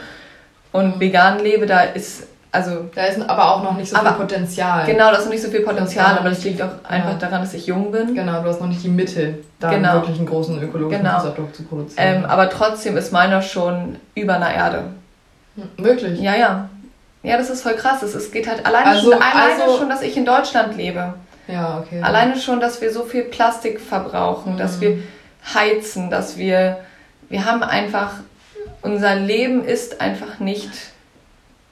und 0.73 0.97
mhm. 0.97 1.01
vegan 1.01 1.41
lebe. 1.41 1.67
Da 1.67 1.83
ist 1.83 2.27
also 2.53 2.89
da 2.95 3.05
ist 3.05 3.21
aber 3.21 3.55
auch 3.55 3.63
noch 3.63 3.77
nicht 3.77 3.91
so 3.91 3.97
viel 3.97 4.13
Potenzial. 4.13 4.87
Genau, 4.87 5.11
da 5.11 5.19
ist 5.19 5.25
noch 5.25 5.33
nicht 5.33 5.43
so 5.43 5.51
viel 5.51 5.61
Potenzial, 5.61 6.19
aber 6.19 6.31
das 6.31 6.43
liegt 6.43 6.61
auch 6.61 6.71
einfach 6.83 7.13
ja. 7.13 7.19
daran, 7.19 7.43
dass 7.43 7.55
ich 7.55 7.67
jung 7.67 7.93
bin. 7.93 8.15
Genau, 8.15 8.43
du 8.43 8.49
hast 8.49 8.61
noch 8.61 8.67
nicht 8.67 8.83
die 8.83 8.89
Mittel, 8.89 9.45
da 9.61 9.71
genau. 9.71 9.95
wirklich 9.95 10.19
einen 10.19 10.27
großen 10.27 10.61
ökologischen 10.61 11.05
genau. 11.05 11.21
Fußabdruck 11.21 11.55
zu 11.55 11.63
produzieren. 11.63 12.17
Ähm, 12.17 12.25
aber 12.25 12.51
trotzdem 12.51 12.97
ist 12.97 13.13
meiner 13.13 13.41
schon 13.41 13.97
über 14.17 14.35
einer 14.35 14.53
Erde. 14.53 14.85
Hm, 15.55 15.85
wirklich? 15.85 16.21
Ja, 16.21 16.35
ja. 16.35 16.69
Ja, 17.23 17.37
das 17.37 17.51
ist 17.51 17.63
voll 17.63 17.75
krass. 17.75 18.03
Es 18.03 18.33
geht 18.33 18.49
halt 18.49 18.67
alleine, 18.67 18.91
also, 18.91 19.13
schon, 19.13 19.23
alleine 19.23 19.63
also, 19.63 19.79
schon, 19.79 19.89
dass 19.89 20.03
ich 20.03 20.17
in 20.17 20.25
Deutschland 20.25 20.77
lebe. 20.77 21.15
Ja, 21.47 21.79
okay. 21.79 22.03
Alleine 22.03 22.37
schon, 22.37 22.61
dass 22.61 22.81
wir 22.81 22.93
so 22.93 23.05
viel 23.05 23.25
Plastik 23.25 23.81
verbrauchen, 23.81 24.55
mhm. 24.55 24.59
dass 24.59 24.81
wir 24.81 24.99
heizen, 25.55 26.11
dass 26.11 26.37
wir. 26.37 26.79
Wir 27.29 27.45
haben 27.45 27.63
einfach. 27.63 28.15
Unser 28.83 29.15
Leben 29.15 29.63
ist 29.63 30.01
einfach 30.01 30.39
nicht 30.39 30.71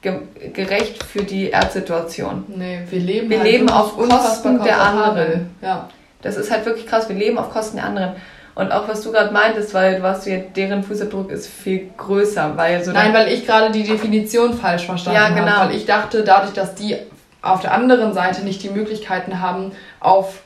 gerecht 0.00 1.02
für 1.02 1.22
die 1.22 1.50
Erdsituation. 1.50 2.44
Nee, 2.48 2.80
wir 2.88 3.00
leben, 3.00 3.30
wir 3.30 3.40
halt 3.40 3.50
leben 3.50 3.68
auf 3.68 3.96
Kosten 3.96 4.62
der 4.62 4.80
anderen. 4.80 5.50
Ja. 5.61 5.88
Das 6.22 6.37
ist 6.37 6.50
halt 6.50 6.66
wirklich 6.66 6.87
krass. 6.87 7.08
Wir 7.08 7.16
leben 7.16 7.38
auf 7.38 7.50
Kosten 7.50 7.76
der 7.76 7.87
anderen. 7.87 8.16
Und 8.54 8.72
auch 8.72 8.88
was 8.88 9.02
du 9.02 9.12
gerade 9.12 9.32
meintest, 9.32 9.72
weil 9.72 10.02
was 10.02 10.24
du 10.24 10.37
deren 10.37 10.82
Fußabdruck 10.82 11.30
ist 11.30 11.46
viel 11.46 11.90
größer, 11.96 12.56
weil 12.56 12.82
so 12.82 12.90
Nein, 12.90 13.14
weil 13.14 13.28
ich 13.28 13.46
gerade 13.46 13.70
die 13.70 13.84
Definition 13.84 14.52
falsch 14.52 14.87
verstanden 14.87 15.20
ja, 15.20 15.28
genau. 15.28 15.46
habe. 15.46 15.70
Weil 15.70 15.76
ich 15.76 15.87
dachte, 15.87 16.24
dadurch, 16.24 16.54
dass 16.54 16.74
die 16.74 16.96
auf 17.40 17.61
der 17.61 17.72
anderen 17.72 18.14
Seite 18.14 18.42
nicht 18.42 18.62
die 18.64 18.70
Möglichkeiten 18.70 19.40
haben, 19.40 19.72
auf 20.00 20.40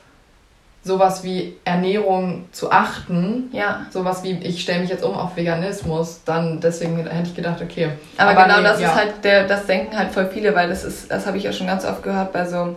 sowas 0.83 1.23
wie 1.23 1.55
Ernährung 1.63 2.45
zu 2.51 2.71
achten, 2.71 3.49
ja. 3.53 3.85
sowas 3.89 4.23
wie 4.23 4.33
ich 4.43 4.61
stelle 4.61 4.81
mich 4.81 4.89
jetzt 4.89 5.03
um 5.03 5.15
auf 5.15 5.37
Veganismus, 5.37 6.21
dann 6.25 6.59
deswegen 6.59 6.97
hätte 7.07 7.29
ich 7.29 7.35
gedacht, 7.35 7.61
okay. 7.61 7.91
Aber, 8.17 8.31
aber 8.31 8.43
genau 8.43 8.57
nee, 8.57 8.63
das 8.63 8.81
ja. 8.81 8.89
ist 8.89 8.95
halt 8.95 9.23
der, 9.23 9.47
das 9.47 9.65
denken 9.65 9.97
halt 9.97 10.11
voll 10.11 10.29
viele, 10.31 10.53
weil 10.55 10.67
das 10.67 10.83
ist, 10.83 11.09
das 11.09 11.25
habe 11.25 11.37
ich 11.37 11.43
ja 11.43 11.53
schon 11.53 11.67
ganz 11.67 11.85
oft 11.85 12.03
gehört 12.03 12.33
bei 12.33 12.45
so, 12.45 12.75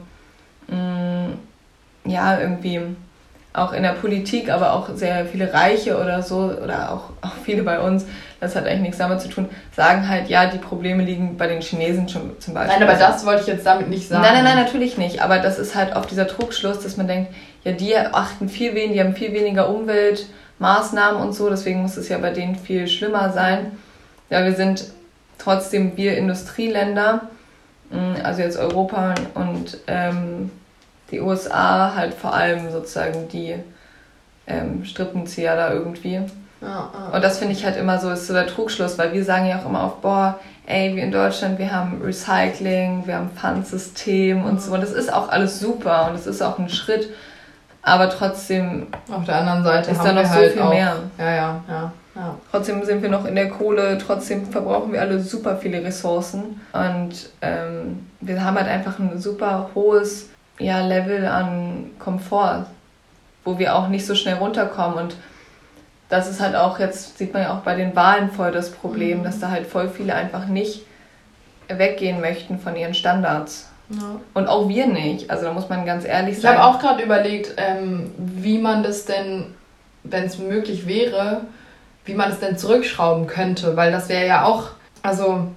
mh, 0.68 0.76
mm, 0.76 1.38
ja, 2.08 2.38
irgendwie 2.38 2.80
auch 3.56 3.72
in 3.72 3.82
der 3.82 3.92
Politik, 3.92 4.50
aber 4.50 4.72
auch 4.72 4.90
sehr 4.94 5.26
viele 5.26 5.52
Reiche 5.52 6.00
oder 6.00 6.22
so, 6.22 6.52
oder 6.62 6.92
auch, 6.92 7.10
auch 7.26 7.34
viele 7.44 7.62
bei 7.62 7.80
uns, 7.80 8.04
das 8.40 8.54
hat 8.54 8.66
eigentlich 8.66 8.82
nichts 8.82 8.98
damit 8.98 9.20
zu 9.20 9.28
tun, 9.28 9.48
sagen 9.74 10.08
halt, 10.08 10.28
ja, 10.28 10.46
die 10.46 10.58
Probleme 10.58 11.02
liegen 11.02 11.36
bei 11.36 11.46
den 11.46 11.62
Chinesen 11.62 12.08
schon 12.08 12.38
zum 12.38 12.54
Beispiel. 12.54 12.78
Nein, 12.78 12.88
aber 12.88 12.98
das 12.98 13.24
wollte 13.24 13.42
ich 13.42 13.46
jetzt 13.46 13.64
damit 13.64 13.88
nicht 13.88 14.08
sagen. 14.08 14.22
Nein, 14.22 14.34
nein, 14.34 14.44
nein, 14.44 14.64
natürlich 14.64 14.98
nicht. 14.98 15.22
Aber 15.22 15.38
das 15.38 15.58
ist 15.58 15.74
halt 15.74 15.96
oft 15.96 16.10
dieser 16.10 16.26
Trugschluss, 16.26 16.80
dass 16.80 16.96
man 16.96 17.08
denkt, 17.08 17.32
ja, 17.64 17.72
die 17.72 17.96
achten 17.96 18.48
viel 18.48 18.74
weniger, 18.74 18.92
die 18.92 19.00
haben 19.00 19.16
viel 19.16 19.32
weniger 19.32 19.68
Umwelt. 19.68 20.26
Maßnahmen 20.58 21.20
und 21.20 21.34
so. 21.34 21.50
Deswegen 21.50 21.82
muss 21.82 21.96
es 21.96 22.08
ja 22.08 22.18
bei 22.18 22.30
denen 22.30 22.56
viel 22.56 22.88
schlimmer 22.88 23.32
sein. 23.32 23.72
Ja, 24.30 24.44
wir 24.44 24.54
sind 24.54 24.84
trotzdem 25.38 25.96
wir 25.96 26.16
Industrieländer, 26.16 27.22
mm, 27.90 28.14
also 28.22 28.42
jetzt 28.42 28.56
Europa 28.56 29.14
und 29.34 29.78
ähm, 29.86 30.50
die 31.10 31.20
USA 31.20 31.94
halt 31.94 32.14
vor 32.14 32.34
allem 32.34 32.70
sozusagen 32.70 33.28
die 33.28 33.54
ähm, 34.46 34.84
Strippenzieher 34.84 35.56
da 35.56 35.72
irgendwie. 35.72 36.20
Ja, 36.60 36.90
ja. 36.92 37.10
Und 37.12 37.22
das 37.22 37.38
finde 37.38 37.52
ich 37.52 37.64
halt 37.64 37.76
immer 37.76 37.98
so, 37.98 38.10
ist 38.10 38.26
so 38.26 38.32
der 38.32 38.46
Trugschluss, 38.46 38.98
weil 38.98 39.12
wir 39.12 39.24
sagen 39.24 39.46
ja 39.46 39.58
auch 39.60 39.66
immer 39.66 39.84
auf, 39.84 40.00
boah, 40.00 40.38
ey, 40.66 40.96
wir 40.96 41.02
in 41.02 41.12
Deutschland, 41.12 41.58
wir 41.58 41.72
haben 41.72 42.00
Recycling, 42.02 43.06
wir 43.06 43.16
haben 43.16 43.30
Pfandsystem 43.30 44.44
und 44.44 44.60
so. 44.60 44.74
Und 44.74 44.82
das 44.82 44.92
ist 44.92 45.12
auch 45.12 45.28
alles 45.28 45.60
super 45.60 46.08
und 46.08 46.16
es 46.16 46.26
ist 46.26 46.42
auch 46.42 46.58
ein 46.58 46.68
Schritt. 46.68 47.10
Aber 47.82 48.10
trotzdem. 48.10 48.88
Auf 49.12 49.24
der 49.24 49.36
anderen 49.36 49.62
Seite 49.62 49.92
ist 49.92 50.02
da 50.02 50.12
noch 50.12 50.24
so 50.24 50.30
halt 50.30 50.52
viel 50.52 50.62
auch, 50.62 50.70
mehr. 50.70 50.96
Ja, 51.18 51.30
ja, 51.30 51.64
ja, 51.68 51.92
ja. 52.16 52.34
Trotzdem 52.50 52.82
sind 52.84 53.00
wir 53.00 53.10
noch 53.10 53.26
in 53.26 53.36
der 53.36 53.48
Kohle, 53.48 53.96
trotzdem 53.98 54.46
verbrauchen 54.46 54.92
wir 54.92 55.00
alle 55.00 55.20
super 55.20 55.56
viele 55.56 55.84
Ressourcen. 55.84 56.60
Und 56.72 57.30
ähm, 57.42 58.08
wir 58.20 58.44
haben 58.44 58.56
halt 58.56 58.66
einfach 58.66 58.98
ein 58.98 59.20
super 59.20 59.70
hohes 59.74 60.30
ja, 60.58 60.80
Level 60.80 61.26
an 61.26 61.90
Komfort, 61.98 62.66
wo 63.44 63.58
wir 63.58 63.76
auch 63.76 63.88
nicht 63.88 64.06
so 64.06 64.14
schnell 64.14 64.36
runterkommen. 64.36 64.98
Und 64.98 65.16
das 66.08 66.30
ist 66.30 66.40
halt 66.40 66.54
auch, 66.54 66.78
jetzt 66.78 67.18
sieht 67.18 67.32
man 67.32 67.42
ja 67.42 67.54
auch 67.54 67.60
bei 67.60 67.74
den 67.74 67.94
Wahlen 67.96 68.30
voll 68.30 68.52
das 68.52 68.70
Problem, 68.70 69.20
mhm. 69.20 69.24
dass 69.24 69.40
da 69.40 69.50
halt 69.50 69.66
voll 69.66 69.88
viele 69.88 70.14
einfach 70.14 70.46
nicht 70.46 70.82
weggehen 71.68 72.20
möchten 72.20 72.58
von 72.58 72.76
ihren 72.76 72.94
Standards. 72.94 73.70
Ja. 73.88 74.20
Und 74.34 74.48
auch 74.48 74.68
wir 74.68 74.86
nicht. 74.86 75.30
Also 75.30 75.44
da 75.44 75.52
muss 75.52 75.68
man 75.68 75.86
ganz 75.86 76.04
ehrlich 76.04 76.40
sein. 76.40 76.54
Ich 76.54 76.58
habe 76.58 76.76
auch 76.76 76.80
gerade 76.80 77.02
überlegt, 77.02 77.54
ähm, 77.56 78.12
wie 78.16 78.58
man 78.58 78.82
das 78.82 79.04
denn, 79.04 79.54
wenn 80.02 80.24
es 80.24 80.38
möglich 80.38 80.86
wäre, 80.86 81.42
wie 82.04 82.14
man 82.14 82.30
es 82.30 82.40
denn 82.40 82.58
zurückschrauben 82.58 83.26
könnte, 83.26 83.76
weil 83.76 83.92
das 83.92 84.08
wäre 84.08 84.26
ja 84.26 84.44
auch, 84.44 84.70
also 85.02 85.48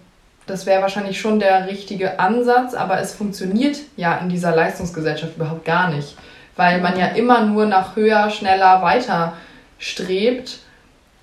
das 0.50 0.66
wäre 0.66 0.82
wahrscheinlich 0.82 1.20
schon 1.20 1.40
der 1.40 1.68
richtige 1.68 2.20
Ansatz, 2.20 2.74
aber 2.74 3.00
es 3.00 3.14
funktioniert 3.14 3.78
ja 3.96 4.18
in 4.18 4.30
dieser 4.30 4.56
Leistungsgesellschaft 4.56 5.36
überhaupt 5.36 5.66
gar 5.66 5.90
nicht, 5.90 6.18
weil 6.56 6.82
man 6.82 6.98
ja 6.98 7.08
immer 7.08 7.46
nur 7.46 7.66
nach 7.66 7.96
höher, 7.96 8.30
schneller, 8.30 8.82
weiter 8.82 9.34
strebt 9.78 10.60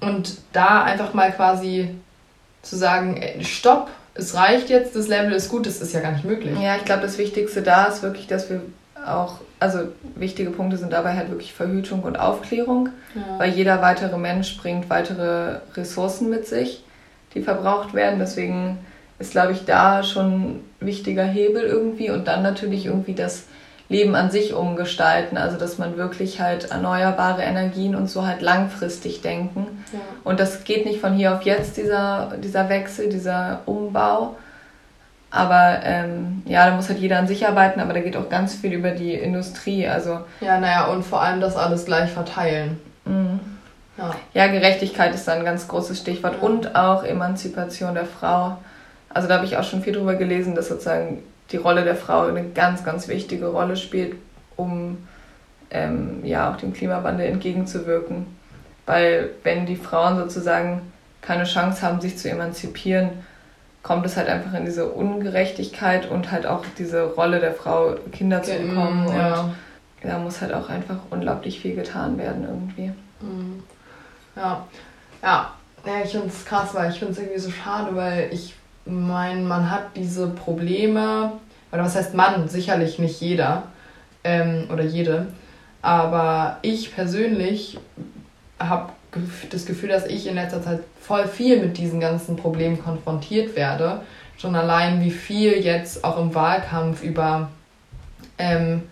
und 0.01 0.39
da 0.53 0.83
einfach 0.83 1.15
mal 1.15 1.33
quasi 1.33 1.91
zu 2.63 2.77
sagen, 2.77 3.21
stopp, 3.43 3.91
es 4.15 4.35
reicht 4.35 4.71
jetzt, 4.71 4.97
das 4.97 5.09
Level 5.09 5.33
ist 5.33 5.49
gut, 5.49 5.67
das 5.67 5.81
ist 5.81 5.93
ja 5.93 6.01
gar 6.01 6.13
nicht 6.13 6.25
möglich. 6.25 6.59
Ja, 6.61 6.77
ich 6.77 6.85
glaube, 6.85 7.03
das 7.03 7.19
Wichtigste 7.19 7.63
da 7.63 7.87
ist 7.87 8.03
wirklich, 8.03 8.27
dass 8.27 8.49
wir 8.51 8.63
auch, 9.07 9.41
also 9.61 9.81
wichtige 10.15 10.51
Punkte 10.51 10.77
sind 10.77 10.93
dabei 10.93 11.15
halt 11.15 11.31
wirklich 11.31 11.53
Verhütung 11.53 12.03
und 12.03 12.19
Aufklärung, 12.19 12.89
ja. 13.15 13.39
weil 13.39 13.51
jeder 13.51 13.83
weitere 13.83 14.17
Mensch 14.19 14.57
bringt 14.57 14.91
weitere 14.91 15.59
Ressourcen 15.75 16.31
mit 16.31 16.47
sich, 16.47 16.83
die 17.35 17.43
verbraucht 17.43 17.95
werden. 17.95 18.19
Deswegen 18.19 18.79
ist, 19.19 19.33
glaube 19.33 19.53
ich, 19.53 19.65
da 19.65 20.03
schon 20.03 20.33
ein 20.33 20.61
wichtiger 20.81 21.25
Hebel 21.25 21.63
irgendwie 21.63 22.11
und 22.11 22.27
dann 22.27 22.43
natürlich 22.43 22.87
irgendwie 22.87 23.15
das 23.15 23.45
Leben 23.89 24.15
an 24.15 24.31
sich 24.31 24.53
umgestalten. 24.53 25.39
Also 25.39 25.57
dass 25.57 25.79
man 25.79 25.97
wirklich 25.97 26.41
halt 26.41 26.71
erneuerbare 26.71 27.43
Energien 27.43 27.95
und 27.95 28.09
so 28.09 28.27
halt 28.27 28.43
langfristig 28.43 29.23
denken. 29.23 29.85
Ja. 29.93 30.01
Und 30.25 30.41
das 30.41 30.65
geht 30.65 30.85
nicht 30.87 31.01
von 31.01 31.15
hier 31.15 31.35
auf 31.35 31.43
jetzt, 31.43 31.77
dieser, 31.77 32.35
dieser 32.43 32.69
Wechsel, 32.69 33.09
dieser 33.09 33.61
Umbau. 33.67 34.37
Aber 35.31 35.81
ähm, 35.83 36.43
ja, 36.47 36.69
da 36.69 36.77
muss 36.77 36.89
halt 36.89 36.99
jeder 36.99 37.19
an 37.19 37.27
sich 37.27 37.47
arbeiten, 37.47 37.81
aber 37.81 37.93
da 37.93 38.01
geht 38.01 38.17
auch 38.17 38.29
ganz 38.29 38.55
viel 38.55 38.73
über 38.73 38.93
die 38.93 39.13
Industrie. 39.13 39.87
Also, 39.87 40.21
ja, 40.41 40.59
naja, 40.59 40.87
und 40.87 41.05
vor 41.05 41.21
allem 41.21 41.41
das 41.41 41.57
alles 41.57 41.85
gleich 41.85 42.11
verteilen. 42.11 42.81
Mhm. 43.05 43.41
Ja. 43.99 44.15
ja, 44.35 44.47
Gerechtigkeit 44.49 45.15
ist 45.15 45.27
da 45.27 45.33
ein 45.33 45.45
ganz 45.45 45.69
großes 45.69 45.99
Stichwort 45.99 46.35
ja. 46.41 46.47
und 46.47 46.77
auch 46.77 47.03
Emanzipation 47.03 47.95
der 47.95 48.05
Frau. 48.05 48.59
Also 49.17 49.29
da 49.29 49.37
habe 49.37 49.47
ich 49.47 49.57
auch 49.57 49.65
schon 49.65 49.83
viel 49.83 49.95
drüber 49.95 50.15
gelesen, 50.15 50.55
dass 50.55 50.69
sozusagen 50.69 51.23
die 51.51 51.57
Rolle 51.57 51.85
der 51.85 51.97
Frau 51.97 52.27
eine 52.27 52.51
ganz, 52.51 52.85
ganz 52.85 53.09
wichtige 53.09 53.47
Rolle 53.47 53.79
spielt, 53.79 54.15
um 54.57 55.09
ähm, 55.71 56.23
ja 56.23 56.53
auch 56.53 56.59
dem 56.59 56.75
Klimawandel 56.75 57.27
entgegenzuwirken. 57.27 58.27
Weil 58.85 59.31
wenn 59.43 59.65
die 59.65 59.77
Frauen 59.77 60.19
sozusagen 60.19 60.93
keine 61.23 61.45
Chance 61.45 61.81
haben, 61.81 62.03
sich 62.03 62.19
zu 62.19 62.29
emanzipieren, 62.29 63.09
kommt 63.83 64.05
es 64.05 64.19
halt 64.19 64.29
einfach 64.29 64.53
in 64.53 64.67
diese 64.67 64.91
Ungerechtigkeit 64.91 66.11
und 66.11 66.31
halt 66.31 66.45
auch 66.45 66.67
diese 66.77 67.05
Rolle 67.05 67.41
der 67.41 67.55
Frau, 67.55 67.95
Kinder 68.13 68.43
zu 68.43 68.53
bekommen. 68.53 69.09
Ja. 69.09 69.45
Und 70.03 70.11
da 70.11 70.19
muss 70.19 70.43
halt 70.43 70.53
auch 70.53 70.69
einfach 70.69 70.99
unglaublich 71.09 71.59
viel 71.59 71.75
getan 71.75 72.19
werden 72.19 72.45
irgendwie. 72.45 72.93
Mhm. 73.23 73.63
Ja, 74.37 74.67
ja. 75.23 75.53
ja 75.87 75.93
ich 76.05 76.11
finde 76.11 76.27
es 76.27 76.45
krass, 76.45 76.75
weil 76.75 76.91
ich 76.91 76.99
finde 76.99 77.15
es 77.15 77.19
irgendwie 77.19 77.41
so 77.41 77.51
schade, 77.51 77.97
weil 77.97 78.29
ich 78.31 78.55
mein, 78.87 79.47
man 79.47 79.71
hat 79.71 79.97
diese 79.97 80.29
Probleme, 80.29 81.33
oder 81.73 81.85
was 81.85 81.97
heißt 81.97 82.15
Mann? 82.15 82.49
Sicherlich 82.49 82.99
nicht 82.99 83.21
jeder 83.21 83.65
ähm, 84.25 84.69
oder 84.73 84.85
jede, 84.85 85.27
aber 85.83 86.59
ich 86.63 86.95
persönlich 86.95 87.79
habe 88.59 88.93
das 89.51 89.67
Gefühl, 89.67 89.89
dass 89.89 90.07
ich 90.07 90.27
in 90.27 90.35
letzter 90.35 90.63
Zeit 90.63 90.81
voll 91.01 91.27
viel 91.27 91.61
mit 91.61 91.79
diesen 91.79 92.01
ganzen 92.01 92.37
Problemen 92.37 92.83
konfrontiert 92.83 93.57
werde. 93.57 94.01
Schon 94.37 94.55
allein, 94.55 95.03
wie 95.03 95.11
viel 95.11 95.53
jetzt 95.65 96.05
auch 96.05 96.19
im 96.19 96.35
Wahlkampf 96.35 97.03
über 97.03 97.51
ähm, 98.39 98.83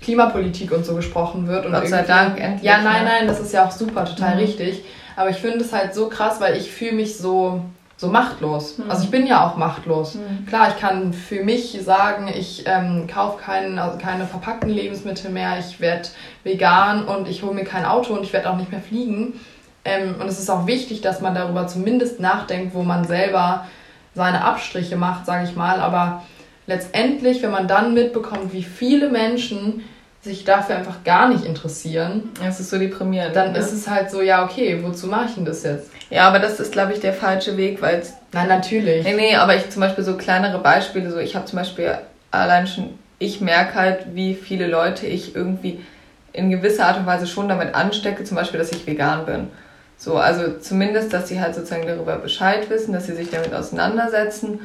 Klimapolitik 0.00 0.72
und 0.72 0.84
so 0.86 0.94
gesprochen 0.94 1.46
wird. 1.48 1.66
Und 1.66 1.72
Gott 1.72 1.88
sei 1.88 2.02
Dank, 2.02 2.40
endlich. 2.40 2.62
Ja, 2.62 2.80
nein, 2.82 3.04
nein, 3.04 3.26
das 3.26 3.40
ist 3.40 3.52
ja 3.52 3.66
auch 3.66 3.70
super, 3.70 4.04
total 4.04 4.34
mhm. 4.34 4.40
richtig. 4.40 4.84
Aber 5.16 5.30
ich 5.30 5.36
finde 5.36 5.60
es 5.60 5.72
halt 5.72 5.94
so 5.94 6.08
krass, 6.08 6.40
weil 6.40 6.56
ich 6.56 6.70
fühle 6.70 6.92
mich 6.92 7.16
so 7.16 7.62
so 7.96 8.08
machtlos. 8.08 8.78
Mhm. 8.78 8.90
Also 8.90 9.04
ich 9.04 9.10
bin 9.10 9.26
ja 9.26 9.46
auch 9.46 9.56
machtlos. 9.56 10.14
Mhm. 10.16 10.46
Klar, 10.46 10.68
ich 10.68 10.80
kann 10.80 11.12
für 11.12 11.42
mich 11.42 11.78
sagen, 11.82 12.28
ich 12.28 12.64
ähm, 12.66 13.06
kaufe 13.06 13.42
kein, 13.42 13.78
also 13.78 13.98
keine 13.98 14.26
verpackten 14.26 14.70
Lebensmittel 14.70 15.30
mehr, 15.30 15.58
ich 15.58 15.80
werde 15.80 16.08
vegan 16.44 17.06
und 17.06 17.28
ich 17.28 17.42
hole 17.42 17.54
mir 17.54 17.64
kein 17.64 17.84
Auto 17.84 18.14
und 18.14 18.22
ich 18.22 18.32
werde 18.32 18.50
auch 18.50 18.56
nicht 18.56 18.70
mehr 18.70 18.82
fliegen. 18.82 19.40
Ähm, 19.84 20.16
und 20.20 20.28
es 20.28 20.38
ist 20.38 20.50
auch 20.50 20.66
wichtig, 20.66 21.00
dass 21.00 21.20
man 21.20 21.34
darüber 21.34 21.66
zumindest 21.66 22.20
nachdenkt, 22.20 22.74
wo 22.74 22.82
man 22.82 23.04
selber 23.04 23.66
seine 24.14 24.44
Abstriche 24.44 24.96
macht, 24.96 25.26
sage 25.26 25.44
ich 25.44 25.56
mal. 25.56 25.80
Aber 25.80 26.22
letztendlich, 26.66 27.42
wenn 27.42 27.50
man 27.50 27.68
dann 27.68 27.94
mitbekommt, 27.94 28.52
wie 28.52 28.62
viele 28.62 29.08
Menschen 29.08 29.84
sich 30.26 30.44
dafür 30.44 30.76
einfach 30.76 31.02
gar 31.04 31.28
nicht 31.28 31.44
interessieren. 31.44 32.30
Es 32.46 32.60
ist 32.60 32.70
so 32.70 32.78
deprimierend. 32.78 33.34
Dann 33.34 33.52
ne? 33.52 33.58
ist 33.58 33.72
es 33.72 33.88
halt 33.88 34.10
so, 34.10 34.20
ja, 34.20 34.44
okay, 34.44 34.80
wozu 34.82 35.06
mache 35.06 35.26
ich 35.26 35.34
denn 35.36 35.44
das 35.44 35.62
jetzt? 35.62 35.90
Ja, 36.10 36.28
aber 36.28 36.38
das 36.38 36.60
ist, 36.60 36.72
glaube 36.72 36.92
ich, 36.92 37.00
der 37.00 37.14
falsche 37.14 37.56
Weg, 37.56 37.80
weil 37.80 38.00
es. 38.00 38.12
Nein, 38.32 38.48
natürlich. 38.48 39.04
Nee, 39.04 39.14
nee, 39.14 39.36
aber 39.36 39.56
ich 39.56 39.70
zum 39.70 39.80
Beispiel 39.80 40.04
so 40.04 40.16
kleinere 40.16 40.58
Beispiele, 40.58 41.10
so 41.10 41.18
ich 41.18 41.34
habe 41.34 41.46
zum 41.46 41.58
Beispiel 41.58 41.96
allein 42.30 42.66
schon, 42.66 42.98
ich 43.18 43.40
merke 43.40 43.74
halt, 43.74 44.14
wie 44.14 44.34
viele 44.34 44.66
Leute 44.66 45.06
ich 45.06 45.34
irgendwie 45.34 45.80
in 46.32 46.50
gewisser 46.50 46.86
Art 46.86 46.98
und 46.98 47.06
Weise 47.06 47.26
schon 47.26 47.48
damit 47.48 47.74
anstecke, 47.74 48.24
zum 48.24 48.36
Beispiel, 48.36 48.58
dass 48.58 48.72
ich 48.72 48.86
vegan 48.86 49.24
bin. 49.24 49.48
So, 49.96 50.16
also 50.16 50.58
zumindest, 50.58 51.12
dass 51.12 51.28
sie 51.28 51.40
halt 51.40 51.54
sozusagen 51.54 51.86
darüber 51.86 52.16
Bescheid 52.16 52.68
wissen, 52.68 52.92
dass 52.92 53.06
sie 53.06 53.14
sich 53.14 53.30
damit 53.30 53.54
auseinandersetzen 53.54 54.60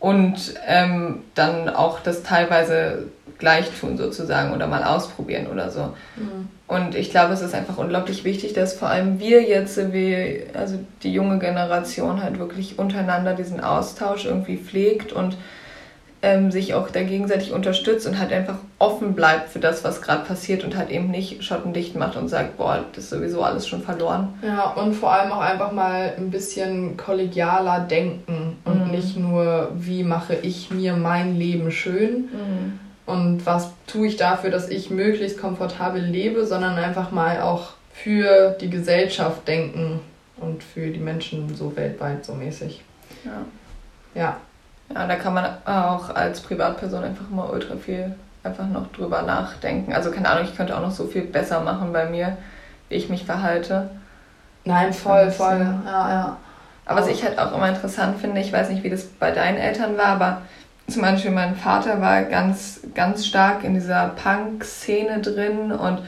und 0.00 0.54
ähm, 0.66 1.22
dann 1.34 1.68
auch 1.68 2.00
das 2.00 2.22
teilweise 2.22 3.04
gleich 3.38 3.70
tun 3.78 3.96
sozusagen 3.96 4.52
oder 4.52 4.66
mal 4.66 4.82
ausprobieren 4.82 5.46
oder 5.46 5.70
so. 5.70 5.94
Mhm. 6.16 6.48
Und 6.66 6.94
ich 6.94 7.10
glaube, 7.10 7.32
es 7.32 7.42
ist 7.42 7.54
einfach 7.54 7.78
unglaublich 7.78 8.24
wichtig, 8.24 8.52
dass 8.52 8.74
vor 8.74 8.88
allem 8.88 9.18
wir 9.18 9.42
jetzt, 9.42 9.92
wie, 9.92 10.44
also 10.54 10.78
die 11.02 11.12
junge 11.12 11.38
Generation 11.38 12.22
halt 12.22 12.38
wirklich 12.38 12.78
untereinander 12.78 13.34
diesen 13.34 13.60
Austausch 13.60 14.24
irgendwie 14.24 14.56
pflegt 14.56 15.12
und 15.12 15.36
ähm, 16.22 16.50
sich 16.50 16.74
auch 16.74 16.90
da 16.90 17.02
gegenseitig 17.02 17.52
unterstützt 17.52 18.06
und 18.06 18.18
halt 18.18 18.32
einfach 18.32 18.58
offen 18.78 19.14
bleibt 19.14 19.50
für 19.50 19.58
das, 19.58 19.84
was 19.84 20.02
gerade 20.02 20.24
passiert 20.24 20.64
und 20.64 20.76
halt 20.76 20.90
eben 20.90 21.10
nicht 21.10 21.42
schottendicht 21.42 21.96
macht 21.96 22.16
und 22.16 22.28
sagt, 22.28 22.56
boah, 22.56 22.84
das 22.92 23.04
ist 23.04 23.10
sowieso 23.10 23.42
alles 23.42 23.66
schon 23.66 23.82
verloren. 23.82 24.34
Ja, 24.42 24.70
und 24.70 24.94
vor 24.94 25.12
allem 25.12 25.32
auch 25.32 25.40
einfach 25.40 25.72
mal 25.72 26.12
ein 26.16 26.30
bisschen 26.30 26.96
kollegialer 26.96 27.80
denken 27.80 28.58
und 28.64 28.86
mhm. 28.86 28.90
nicht 28.90 29.16
nur, 29.16 29.70
wie 29.74 30.02
mache 30.02 30.34
ich 30.34 30.70
mir 30.70 30.94
mein 30.94 31.36
Leben 31.36 31.70
schön. 31.70 32.28
Mhm 32.32 32.80
und 33.10 33.44
was 33.44 33.72
tue 33.86 34.06
ich 34.06 34.16
dafür, 34.16 34.50
dass 34.50 34.68
ich 34.68 34.90
möglichst 34.90 35.40
komfortabel 35.40 36.00
lebe, 36.00 36.46
sondern 36.46 36.76
einfach 36.76 37.10
mal 37.10 37.40
auch 37.40 37.70
für 37.92 38.50
die 38.60 38.70
Gesellschaft 38.70 39.48
denken 39.48 40.00
und 40.36 40.62
für 40.62 40.90
die 40.90 41.00
Menschen 41.00 41.54
so 41.54 41.76
weltweit 41.76 42.24
so 42.24 42.34
mäßig. 42.34 42.82
Ja. 43.24 43.44
Ja. 44.14 44.40
Ja, 44.92 45.06
da 45.06 45.16
kann 45.16 45.34
man 45.34 45.46
auch 45.64 46.14
als 46.14 46.40
Privatperson 46.40 47.04
einfach 47.04 47.30
immer 47.30 47.50
ultra 47.50 47.76
viel 47.76 48.14
einfach 48.42 48.66
noch 48.66 48.90
drüber 48.92 49.22
nachdenken. 49.22 49.92
Also 49.92 50.10
keine 50.10 50.28
Ahnung, 50.28 50.44
ich 50.44 50.56
könnte 50.56 50.76
auch 50.76 50.80
noch 50.80 50.90
so 50.90 51.06
viel 51.06 51.22
besser 51.22 51.60
machen 51.60 51.92
bei 51.92 52.06
mir, 52.06 52.36
wie 52.88 52.96
ich 52.96 53.08
mich 53.08 53.24
verhalte. 53.24 53.90
Nein, 54.64 54.92
voll, 54.92 55.30
voll. 55.30 55.74
Ja, 55.84 56.10
ja. 56.10 56.36
Aber 56.86 57.00
was 57.00 57.08
ich 57.08 57.22
halt 57.22 57.38
auch 57.38 57.54
immer 57.54 57.68
interessant 57.68 58.18
finde, 58.18 58.40
ich 58.40 58.52
weiß 58.52 58.70
nicht, 58.70 58.82
wie 58.82 58.90
das 58.90 59.04
bei 59.04 59.30
deinen 59.30 59.58
Eltern 59.58 59.96
war, 59.96 60.06
aber 60.06 60.42
zum 60.88 61.02
Beispiel 61.02 61.30
mein 61.30 61.54
Vater 61.54 62.00
war 62.00 62.22
ganz, 62.24 62.80
ganz 62.94 63.26
stark 63.26 63.62
in 63.62 63.74
dieser 63.74 64.08
Punk-Szene 64.08 65.20
drin 65.20 65.70
und 65.70 66.00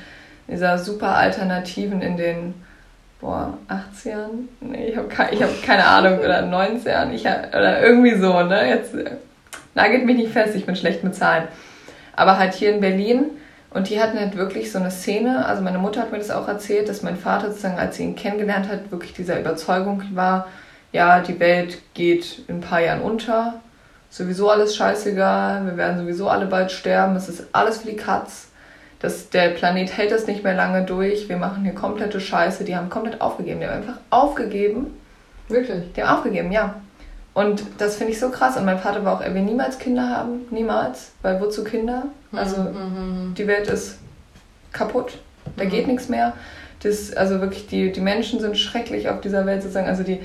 dieser 0.49 0.79
super 0.79 1.15
Alternativen 1.17 2.03
in 2.03 2.17
den 2.17 2.55
boah, 3.23 3.57
18? 3.69 4.49
Nee, 4.61 4.89
ich 4.89 4.97
habe 4.97 5.09
keine, 5.09 5.41
hab 5.41 5.63
keine 5.63 5.87
Ahnung, 5.87 6.19
oder 6.19 6.43
19, 6.43 7.13
ich 7.15 7.27
hab, 7.27 7.49
oder 7.49 7.81
irgendwie 7.81 8.17
so, 8.17 8.43
ne? 8.43 8.69
Jetzt 8.69 8.95
äh, 8.95 9.13
nagelt 9.75 10.05
mich 10.05 10.17
nicht 10.17 10.33
fest, 10.33 10.55
ich 10.55 10.67
bin 10.67 10.77
schlecht 10.77 11.03
mit 11.03 11.15
Zahlen. 11.15 11.49
Aber 12.15 12.39
halt 12.39 12.53
hier 12.53 12.75
in 12.75 12.81
Berlin 12.81 13.31
und 13.71 13.89
die 13.89 14.01
hatten 14.01 14.19
halt 14.19 14.37
wirklich 14.37 14.71
so 14.71 14.79
eine 14.79 14.91
Szene, 14.91 15.47
also 15.47 15.63
meine 15.63 15.79
Mutter 15.79 16.03
hat 16.03 16.13
mir 16.13 16.19
das 16.19 16.31
auch 16.31 16.47
erzählt, 16.47 16.89
dass 16.89 17.03
mein 17.03 17.17
Vater 17.17 17.49
sozusagen, 17.49 17.79
als 17.79 17.97
sie 17.97 18.03
ihn 18.03 18.17
kennengelernt 18.17 18.69
hat, 18.69 18.91
wirklich 18.91 19.15
dieser 19.15 19.41
Überzeugung 19.41 20.03
war, 20.13 20.49
ja, 20.91 21.21
die 21.21 21.41
Welt 21.41 21.79
geht 21.95 22.45
in 22.49 22.57
ein 22.57 22.61
paar 22.61 22.81
Jahren 22.81 23.01
unter, 23.01 23.61
sowieso 24.11 24.51
alles 24.51 24.77
scheißegal, 24.77 25.65
wir 25.65 25.77
werden 25.79 25.99
sowieso 25.99 26.29
alle 26.29 26.47
bald 26.47 26.71
sterben, 26.71 27.17
es 27.17 27.31
ist 27.31 27.47
alles 27.53 27.79
für 27.79 27.89
die 27.89 27.97
Katz. 27.97 28.49
Das, 29.03 29.31
der 29.31 29.49
Planet 29.49 29.97
hält 29.97 30.13
das 30.13 30.29
nicht 30.29 30.45
mehr 30.45 30.55
lange 30.55 30.85
durch, 30.85 31.29
wir 31.29 31.37
machen 31.37 31.65
hier 31.65 31.75
komplette 31.75 32.21
Scheiße, 32.21 32.63
die 32.63 32.77
haben 32.77 32.89
komplett 32.89 33.21
aufgegeben, 33.21 33.59
die 33.59 33.67
haben 33.67 33.79
einfach 33.79 33.99
aufgegeben. 34.11 34.95
Wirklich? 35.49 35.93
Die 35.93 36.03
haben 36.05 36.17
aufgegeben, 36.17 36.53
ja. 36.53 36.77
Und 37.35 37.65
das 37.79 37.97
finde 37.97 38.13
ich 38.13 38.21
so 38.21 38.31
krass. 38.31 38.57
Und 38.57 38.65
mein 38.65 38.79
Vater 38.79 39.05
war 39.05 39.17
auch, 39.17 39.21
er 39.21 39.35
will 39.35 39.43
niemals 39.43 39.81
Kinder 39.81 40.09
haben. 40.09 40.43
Niemals. 40.51 41.11
Weil 41.23 41.41
wozu 41.41 41.65
Kinder? 41.65 42.05
Also 42.33 42.63
mhm. 42.63 43.35
die 43.37 43.47
Welt 43.49 43.67
ist 43.67 43.99
kaputt. 44.73 45.19
Da 45.57 45.65
mhm. 45.65 45.71
geht 45.71 45.89
nichts 45.89 46.09
mehr. 46.09 46.35
Das, 46.85 47.13
also 47.13 47.41
wirklich, 47.41 47.67
die, 47.67 47.91
die 47.91 48.01
Menschen 48.01 48.39
sind 48.39 48.57
schrecklich 48.57 49.09
auf 49.09 49.21
dieser 49.21 49.47
Welt 49.47 49.63
sozusagen. 49.63 49.89
Also 49.89 50.05
die 50.05 50.21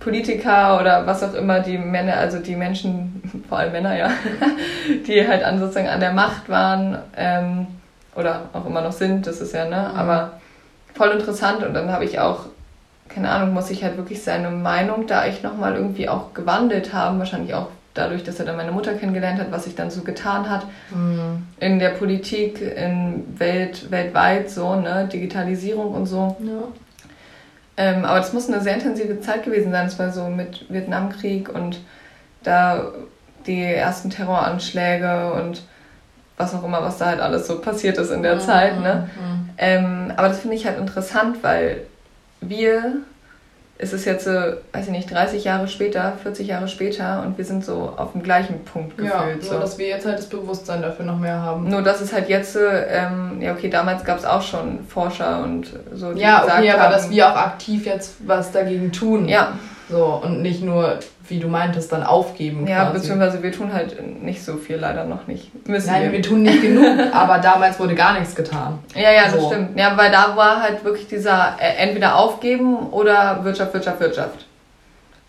Politiker 0.00 0.80
oder 0.80 1.06
was 1.06 1.22
auch 1.22 1.34
immer, 1.34 1.60
die 1.60 1.76
Männer, 1.76 2.16
also 2.16 2.38
die 2.38 2.56
Menschen, 2.56 3.44
vor 3.48 3.58
allem 3.58 3.72
Männer, 3.72 3.94
ja, 3.94 4.10
die 5.06 5.28
halt 5.28 5.44
an, 5.44 5.58
sozusagen 5.58 5.88
an 5.88 6.00
der 6.00 6.12
Macht 6.12 6.48
waren 6.48 6.98
ähm, 7.14 7.66
oder 8.14 8.50
auch 8.52 8.66
immer 8.66 8.82
noch 8.82 8.92
sind, 8.92 9.26
das 9.26 9.40
ist 9.40 9.54
ja, 9.54 9.64
ne? 9.64 9.90
Mhm. 9.92 9.98
Aber 9.98 10.40
voll 10.94 11.10
interessant. 11.10 11.64
Und 11.64 11.74
dann 11.74 11.90
habe 11.90 12.04
ich 12.04 12.18
auch 12.18 12.46
keine 13.08 13.30
Ahnung, 13.30 13.52
muss 13.52 13.70
ich 13.70 13.84
halt 13.84 13.96
wirklich 13.96 14.22
seine 14.22 14.50
Meinung 14.50 15.06
da 15.06 15.26
echt 15.26 15.42
nochmal 15.42 15.74
irgendwie 15.74 16.08
auch 16.08 16.34
gewandelt 16.34 16.92
haben. 16.92 17.18
Wahrscheinlich 17.18 17.54
auch 17.54 17.68
dadurch, 17.94 18.24
dass 18.24 18.38
er 18.38 18.46
dann 18.46 18.56
meine 18.56 18.72
Mutter 18.72 18.94
kennengelernt 18.94 19.38
hat, 19.38 19.52
was 19.52 19.64
sich 19.64 19.74
dann 19.74 19.90
so 19.90 20.02
getan 20.02 20.48
hat 20.48 20.66
mhm. 20.90 21.46
in 21.60 21.78
der 21.78 21.90
Politik, 21.90 22.60
in 22.60 23.38
Welt, 23.38 23.90
weltweit 23.90 24.50
so, 24.50 24.76
ne, 24.76 25.08
Digitalisierung 25.12 25.92
und 25.92 26.06
so. 26.06 26.36
Ja. 26.40 26.62
Ähm, 27.76 28.04
aber 28.04 28.18
das 28.18 28.32
muss 28.32 28.48
eine 28.48 28.60
sehr 28.60 28.74
intensive 28.74 29.20
Zeit 29.20 29.44
gewesen 29.44 29.72
sein. 29.72 29.86
Es 29.86 29.98
war 29.98 30.10
so 30.10 30.28
mit 30.28 30.66
Vietnamkrieg 30.70 31.48
und 31.54 31.80
da 32.42 32.92
die 33.46 33.62
ersten 33.62 34.08
Terroranschläge 34.08 35.32
und 35.34 35.62
was 36.42 36.54
auch 36.54 36.64
immer, 36.64 36.82
was 36.82 36.98
da 36.98 37.06
halt 37.06 37.20
alles 37.20 37.46
so 37.46 37.60
passiert 37.60 37.98
ist 37.98 38.10
in 38.10 38.22
der 38.22 38.36
mhm. 38.36 38.40
Zeit. 38.40 38.80
Ne? 38.80 39.08
Mhm. 39.14 39.50
Ähm, 39.58 40.12
aber 40.16 40.28
das 40.28 40.40
finde 40.40 40.56
ich 40.56 40.66
halt 40.66 40.78
interessant, 40.78 41.38
weil 41.42 41.82
wir, 42.40 42.96
es 43.78 43.92
ist 43.92 44.04
jetzt 44.04 44.24
so, 44.24 44.30
weiß 44.30 44.86
ich 44.86 44.90
nicht, 44.90 45.10
30 45.10 45.44
Jahre 45.44 45.68
später, 45.68 46.14
40 46.22 46.48
Jahre 46.48 46.68
später 46.68 47.22
und 47.24 47.38
wir 47.38 47.44
sind 47.44 47.64
so 47.64 47.94
auf 47.96 48.12
dem 48.12 48.22
gleichen 48.22 48.64
Punkt 48.64 48.96
gefühlt. 48.96 49.14
Ja, 49.14 49.26
nur 49.34 49.42
so. 49.42 49.58
dass 49.58 49.78
wir 49.78 49.88
jetzt 49.88 50.06
halt 50.06 50.18
das 50.18 50.26
Bewusstsein 50.26 50.82
dafür 50.82 51.04
noch 51.04 51.18
mehr 51.18 51.40
haben. 51.40 51.68
Nur 51.68 51.82
dass 51.82 52.00
es 52.00 52.12
halt 52.12 52.28
jetzt, 52.28 52.56
ähm, 52.56 53.40
ja 53.40 53.52
okay, 53.52 53.70
damals 53.70 54.04
gab 54.04 54.18
es 54.18 54.24
auch 54.24 54.42
schon 54.42 54.84
Forscher 54.86 55.42
und 55.42 55.72
so, 55.94 56.12
die 56.12 56.20
Ja, 56.20 56.44
okay, 56.44 56.70
aber 56.70 56.82
haben, 56.82 56.92
dass 56.92 57.10
wir 57.10 57.28
auch 57.28 57.36
aktiv 57.36 57.86
jetzt 57.86 58.14
was 58.26 58.52
dagegen 58.52 58.92
tun. 58.92 59.28
Ja. 59.28 59.52
So, 59.92 60.22
und 60.24 60.40
nicht 60.40 60.62
nur 60.62 61.00
wie 61.28 61.38
du 61.38 61.48
meintest, 61.48 61.92
dann 61.92 62.02
aufgeben. 62.02 62.66
Ja, 62.66 62.84
quasi. 62.84 63.00
beziehungsweise 63.00 63.42
wir 63.42 63.52
tun 63.52 63.74
halt 63.74 64.22
nicht 64.22 64.42
so 64.42 64.56
viel, 64.56 64.76
leider 64.76 65.04
noch 65.04 65.26
nicht. 65.26 65.68
Müssen 65.68 65.90
Nein, 65.90 66.04
wir. 66.04 66.12
wir 66.12 66.22
tun 66.22 66.40
nicht 66.40 66.62
genug, 66.62 66.98
aber 67.12 67.38
damals 67.40 67.78
wurde 67.78 67.94
gar 67.94 68.18
nichts 68.18 68.34
getan. 68.34 68.78
Ja, 68.94 69.12
ja, 69.12 69.28
so. 69.28 69.36
das 69.36 69.46
stimmt. 69.48 69.78
Ja, 69.78 69.94
weil 69.98 70.10
da 70.10 70.34
war 70.34 70.62
halt 70.62 70.82
wirklich 70.82 71.08
dieser 71.08 71.56
äh, 71.60 71.76
entweder 71.76 72.16
aufgeben 72.16 72.88
oder 72.88 73.44
Wirtschaft, 73.44 73.74
Wirtschaft, 73.74 74.00
Wirtschaft. 74.00 74.46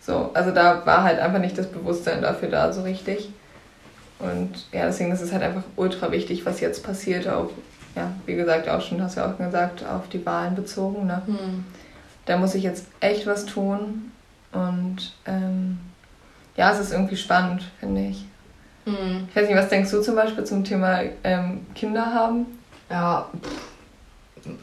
So, 0.00 0.30
also 0.32 0.50
da 0.50 0.80
war 0.86 1.02
halt 1.02 1.18
einfach 1.18 1.40
nicht 1.40 1.58
das 1.58 1.66
Bewusstsein 1.66 2.22
dafür 2.22 2.48
da 2.48 2.72
so 2.72 2.84
richtig. 2.84 3.28
Und 4.18 4.50
ja, 4.72 4.86
deswegen 4.86 5.12
ist 5.12 5.20
es 5.20 5.30
halt 5.30 5.42
einfach 5.42 5.64
ultra 5.76 6.10
wichtig, 6.10 6.46
was 6.46 6.60
jetzt 6.60 6.82
passiert, 6.82 7.28
auch, 7.28 7.50
ja, 7.96 8.12
wie 8.24 8.34
gesagt, 8.34 8.70
auch 8.70 8.80
schon, 8.80 9.02
hast 9.02 9.18
du 9.18 9.20
ja 9.20 9.30
auch 9.30 9.36
gesagt, 9.36 9.84
auf 9.84 10.08
die 10.08 10.24
Wahlen 10.24 10.54
bezogen. 10.54 11.06
Ne? 11.06 11.20
Hm. 11.26 11.66
Da 12.24 12.38
muss 12.38 12.54
ich 12.54 12.62
jetzt 12.62 12.86
echt 13.00 13.26
was 13.26 13.44
tun. 13.44 14.10
Und 14.54 15.14
ähm, 15.26 15.78
ja, 16.56 16.72
es 16.72 16.78
ist 16.78 16.92
irgendwie 16.92 17.16
spannend, 17.16 17.62
finde 17.80 18.02
ich. 18.02 18.24
Mhm. 18.86 19.28
Ich 19.28 19.36
weiß 19.36 19.48
nicht, 19.48 19.58
was 19.58 19.68
denkst 19.68 19.90
du 19.90 20.00
zum 20.00 20.14
Beispiel 20.14 20.44
zum 20.44 20.64
Thema 20.64 21.00
ähm, 21.22 21.66
Kinder 21.74 22.06
haben? 22.06 22.46
Ja, 22.90 23.28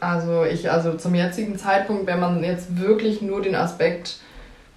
also 0.00 0.44
ich, 0.44 0.70
also 0.70 0.94
zum 0.94 1.14
jetzigen 1.14 1.58
Zeitpunkt, 1.58 2.06
wenn 2.06 2.20
man 2.20 2.42
jetzt 2.42 2.80
wirklich 2.80 3.20
nur 3.20 3.42
den 3.42 3.54
Aspekt 3.54 4.18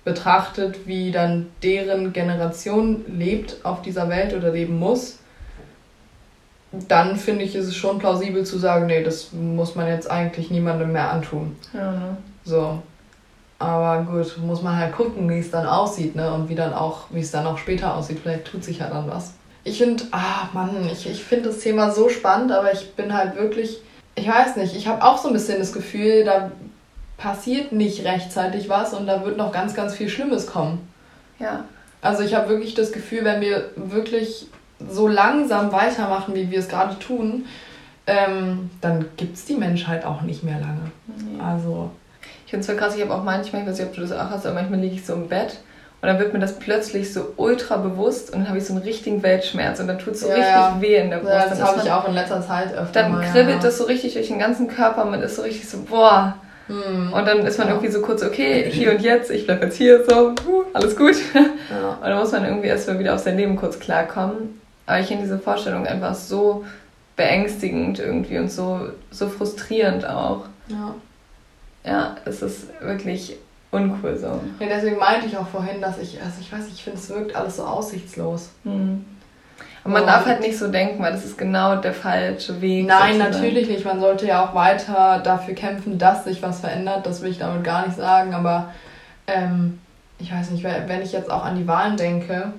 betrachtet, 0.03 0.87
wie 0.87 1.11
dann 1.11 1.47
deren 1.63 2.13
Generation 2.13 3.05
lebt 3.07 3.63
auf 3.63 3.81
dieser 3.81 4.09
Welt 4.09 4.33
oder 4.33 4.51
leben 4.51 4.77
muss, 4.77 5.19
dann 6.87 7.15
finde 7.15 7.45
ich, 7.45 7.55
ist 7.55 7.67
es 7.67 7.75
schon 7.75 7.99
plausibel 7.99 8.45
zu 8.45 8.57
sagen, 8.57 8.87
nee, 8.87 9.03
das 9.03 9.31
muss 9.31 9.75
man 9.75 9.87
jetzt 9.87 10.09
eigentlich 10.09 10.51
niemandem 10.51 10.91
mehr 10.91 11.11
antun. 11.11 11.55
Ja, 11.73 11.91
ne? 11.91 12.17
So. 12.43 12.81
Aber 13.65 14.03
gut, 14.03 14.37
muss 14.37 14.61
man 14.61 14.77
halt 14.77 14.95
gucken, 14.95 15.27
wie 15.27 15.39
es 15.39 15.49
dann 15.49 15.65
aussieht, 15.65 16.15
ne? 16.15 16.31
Und 16.31 16.49
wie 16.49 16.55
dann 16.55 16.71
auch, 16.71 17.05
wie 17.09 17.21
es 17.21 17.31
dann 17.31 17.47
auch 17.47 17.57
später 17.57 17.95
aussieht. 17.95 18.19
Vielleicht 18.21 18.45
tut 18.45 18.63
sich 18.63 18.77
ja 18.77 18.87
dann 18.87 19.09
was. 19.09 19.33
Ich 19.63 19.79
finde, 19.79 20.03
ah 20.11 20.47
Mann, 20.53 20.87
ich, 20.91 21.09
ich 21.09 21.23
finde 21.23 21.49
das 21.49 21.59
Thema 21.59 21.89
so 21.89 22.07
spannend, 22.07 22.51
aber 22.51 22.71
ich 22.71 22.93
bin 22.93 23.11
halt 23.11 23.35
wirklich, 23.35 23.79
ich 24.13 24.27
weiß 24.27 24.57
nicht, 24.57 24.75
ich 24.75 24.87
habe 24.87 25.03
auch 25.03 25.17
so 25.17 25.29
ein 25.29 25.33
bisschen 25.33 25.57
das 25.57 25.73
Gefühl, 25.73 26.23
da 26.23 26.51
passiert 27.17 27.71
nicht 27.71 28.05
rechtzeitig 28.05 28.69
was 28.69 28.93
und 28.93 29.07
da 29.07 29.25
wird 29.25 29.37
noch 29.37 29.51
ganz, 29.51 29.73
ganz 29.73 29.95
viel 29.95 30.09
Schlimmes 30.09 30.45
kommen. 30.45 30.87
Ja. 31.39 31.65
Also 32.01 32.21
ich 32.21 32.35
habe 32.35 32.49
wirklich 32.49 32.75
das 32.75 32.91
Gefühl, 32.91 33.25
wenn 33.25 33.41
wir 33.41 33.71
wirklich 33.75 34.45
so 34.87 35.07
langsam 35.07 35.71
weitermachen, 35.71 36.35
wie 36.35 36.51
wir 36.51 36.59
es 36.59 36.67
gerade 36.67 36.99
tun, 36.99 37.45
ähm, 38.05 38.69
dann 38.81 39.05
gibt 39.17 39.37
es 39.37 39.45
die 39.45 39.55
Menschheit 39.55 40.05
auch 40.05 40.21
nicht 40.21 40.43
mehr 40.43 40.59
lange. 40.59 40.91
Nee. 41.07 41.41
Also 41.41 41.89
ich 42.45 42.51
finde 42.51 42.61
es 42.61 42.67
voll 42.67 42.75
krass, 42.75 42.95
ich 42.95 43.01
habe 43.01 43.13
auch 43.13 43.23
manchmal, 43.23 43.63
ich 43.63 43.67
weiß 43.67 43.79
nicht, 43.79 43.87
ob 43.87 43.95
du 43.95 44.01
das 44.01 44.11
auch 44.11 44.29
hast, 44.29 44.45
aber 44.45 44.55
manchmal 44.55 44.79
liege 44.79 44.95
ich 44.95 45.05
so 45.05 45.13
im 45.13 45.27
Bett 45.27 45.57
und 46.01 46.07
dann 46.07 46.19
wird 46.19 46.33
mir 46.33 46.39
das 46.39 46.59
plötzlich 46.59 47.11
so 47.11 47.33
ultra 47.37 47.77
bewusst 47.77 48.31
und 48.31 48.41
dann 48.41 48.49
habe 48.49 48.59
ich 48.59 48.65
so 48.65 48.73
einen 48.73 48.83
richtigen 48.83 49.23
Weltschmerz 49.23 49.79
und 49.79 49.87
dann 49.87 49.97
tut 49.97 50.13
es 50.13 50.21
so 50.21 50.27
ja, 50.27 50.35
richtig 50.35 50.51
ja. 50.51 50.77
weh 50.79 50.95
in 50.97 51.09
der 51.09 51.17
Brust. 51.17 51.33
Ja, 51.33 51.49
das 51.49 51.61
habe 51.61 51.81
ich 51.83 51.91
auch 51.91 52.07
in 52.07 52.13
letzter 52.13 52.45
Zeit 52.45 52.75
öfter 52.75 53.01
Dann 53.01 53.13
mal, 53.13 53.25
kribbelt 53.25 53.63
das 53.63 53.79
so 53.79 53.85
richtig 53.85 54.13
durch 54.13 54.27
den 54.27 54.37
ganzen 54.37 54.67
Körper, 54.67 55.05
man 55.05 55.21
ist 55.23 55.35
so 55.35 55.41
richtig 55.41 55.67
so, 55.67 55.79
boah. 55.79 56.35
Hm. 56.67 57.13
Und 57.13 57.27
dann 57.27 57.45
ist 57.45 57.57
man 57.57 57.69
irgendwie 57.69 57.89
so 57.89 58.01
kurz, 58.01 58.23
okay, 58.23 58.69
hier 58.71 58.91
und 58.91 59.01
jetzt, 59.01 59.31
ich 59.31 59.45
bleibe 59.45 59.65
jetzt 59.65 59.77
hier, 59.77 60.03
so, 60.05 60.33
alles 60.73 60.95
gut. 60.95 61.15
Und 61.35 62.01
dann 62.01 62.17
muss 62.17 62.31
man 62.31 62.43
irgendwie 62.43 62.67
erstmal 62.67 62.97
wieder 62.97 63.13
auf 63.13 63.19
sein 63.19 63.37
Leben 63.37 63.55
kurz 63.55 63.79
klarkommen. 63.79 64.59
Aber 64.87 64.99
ich 64.99 65.07
finde 65.07 65.23
diese 65.23 65.37
Vorstellung 65.37 65.85
einfach 65.85 66.15
so 66.15 66.65
beängstigend 67.15 67.99
irgendwie 67.99 68.37
und 68.37 68.51
so, 68.51 68.89
so 69.11 69.27
frustrierend 69.27 70.07
auch. 70.07 70.45
Ja. 70.67 70.95
Ja, 71.85 72.15
es 72.25 72.41
ist 72.41 72.69
wirklich 72.81 73.37
uncool 73.71 74.17
so. 74.17 74.41
Ja, 74.59 74.67
deswegen 74.67 74.97
meinte 74.97 75.27
ich 75.27 75.37
auch 75.37 75.47
vorhin, 75.47 75.81
dass 75.81 75.99
ich, 75.99 76.21
also 76.21 76.35
ich 76.39 76.51
weiß 76.51 76.65
nicht, 76.65 76.75
ich 76.75 76.83
finde, 76.83 76.99
es 76.99 77.09
wirkt 77.09 77.35
alles 77.35 77.57
so 77.57 77.63
aussichtslos. 77.63 78.49
Mhm. 78.63 79.05
Und 79.83 79.91
man 79.91 80.07
darf 80.07 80.25
halt 80.25 80.41
nicht 80.41 80.57
so 80.57 80.69
denken, 80.69 81.01
weil 81.03 81.11
das 81.11 81.23
ist 81.23 81.37
genau 81.37 81.75
der 81.75 81.93
falsche 81.93 82.59
Weg. 82.59 82.87
Nein, 82.87 83.13
sozusagen. 83.13 83.31
natürlich 83.31 83.69
nicht. 83.69 83.85
Man 83.85 83.99
sollte 83.99 84.25
ja 84.25 84.43
auch 84.43 84.55
weiter 84.55 85.21
dafür 85.23 85.53
kämpfen, 85.53 85.99
dass 85.99 86.23
sich 86.23 86.41
was 86.41 86.61
verändert. 86.61 87.05
Das 87.05 87.21
will 87.21 87.29
ich 87.29 87.37
damit 87.37 87.63
gar 87.63 87.85
nicht 87.85 87.95
sagen. 87.95 88.33
Aber 88.33 88.73
ähm, 89.27 89.79
ich 90.17 90.33
weiß 90.33 90.49
nicht, 90.49 90.63
wenn 90.63 91.01
ich 91.03 91.11
jetzt 91.11 91.29
auch 91.29 91.45
an 91.45 91.55
die 91.55 91.67
Wahlen 91.67 91.97
denke 91.97 92.53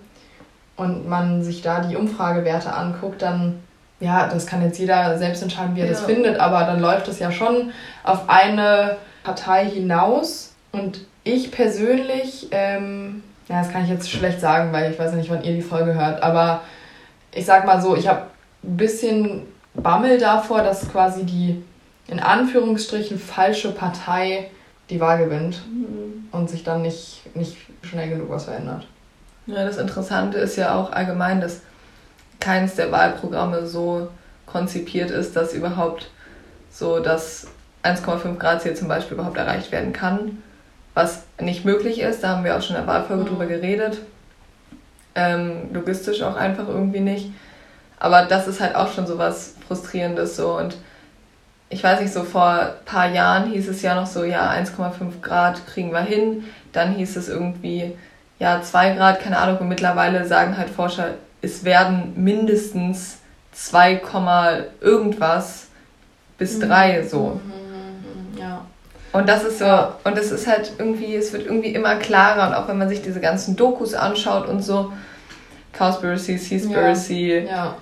und 0.76 1.08
man 1.08 1.42
sich 1.42 1.62
da 1.62 1.80
die 1.80 1.96
Umfragewerte 1.96 2.72
anguckt, 2.72 3.22
dann 3.22 3.60
ja, 3.98 4.28
das 4.28 4.46
kann 4.46 4.62
jetzt 4.62 4.78
jeder 4.78 5.18
selbst 5.18 5.42
entscheiden, 5.42 5.74
wie 5.74 5.80
er 5.80 5.86
ja. 5.86 5.92
das 5.92 6.02
findet. 6.02 6.38
Aber 6.38 6.60
dann 6.60 6.78
läuft 6.78 7.08
es 7.08 7.18
ja 7.18 7.32
schon 7.32 7.72
auf 8.04 8.28
eine 8.28 8.98
Partei 9.26 9.68
hinaus. 9.68 10.54
Und 10.70 11.00
ich 11.24 11.50
persönlich, 11.50 12.46
ähm, 12.52 13.24
ja, 13.48 13.60
das 13.60 13.72
kann 13.72 13.82
ich 13.82 13.90
jetzt 13.90 14.08
schlecht 14.08 14.40
sagen, 14.40 14.72
weil 14.72 14.92
ich 14.92 14.98
weiß 14.98 15.14
nicht, 15.14 15.28
wann 15.28 15.42
ihr 15.42 15.54
die 15.54 15.62
Folge 15.62 15.94
hört, 15.94 16.22
aber 16.22 16.62
ich 17.32 17.44
sag 17.44 17.66
mal 17.66 17.82
so, 17.82 17.96
ich 17.96 18.06
habe 18.06 18.22
ein 18.62 18.76
bisschen 18.76 19.42
Bammel 19.74 20.18
davor, 20.18 20.62
dass 20.62 20.88
quasi 20.90 21.24
die 21.24 21.62
in 22.06 22.20
Anführungsstrichen 22.20 23.18
falsche 23.18 23.72
Partei 23.72 24.50
die 24.90 25.00
Wahl 25.00 25.18
gewinnt 25.18 25.60
mhm. 25.68 26.28
und 26.30 26.48
sich 26.48 26.62
dann 26.62 26.82
nicht, 26.82 27.22
nicht 27.34 27.56
schnell 27.82 28.08
genug 28.08 28.30
was 28.30 28.44
verändert. 28.44 28.86
Ja, 29.46 29.64
das 29.64 29.76
Interessante 29.76 30.38
ist 30.38 30.56
ja 30.56 30.76
auch 30.76 30.92
allgemein, 30.92 31.40
dass 31.40 31.62
keines 32.38 32.76
der 32.76 32.92
Wahlprogramme 32.92 33.66
so 33.66 34.08
konzipiert 34.46 35.10
ist, 35.10 35.34
dass 35.34 35.52
überhaupt 35.52 36.10
so 36.70 37.00
das 37.00 37.48
1,5 37.82 38.36
Grad 38.38 38.62
Ziel 38.62 38.74
zum 38.74 38.88
Beispiel 38.88 39.14
überhaupt 39.14 39.36
erreicht 39.36 39.72
werden 39.72 39.92
kann, 39.92 40.42
was 40.94 41.24
nicht 41.40 41.64
möglich 41.64 42.00
ist. 42.00 42.22
Da 42.22 42.30
haben 42.30 42.44
wir 42.44 42.56
auch 42.56 42.62
schon 42.62 42.76
in 42.76 42.82
der 42.82 42.92
Wahlfolge 42.92 43.24
mhm. 43.24 43.28
drüber 43.28 43.46
geredet. 43.46 43.98
Ähm, 45.14 45.70
logistisch 45.72 46.22
auch 46.22 46.36
einfach 46.36 46.68
irgendwie 46.68 47.00
nicht. 47.00 47.30
Aber 47.98 48.22
das 48.22 48.46
ist 48.46 48.60
halt 48.60 48.74
auch 48.74 48.92
schon 48.92 49.06
so 49.06 49.18
was 49.18 49.54
Frustrierendes 49.66 50.36
so. 50.36 50.56
Und 50.58 50.76
ich 51.68 51.82
weiß 51.82 52.00
nicht, 52.00 52.12
so 52.12 52.24
vor 52.24 52.48
ein 52.48 52.84
paar 52.84 53.08
Jahren 53.08 53.50
hieß 53.50 53.68
es 53.68 53.82
ja 53.82 53.94
noch 53.94 54.06
so, 54.06 54.24
ja, 54.24 54.50
1,5 54.50 55.20
Grad 55.22 55.66
kriegen 55.66 55.92
wir 55.92 56.00
hin. 56.00 56.44
Dann 56.72 56.92
hieß 56.92 57.16
es 57.16 57.28
irgendwie, 57.28 57.96
ja, 58.38 58.60
2 58.60 58.94
Grad, 58.94 59.20
keine 59.20 59.38
Ahnung. 59.38 59.58
Und 59.58 59.68
mittlerweile 59.68 60.26
sagen 60.26 60.56
halt 60.56 60.70
Forscher, 60.70 61.14
es 61.42 61.64
werden 61.64 62.12
mindestens 62.16 63.18
2, 63.52 64.00
irgendwas 64.80 65.68
bis 66.38 66.58
3 66.58 67.02
mhm. 67.02 67.08
so. 67.08 67.40
Mhm. 67.44 67.65
Und 69.16 69.28
das 69.28 69.44
ist 69.44 69.60
so, 69.60 69.64
und 70.04 70.18
das 70.18 70.30
ist 70.30 70.46
halt 70.46 70.72
irgendwie, 70.78 71.14
es 71.14 71.32
wird 71.32 71.46
irgendwie 71.46 71.70
immer 71.70 71.96
klarer 71.96 72.48
und 72.48 72.54
auch 72.54 72.68
wenn 72.68 72.76
man 72.76 72.90
sich 72.90 73.00
diese 73.00 73.20
ganzen 73.20 73.56
Dokus 73.56 73.94
anschaut 73.94 74.46
und 74.46 74.62
so, 74.62 74.92
Cowspiracy, 75.72 76.36
Seaspiracy, 76.36 77.38
ja. 77.38 77.44
ja. 77.44 77.74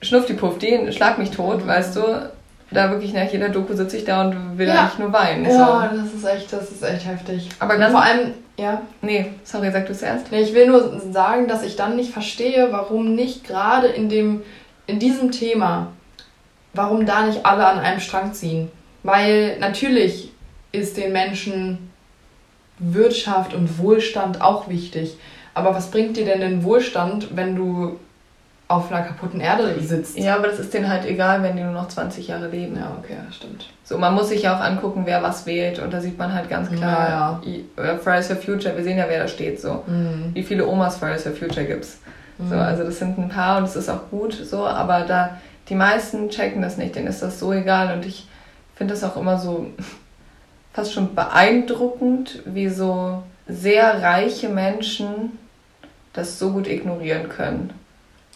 Schnuftipuff, 0.00 0.58
den 0.58 0.92
schlag 0.92 1.18
mich 1.18 1.32
tot, 1.32 1.64
mhm. 1.64 1.68
weißt 1.68 1.96
du, 1.96 2.30
da 2.70 2.90
wirklich 2.90 3.12
nach 3.12 3.28
jeder 3.30 3.48
Doku 3.48 3.74
sitze 3.74 3.96
ich 3.96 4.04
da 4.04 4.22
und 4.22 4.56
will 4.56 4.68
ja. 4.68 4.82
eigentlich 4.82 4.98
nur 5.00 5.12
weinen. 5.12 5.44
Ja, 5.44 5.90
das 5.92 6.14
ist 6.14 6.24
echt, 6.24 6.52
das 6.52 6.70
ist 6.70 6.84
echt 6.84 7.06
heftig. 7.06 7.48
Aber 7.58 7.76
ganz, 7.76 7.90
vor 7.90 8.02
allem, 8.02 8.34
ja. 8.56 8.82
Nee, 9.02 9.32
sorry, 9.42 9.72
sag 9.72 9.86
du 9.86 9.92
es 9.92 10.02
erst. 10.02 10.30
Nee, 10.30 10.42
ich 10.42 10.54
will 10.54 10.68
nur 10.68 11.00
sagen, 11.10 11.48
dass 11.48 11.64
ich 11.64 11.74
dann 11.74 11.96
nicht 11.96 12.12
verstehe, 12.12 12.68
warum 12.70 13.16
nicht 13.16 13.44
gerade 13.44 13.88
in 13.88 14.08
dem, 14.08 14.42
in 14.86 15.00
diesem 15.00 15.32
Thema, 15.32 15.88
warum 16.72 17.04
da 17.04 17.26
nicht 17.26 17.44
alle 17.44 17.66
an 17.66 17.80
einem 17.80 17.98
Strang 17.98 18.32
ziehen. 18.32 18.70
Weil 19.02 19.58
natürlich 19.58 20.32
ist 20.72 20.96
den 20.96 21.12
Menschen 21.12 21.90
Wirtschaft 22.78 23.54
und 23.54 23.78
Wohlstand 23.78 24.40
auch 24.40 24.68
wichtig. 24.68 25.16
Aber 25.54 25.74
was 25.74 25.90
bringt 25.90 26.16
dir 26.16 26.24
denn 26.24 26.40
den 26.40 26.64
Wohlstand, 26.64 27.36
wenn 27.36 27.56
du 27.56 27.98
auf 28.70 28.92
einer 28.92 29.02
kaputten 29.02 29.40
Erde 29.40 29.74
sitzt. 29.80 30.16
Ja, 30.16 30.36
aber 30.36 30.46
das 30.46 30.60
ist 30.60 30.72
denen 30.72 30.88
halt 30.88 31.04
egal, 31.04 31.42
wenn 31.42 31.56
die 31.56 31.62
nur 31.64 31.72
noch 31.72 31.88
20 31.88 32.28
Jahre 32.28 32.46
leben. 32.46 32.76
Ja, 32.76 32.96
okay, 32.96 33.16
stimmt. 33.32 33.68
So, 33.82 33.98
man 33.98 34.14
muss 34.14 34.28
sich 34.28 34.42
ja 34.42 34.56
auch 34.56 34.60
angucken, 34.60 35.02
wer 35.06 35.24
was 35.24 35.44
wählt 35.44 35.80
und 35.80 35.92
da 35.92 36.00
sieht 36.00 36.16
man 36.16 36.32
halt 36.32 36.48
ganz 36.48 36.70
klar, 36.70 37.40
ja, 37.44 37.52
ja. 37.76 37.98
Fridays 37.98 38.28
for 38.28 38.36
Future, 38.36 38.76
wir 38.76 38.84
sehen 38.84 38.96
ja, 38.96 39.06
wer 39.08 39.22
da 39.22 39.26
steht, 39.28 39.60
so. 39.60 39.82
Mhm. 39.88 40.30
Wie 40.34 40.44
viele 40.44 40.68
Omas 40.68 40.98
Fridays 40.98 41.24
for 41.24 41.32
Future 41.32 41.66
gibt's. 41.66 41.98
Mhm. 42.38 42.48
So, 42.48 42.54
also 42.54 42.84
das 42.84 43.00
sind 43.00 43.18
ein 43.18 43.28
paar 43.28 43.58
und 43.58 43.64
es 43.64 43.74
ist 43.74 43.88
auch 43.88 44.08
gut 44.08 44.34
so, 44.34 44.64
aber 44.64 45.00
da, 45.00 45.36
die 45.68 45.74
meisten 45.74 46.30
checken 46.30 46.62
das 46.62 46.76
nicht, 46.76 46.94
denen 46.94 47.08
ist 47.08 47.22
das 47.22 47.40
so 47.40 47.52
egal 47.52 47.92
und 47.96 48.06
ich 48.06 48.28
finde 48.80 48.94
das 48.94 49.04
auch 49.04 49.16
immer 49.16 49.38
so 49.38 49.66
fast 50.72 50.94
schon 50.94 51.14
beeindruckend, 51.14 52.42
wie 52.46 52.68
so 52.68 53.22
sehr 53.46 54.02
reiche 54.02 54.48
Menschen 54.48 55.38
das 56.14 56.38
so 56.38 56.52
gut 56.52 56.66
ignorieren 56.66 57.28
können 57.28 57.74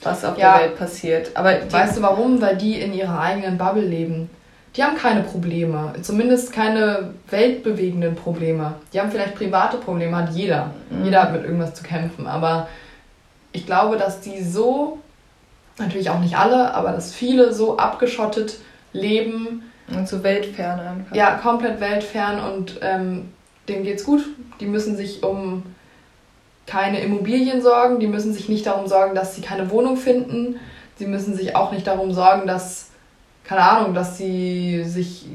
was 0.05 0.25
auf 0.25 0.39
ja. 0.39 0.59
der 0.59 0.67
Welt 0.67 0.79
passiert. 0.79 1.31
Aber 1.35 1.55
weißt 1.71 1.97
du 1.97 2.03
warum? 2.03 2.41
Weil 2.41 2.57
die 2.57 2.81
in 2.81 2.93
ihrer 2.93 3.19
eigenen 3.19 3.59
Bubble 3.59 3.85
leben. 3.85 4.31
Die 4.77 4.83
haben 4.83 4.97
keine 4.97 5.23
Probleme, 5.23 5.93
zumindest 6.03 6.53
keine 6.53 7.15
weltbewegenden 7.31 8.17
Probleme. 8.17 8.75
Die 8.93 9.01
haben 9.01 9.11
vielleicht 9.11 9.37
private 9.37 9.77
Probleme, 9.77 10.17
hat 10.17 10.31
jeder. 10.33 10.73
Mhm. 10.91 11.05
Jeder 11.05 11.23
hat 11.23 11.33
mit 11.33 11.45
irgendwas 11.45 11.75
zu 11.75 11.85
kämpfen. 11.85 12.27
Aber 12.27 12.69
ich 13.53 13.67
glaube, 13.67 13.97
dass 13.97 14.21
die 14.21 14.43
so, 14.43 14.99
natürlich 15.79 16.11
auch 16.11 16.19
nicht 16.19 16.37
alle, 16.37 16.75
aber 16.75 16.91
dass 16.91 17.15
viele 17.15 17.55
so 17.55 17.79
abgeschottet 17.79 18.59
leben. 18.93 19.63
Und 19.89 20.09
so 20.09 20.23
weltfern 20.23 20.81
einfach. 20.81 21.15
Ja, 21.15 21.37
komplett 21.37 21.81
weltfern 21.81 22.41
und 22.41 22.79
ähm, 22.81 23.31
denen 23.69 23.85
geht's 23.85 24.05
gut. 24.05 24.25
Die 24.61 24.67
müssen 24.67 24.97
sich 24.97 25.23
um 25.23 25.63
keine 26.67 27.01
Immobilien 27.01 27.61
sorgen, 27.61 28.01
die 28.01 28.07
müssen 28.07 28.33
sich 28.33 28.49
nicht 28.49 28.67
darum 28.67 28.87
sorgen, 28.87 29.15
dass 29.15 29.37
sie 29.37 29.43
keine 29.43 29.71
Wohnung 29.71 29.97
finden, 29.97 30.59
sie 30.97 31.07
müssen 31.07 31.35
sich 31.35 31.57
auch 31.57 31.73
nicht 31.73 31.87
darum 31.87 32.13
sorgen, 32.13 32.47
dass, 32.47 32.89
keine 33.45 33.63
Ahnung, 33.63 33.95
dass 33.95 34.17
sie 34.17 34.85
sich 34.85 35.27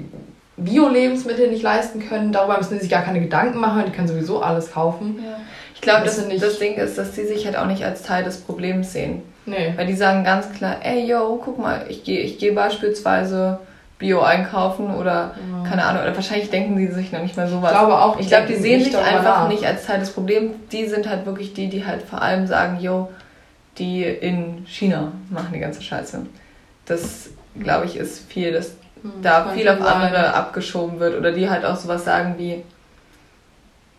Bio-Lebensmittel 0.58 1.50
nicht 1.50 1.62
leisten 1.62 2.08
können, 2.08 2.32
darüber 2.32 2.58
müssen 2.58 2.74
sie 2.74 2.80
sich 2.80 2.90
gar 2.90 3.04
keine 3.04 3.22
Gedanken 3.22 3.60
machen, 3.60 3.84
die 3.86 3.92
können 3.92 4.08
sowieso 4.08 4.42
alles 4.42 4.72
kaufen. 4.72 5.20
Ja. 5.24 5.40
Ich 5.76 5.82
glaube, 5.82 6.04
das, 6.04 6.18
das, 6.40 6.60
Ding 6.60 6.76
ist, 6.76 6.98
dass 6.98 7.16
sie 7.16 7.26
sich 7.26 7.46
halt 7.46 7.56
auch 7.56 7.68
nicht 7.68 7.86
als 7.86 8.04
Teil 8.04 8.24
des 8.26 8.42
Problems 8.42 8.92
sehen. 8.92 9.22
Nee. 9.46 9.74
Weil 9.78 9.88
die 9.88 9.96
sagen 9.96 10.26
ganz 10.26 10.52
klar, 10.52 10.78
ey 10.84 11.06
yo, 11.06 11.40
guck 11.44 11.58
mal, 11.58 11.86
ich 11.88 12.04
gehe 12.04 12.20
ich 12.20 12.38
geh 12.38 12.52
beispielsweise 12.52 13.60
Bio 14.00 14.22
einkaufen 14.22 14.96
oder 14.96 15.36
ja. 15.52 15.70
keine 15.70 15.84
Ahnung, 15.84 16.04
oder 16.04 16.16
wahrscheinlich 16.16 16.50
denken 16.50 16.78
die 16.78 16.88
sich 16.88 17.12
noch 17.12 17.22
nicht 17.22 17.36
mal 17.36 17.50
sowas. 17.50 17.74
Ich 17.74 17.78
glaube 17.78 18.02
auch. 18.02 18.18
Ich 18.18 18.28
glaube, 18.30 18.48
die 18.48 18.56
sehen 18.56 18.82
sich 18.82 18.98
einfach 18.98 19.44
nach. 19.44 19.48
nicht 19.50 19.66
als 19.66 19.86
Teil 19.86 20.00
des 20.00 20.12
Problems. 20.12 20.56
Die 20.72 20.88
sind 20.88 21.08
halt 21.08 21.26
wirklich 21.26 21.54
die, 21.54 21.68
die 21.68 21.86
halt 21.86 22.02
vor 22.04 22.22
allem 22.22 22.48
sagen, 22.48 22.80
yo, 22.80 23.10
die 23.78 24.06
in 24.06 24.66
China 24.66 25.12
machen 25.30 25.50
die 25.54 25.60
ganze 25.60 25.82
Scheiße. 25.82 26.26
Das, 26.86 27.30
glaube 27.60 27.86
ich, 27.86 27.98
ist 27.98 28.32
viel, 28.32 28.54
dass 28.54 28.72
hm, 29.02 29.22
da 29.22 29.50
viel 29.50 29.68
auf 29.68 29.82
andere 29.82 30.22
sein. 30.22 30.34
abgeschoben 30.34 31.00
wird 31.02 31.18
oder 31.18 31.34
die 31.34 31.50
halt 31.50 31.66
auch 31.66 31.76
sowas 31.76 32.06
sagen 32.06 32.36
wie, 32.38 32.64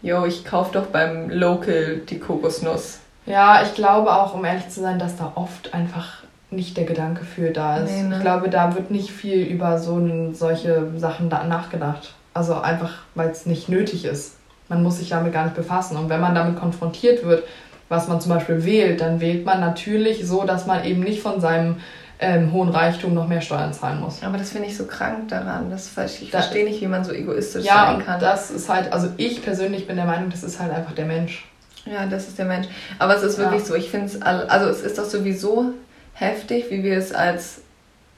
yo, 0.00 0.24
ich 0.24 0.46
kaufe 0.46 0.72
doch 0.72 0.86
beim 0.86 1.28
Local 1.28 1.98
die 2.08 2.18
Kokosnuss. 2.18 3.00
Ja, 3.26 3.62
ich 3.62 3.74
glaube 3.74 4.14
auch, 4.14 4.32
um 4.32 4.46
ehrlich 4.46 4.70
zu 4.70 4.80
sein, 4.80 4.98
dass 4.98 5.16
da 5.16 5.32
oft 5.34 5.74
einfach 5.74 6.19
nicht 6.50 6.76
der 6.76 6.84
Gedanke 6.84 7.24
für 7.24 7.50
da 7.50 7.78
ist. 7.78 7.90
Nee, 7.90 8.02
ne? 8.02 8.16
Ich 8.16 8.22
glaube, 8.22 8.48
da 8.48 8.74
wird 8.74 8.90
nicht 8.90 9.10
viel 9.10 9.42
über 9.42 9.78
so 9.78 10.00
solche 10.32 10.88
Sachen 10.96 11.28
nachgedacht. 11.28 12.14
Also 12.34 12.60
einfach, 12.60 12.98
weil 13.14 13.30
es 13.30 13.46
nicht 13.46 13.68
nötig 13.68 14.04
ist. 14.04 14.36
Man 14.68 14.82
muss 14.82 14.98
sich 14.98 15.08
damit 15.08 15.32
gar 15.32 15.44
nicht 15.44 15.56
befassen. 15.56 15.96
Und 15.96 16.08
wenn 16.08 16.20
man 16.20 16.34
damit 16.34 16.56
konfrontiert 16.56 17.24
wird, 17.24 17.44
was 17.88 18.08
man 18.08 18.20
zum 18.20 18.32
Beispiel 18.32 18.64
wählt, 18.64 19.00
dann 19.00 19.20
wählt 19.20 19.44
man 19.44 19.60
natürlich 19.60 20.26
so, 20.26 20.44
dass 20.44 20.66
man 20.66 20.84
eben 20.84 21.00
nicht 21.00 21.20
von 21.20 21.40
seinem 21.40 21.76
ähm, 22.20 22.52
hohen 22.52 22.68
Reichtum 22.68 23.14
noch 23.14 23.26
mehr 23.26 23.40
Steuern 23.40 23.72
zahlen 23.72 24.00
muss. 24.00 24.22
Aber 24.22 24.38
das 24.38 24.50
finde 24.50 24.68
ich 24.68 24.76
so 24.76 24.84
krank 24.84 25.28
daran. 25.28 25.70
Das, 25.70 25.88
ich 26.20 26.30
da, 26.30 26.38
verstehe 26.38 26.64
nicht, 26.64 26.80
wie 26.80 26.86
man 26.86 27.02
so 27.02 27.12
egoistisch 27.12 27.64
ja, 27.64 27.86
sein 27.86 28.04
kann. 28.04 28.20
Das 28.20 28.50
ist 28.50 28.68
halt, 28.68 28.92
also 28.92 29.08
ich 29.16 29.42
persönlich 29.42 29.86
bin 29.86 29.96
der 29.96 30.04
Meinung, 30.04 30.30
das 30.30 30.44
ist 30.44 30.60
halt 30.60 30.72
einfach 30.72 30.92
der 30.92 31.06
Mensch. 31.06 31.46
Ja, 31.86 32.06
das 32.06 32.28
ist 32.28 32.38
der 32.38 32.44
Mensch. 32.44 32.68
Aber 32.98 33.16
es 33.16 33.22
ist 33.22 33.38
wirklich 33.38 33.62
ja. 33.62 33.66
so, 33.66 33.74
ich 33.74 33.90
finde 33.90 34.06
es, 34.06 34.20
also 34.20 34.68
es 34.68 34.82
ist 34.82 34.98
doch 34.98 35.04
sowieso 35.04 35.72
heftig, 36.20 36.66
wie 36.70 36.84
wir 36.84 36.96
es 36.96 37.12
als 37.12 37.62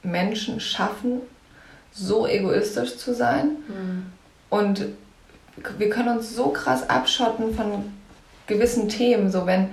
Menschen 0.03 0.59
schaffen, 0.59 1.21
so 1.91 2.27
egoistisch 2.27 2.97
zu 2.97 3.13
sein. 3.13 3.57
Mhm. 3.67 4.05
Und 4.49 4.85
wir 5.77 5.89
können 5.89 6.17
uns 6.17 6.35
so 6.35 6.49
krass 6.49 6.89
abschotten 6.89 7.53
von 7.55 7.93
gewissen 8.47 8.89
Themen. 8.89 9.31
So 9.31 9.45
wenn, 9.45 9.69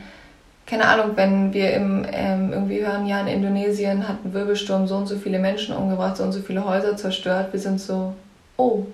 keine 0.66 0.86
Ahnung, 0.86 1.16
wenn 1.16 1.52
wir 1.52 1.72
im, 1.72 2.06
ähm, 2.10 2.52
irgendwie 2.52 2.84
hören, 2.84 3.06
ja, 3.06 3.20
in 3.20 3.26
Indonesien 3.26 4.06
hat 4.08 4.24
ein 4.24 4.32
Wirbelsturm 4.32 4.86
so 4.86 4.96
und 4.96 5.06
so 5.06 5.16
viele 5.16 5.38
Menschen 5.38 5.74
umgebracht, 5.74 6.16
so 6.16 6.22
und 6.22 6.32
so 6.32 6.40
viele 6.40 6.64
Häuser 6.64 6.96
zerstört. 6.96 7.52
Wir 7.52 7.60
sind 7.60 7.80
so, 7.80 8.14
oh. 8.56 8.86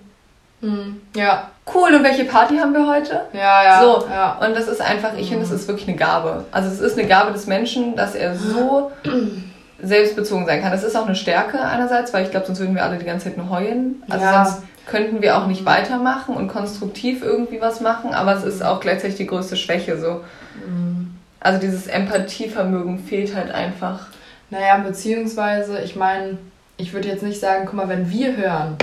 Mhm. 0.61 1.01
Ja. 1.15 1.51
Cool, 1.73 1.95
und 1.95 2.05
welche 2.05 2.25
Party 2.25 2.57
haben 2.59 2.73
wir 2.73 2.87
heute? 2.87 3.23
Ja, 3.33 3.65
ja. 3.65 3.83
So, 3.83 4.07
ja. 4.09 4.39
und 4.47 4.57
das 4.57 4.69
ist 4.69 4.81
einfach, 4.81 5.15
ich 5.17 5.29
finde, 5.29 5.43
das 5.43 5.51
ist 5.51 5.67
wirklich 5.67 5.89
eine 5.89 5.97
Gabe. 5.97 6.45
Also 6.53 6.69
es 6.69 6.81
ist 6.81 6.99
eine 6.99 7.09
Gabe 7.09 7.33
des 7.33 7.47
Menschen, 7.47 7.97
dass 7.97 8.15
er 8.15 8.37
so 8.37 8.93
selbstbezogen 9.83 10.47
sein 10.47 10.63
kann. 10.63 10.71
Das 10.71 10.85
ist 10.85 10.97
auch 10.97 11.07
eine 11.07 11.17
Stärke 11.17 11.61
einerseits, 11.61 12.15
weil 12.15 12.25
ich 12.25 12.31
glaube, 12.31 12.47
sonst 12.47 12.61
würden 12.61 12.75
wir 12.75 12.85
alle 12.85 12.99
die 12.99 13.05
ganze 13.05 13.27
Zeit 13.27 13.37
nur 13.37 13.51
heulen. 13.51 14.03
Also 14.09 14.25
ja. 14.25 14.45
sonst 14.45 14.63
könnten 14.87 15.21
wir 15.21 15.37
auch 15.37 15.47
nicht 15.47 15.63
mhm. 15.63 15.67
weitermachen 15.67 16.37
und 16.37 16.49
konstruktiv 16.49 17.23
irgendwie 17.23 17.61
was 17.61 17.81
machen, 17.81 18.15
aber 18.15 18.35
es 18.35 18.45
ist 18.45 18.63
auch 18.63 18.81
gleichzeitig 18.81 19.17
die 19.17 19.27
größte 19.27 19.57
Schwäche 19.57 19.99
so. 19.99 20.25
Mhm. 20.67 21.17
Also 21.41 21.61
dieses 21.61 21.89
Empathievermögen 21.89 23.01
fehlt 23.01 23.35
halt 23.35 23.51
einfach. 23.51 24.07
Naja, 24.51 24.79
beziehungsweise, 24.79 25.81
ich 25.81 25.97
meine, 25.97 26.39
ich 26.77 26.93
würde 26.93 27.09
jetzt 27.09 27.23
nicht 27.23 27.41
sagen, 27.41 27.65
guck 27.67 27.75
mal, 27.75 27.89
wenn 27.89 28.11
wir 28.11 28.37
hören, 28.37 28.77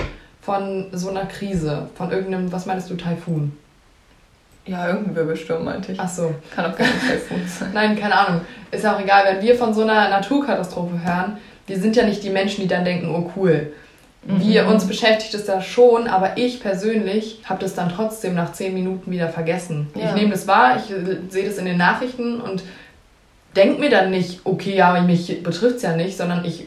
von 0.44 0.86
so 0.92 1.08
einer 1.08 1.26
Krise, 1.26 1.88
von 1.94 2.10
irgendeinem, 2.10 2.52
was 2.52 2.66
meinst 2.66 2.90
du, 2.90 2.96
Taifun? 2.96 3.56
Ja, 4.66 4.88
irgendein 4.88 5.16
Wirbelsturm 5.16 5.64
meinte 5.64 5.92
ich. 5.92 6.00
Ach 6.00 6.08
so. 6.08 6.34
Kann 6.54 6.66
auch 6.66 6.78
nicht 6.78 6.90
Taifun 7.06 7.42
sein. 7.46 7.70
Nein, 7.74 7.98
keine 7.98 8.14
Ahnung. 8.14 8.40
Ist 8.70 8.84
ja 8.84 8.94
auch 8.94 9.00
egal, 9.00 9.24
wenn 9.26 9.42
wir 9.42 9.56
von 9.56 9.74
so 9.74 9.82
einer 9.82 10.08
Naturkatastrophe 10.08 11.02
hören, 11.02 11.38
wir 11.66 11.78
sind 11.78 11.96
ja 11.96 12.04
nicht 12.04 12.22
die 12.22 12.30
Menschen, 12.30 12.62
die 12.62 12.68
dann 12.68 12.84
denken, 12.84 13.08
oh 13.14 13.30
cool. 13.36 13.72
Mhm. 14.26 14.40
Wir, 14.40 14.66
uns 14.66 14.86
beschäftigt 14.86 15.34
es 15.34 15.44
da 15.44 15.60
schon, 15.60 16.08
aber 16.08 16.36
ich 16.36 16.60
persönlich 16.60 17.40
habe 17.44 17.60
das 17.60 17.74
dann 17.74 17.90
trotzdem 17.90 18.34
nach 18.34 18.52
zehn 18.52 18.74
Minuten 18.74 19.10
wieder 19.10 19.28
vergessen. 19.28 19.88
Ja. 19.94 20.08
Ich 20.08 20.14
nehme 20.14 20.30
das 20.30 20.46
wahr, 20.46 20.76
ich 20.76 20.94
sehe 21.30 21.46
das 21.46 21.58
in 21.58 21.66
den 21.66 21.76
Nachrichten 21.76 22.40
und 22.40 22.62
denke 23.56 23.80
mir 23.80 23.90
dann 23.90 24.10
nicht, 24.10 24.40
okay, 24.44 24.74
ja, 24.76 25.00
mich 25.02 25.42
betrifft 25.42 25.76
es 25.76 25.82
ja 25.82 25.96
nicht, 25.96 26.16
sondern 26.16 26.44
ich 26.44 26.66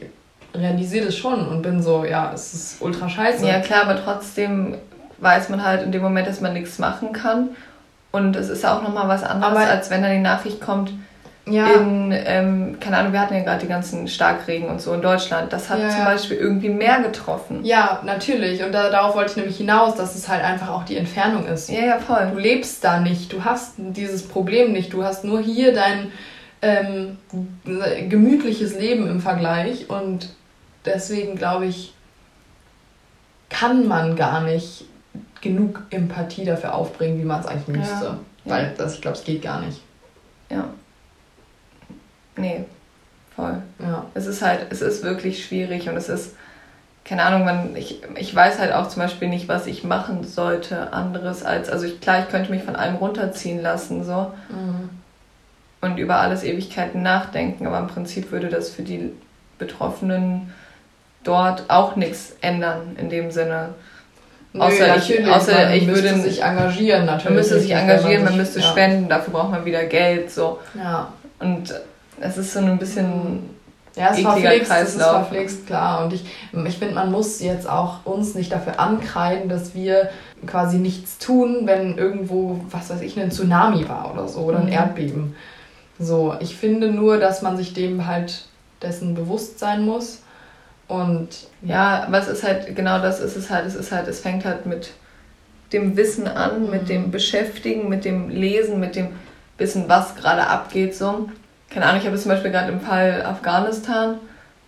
realisiere 0.56 1.06
das 1.06 1.16
schon 1.16 1.48
und 1.48 1.62
bin 1.62 1.82
so, 1.82 2.06
ja, 2.06 2.32
es 2.34 2.54
ist 2.54 2.82
ultra 2.82 3.10
scheiße. 3.10 3.48
Ja, 3.48 3.60
klar, 3.60 3.84
aber 3.84 4.02
trotzdem 4.04 4.76
weiß 5.20 5.50
man 5.50 5.64
halt 5.64 5.84
in 5.84 5.92
dem 5.92 6.02
Moment, 6.02 6.28
dass 6.28 6.42
man 6.42 6.54
nichts 6.54 6.80
machen 6.80 7.14
kann. 7.14 7.50
Und 8.12 8.36
es 8.36 8.50
ist 8.50 8.66
auch 8.66 8.82
nochmal 8.82 9.08
was 9.08 9.24
anderes, 9.24 9.56
aber 9.56 9.68
als 9.68 9.90
wenn 9.90 10.02
dann 10.02 10.12
die 10.12 10.20
Nachricht 10.20 10.62
kommt, 10.62 10.92
ja. 11.50 11.68
in, 11.74 12.12
ähm, 12.12 12.78
keine 12.80 12.98
Ahnung, 12.98 13.14
wir 13.14 13.22
hatten 13.22 13.34
ja 13.34 13.44
gerade 13.44 13.62
die 13.62 13.68
ganzen 13.68 14.08
Starkregen 14.08 14.70
und 14.70 14.82
so 14.82 14.94
in 14.94 15.02
Deutschland. 15.02 15.54
Das 15.54 15.70
hat 15.70 15.80
ja, 15.80 15.90
zum 15.90 16.06
Beispiel 16.06 16.38
irgendwie 16.38 16.70
mehr 16.70 17.00
getroffen. 17.02 17.64
Ja, 17.64 18.02
natürlich. 18.04 18.64
Und 18.64 18.72
da, 18.72 18.90
darauf 18.90 19.16
wollte 19.16 19.32
ich 19.32 19.38
nämlich 19.38 19.58
hinaus, 19.58 19.96
dass 19.96 20.16
es 20.16 20.28
halt 20.28 20.44
einfach 20.44 20.70
auch 20.70 20.84
die 20.84 20.98
Entfernung 20.98 21.46
ist. 21.48 21.70
Ja, 21.70 21.86
ja, 21.86 22.00
voll. 22.00 22.32
Du 22.34 22.40
lebst 22.40 22.84
da 22.84 23.00
nicht. 23.00 23.32
Du 23.32 23.44
hast 23.44 23.76
dieses 23.78 24.28
Problem 24.28 24.72
nicht. 24.74 24.94
Du 24.94 25.04
hast 25.04 25.24
nur 25.24 25.40
hier 25.40 25.74
dein 25.74 26.12
ähm, 26.62 27.18
gemütliches 28.10 28.78
Leben 28.78 29.10
im 29.10 29.22
Vergleich. 29.22 29.90
Und 29.90 30.30
deswegen 30.88 31.36
glaube 31.36 31.66
ich, 31.66 31.94
kann 33.50 33.88
man 33.88 34.16
gar 34.16 34.42
nicht 34.42 34.86
genug 35.42 35.84
Empathie 35.90 36.46
dafür 36.46 36.74
aufbringen, 36.74 37.20
wie 37.20 37.26
man 37.26 37.40
es 37.40 37.48
eigentlich 37.48 37.78
müsste. 37.78 38.06
Ja. 38.06 38.20
Weil 38.46 38.74
das, 38.78 38.96
ich 38.96 39.02
glaube, 39.02 39.18
es 39.18 39.24
geht 39.24 39.42
gar 39.42 39.62
nicht. 39.62 39.82
Ja. 40.50 40.66
Nee, 42.36 42.66
voll. 43.36 43.62
Ja. 43.80 44.06
Es 44.14 44.28
ist 44.28 44.42
halt, 44.42 44.68
es 44.70 44.82
ist 44.82 45.04
wirklich 45.04 45.46
schwierig 45.46 45.90
und 45.90 45.98
es 45.98 46.10
ist, 46.10 46.36
keine 47.04 47.24
Ahnung, 47.24 47.46
man, 47.46 47.76
ich, 47.76 48.02
ich 48.16 48.36
weiß 48.36 48.60
halt 48.60 48.74
auch 48.74 48.90
zum 48.90 49.02
Beispiel 49.02 49.30
nicht, 49.30 49.48
was 49.48 49.66
ich 49.66 49.84
machen 49.84 50.24
sollte, 50.24 50.94
anderes 50.94 51.44
als, 51.44 51.70
also 51.70 51.86
ich, 51.86 52.02
klar, 52.02 52.20
ich 52.20 52.30
könnte 52.30 52.52
mich 52.52 52.64
von 52.64 52.76
allem 52.76 52.96
runterziehen 52.96 53.62
lassen, 53.62 54.04
so. 54.04 54.34
Mhm. 54.50 54.90
Und 55.80 55.98
über 55.98 56.18
alles 56.18 56.44
Ewigkeiten 56.44 57.04
nachdenken, 57.04 57.68
aber 57.68 57.80
im 57.80 57.88
Prinzip 57.88 58.32
würde 58.32 58.50
das 58.50 58.70
für 58.70 58.82
die 58.82 59.12
Betroffenen 59.60 60.54
dort 61.28 61.66
auch 61.70 61.96
nichts 61.96 62.36
ändern 62.42 62.96
in 63.00 63.10
dem 63.10 63.32
Sinne. 63.32 63.70
Nö, 64.54 64.62
außer 64.62 64.96
ich, 64.98 65.28
außer 65.28 65.54
man 65.54 65.74
ich 65.74 65.88
würde 65.88 66.20
sich 66.20 66.42
engagieren 66.42 67.06
natürlich. 67.06 67.26
Man 67.26 67.36
müsste 67.36 67.60
sich 67.60 67.72
engagieren, 67.72 68.24
man, 68.24 68.34
sich, 68.34 68.42
müsste 68.42 68.60
ja. 68.60 68.66
spenden, 68.66 69.10
dafür 69.10 69.34
braucht 69.34 69.52
man 69.52 69.66
wieder 69.66 69.84
Geld 69.86 70.32
so. 70.32 70.60
Ja. 70.76 71.12
Und 71.40 71.74
es 72.20 72.38
ist 72.38 72.54
so 72.54 72.60
ein 72.60 72.78
bisschen 72.78 73.58
ja, 73.96 74.12
es 74.12 74.20
verpflixt, 74.20 74.72
es 74.72 74.96
ist 74.96 75.02
verpflixt, 75.02 75.68
klar. 75.68 76.04
Und 76.04 76.14
ich, 76.14 76.24
ich 76.54 76.78
finde, 76.78 76.94
man 76.96 77.12
muss 77.12 77.42
jetzt 77.42 77.68
auch 77.68 78.06
uns 78.06 78.36
nicht 78.36 78.52
dafür 78.52 78.80
ankreiden, 78.80 79.50
dass 79.50 79.74
wir 79.74 80.10
quasi 80.46 80.78
nichts 80.78 81.18
tun, 81.18 81.62
wenn 81.66 81.98
irgendwo, 81.98 82.60
was 82.70 82.92
weiß 82.92 83.02
ich, 83.02 83.20
ein 83.20 83.32
Tsunami 83.32 83.90
war 83.90 84.14
oder 84.14 84.28
so 84.28 84.42
oder 84.42 84.60
ein 84.60 84.68
mhm. 84.68 84.72
Erdbeben. 84.72 85.36
So, 86.00 86.36
ich 86.40 86.56
finde 86.56 86.92
nur, 86.92 87.18
dass 87.18 87.42
man 87.42 87.58
sich 87.58 87.74
dem 87.74 88.06
halt 88.06 88.46
dessen 88.84 89.16
bewusst 89.16 89.58
sein 89.58 89.84
muss 89.84 90.22
und 90.88 91.30
ja, 91.62 92.08
was 92.10 92.28
ist 92.28 92.44
halt, 92.44 92.76
genau 92.76 93.00
das 93.00 93.20
ist 93.20 93.36
es 93.36 93.50
halt, 93.50 93.66
es 93.66 93.76
ist 93.76 93.92
halt, 93.92 94.08
es 94.08 94.20
fängt 94.20 94.46
halt 94.46 94.66
mit 94.66 94.92
dem 95.74 95.98
Wissen 95.98 96.28
an, 96.28 96.64
mhm. 96.64 96.70
mit 96.70 96.90
dem 96.90 97.12
Beschäftigen, 97.12 97.90
mit 97.90 98.06
dem 98.06 98.30
Lesen, 98.30 98.80
mit 98.80 98.96
dem 98.96 99.10
Wissen, 99.58 99.86
was 99.88 100.16
gerade 100.16 100.48
abgeht, 100.48 100.96
so. 100.96 101.30
Keine 101.70 101.86
Ahnung, 101.86 102.00
ich 102.00 102.08
habe 102.08 102.18
zum 102.18 102.32
Beispiel 102.32 102.52
gerade 102.52 102.72
im 102.72 102.80
Fall 102.80 103.24
Afghanistan, 103.26 104.20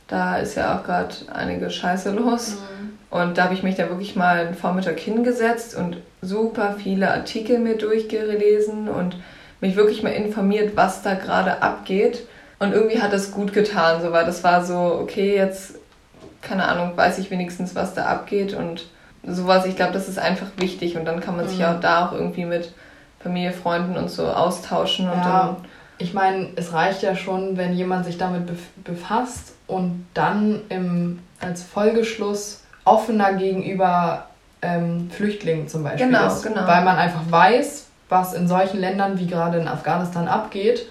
da 0.07 0.37
ist 0.37 0.55
ja 0.55 0.77
auch 0.77 0.83
gerade 0.83 1.15
einige 1.33 1.69
Scheiße 1.69 2.11
los. 2.11 2.55
Mhm. 2.55 2.89
Und 3.09 3.37
da 3.37 3.45
habe 3.45 3.53
ich 3.53 3.63
mich 3.63 3.75
dann 3.75 3.89
wirklich 3.89 4.15
mal 4.15 4.39
einen 4.39 4.55
Vormittag 4.55 4.99
hingesetzt 4.99 5.75
und 5.75 5.97
super 6.21 6.75
viele 6.77 7.11
Artikel 7.11 7.57
mir 7.57 7.77
durchgelesen 7.77 8.87
und 8.89 9.15
mich 9.61 9.75
wirklich 9.75 10.03
mal 10.03 10.09
informiert, 10.09 10.75
was 10.75 11.01
da 11.01 11.15
gerade 11.15 11.61
abgeht. 11.61 12.27
Und 12.59 12.73
irgendwie 12.73 13.01
hat 13.01 13.13
das 13.13 13.31
gut 13.31 13.53
getan, 13.53 14.01
so, 14.01 14.11
weil 14.11 14.25
das 14.25 14.43
war 14.43 14.65
so, 14.65 14.99
okay, 15.01 15.35
jetzt 15.35 15.78
keine 16.41 16.67
Ahnung, 16.67 16.95
weiß 16.95 17.19
ich 17.19 17.31
wenigstens, 17.31 17.75
was 17.75 17.93
da 17.93 18.05
abgeht 18.05 18.53
und 18.53 18.85
sowas. 19.23 19.65
Ich 19.65 19.75
glaube, 19.75 19.93
das 19.93 20.07
ist 20.07 20.19
einfach 20.19 20.47
wichtig 20.57 20.97
und 20.97 21.05
dann 21.05 21.19
kann 21.19 21.35
man 21.35 21.45
mhm. 21.45 21.49
sich 21.49 21.65
auch 21.65 21.79
da 21.79 22.07
auch 22.07 22.13
irgendwie 22.13 22.45
mit 22.45 22.73
Familie, 23.19 23.51
Freunden 23.51 23.97
und 23.97 24.09
so 24.09 24.27
austauschen 24.27 25.09
und 25.09 25.17
ja. 25.17 25.23
dann. 25.23 25.55
Ich 25.97 26.13
meine, 26.13 26.47
es 26.55 26.71
reicht 26.71 27.01
ja 27.01 27.13
schon, 27.13 27.57
wenn 27.57 27.73
jemand 27.73 28.05
sich 28.05 28.17
damit 28.17 28.49
befasst 28.85 29.53
und 29.67 30.05
dann 30.13 30.61
im, 30.69 31.19
als 31.41 31.61
Folgeschluss 31.61 32.63
offener 32.85 33.33
gegenüber 33.33 34.27
ähm, 34.61 35.09
Flüchtlingen 35.11 35.67
zum 35.67 35.83
Beispiel 35.83 36.07
genau, 36.07 36.27
ist. 36.27 36.43
Genau. 36.43 36.65
Weil 36.65 36.85
man 36.85 36.97
einfach 36.97 37.29
weiß, 37.29 37.87
was 38.07 38.33
in 38.33 38.47
solchen 38.47 38.79
Ländern 38.79 39.19
wie 39.19 39.27
gerade 39.27 39.59
in 39.59 39.67
Afghanistan 39.67 40.29
abgeht. 40.29 40.87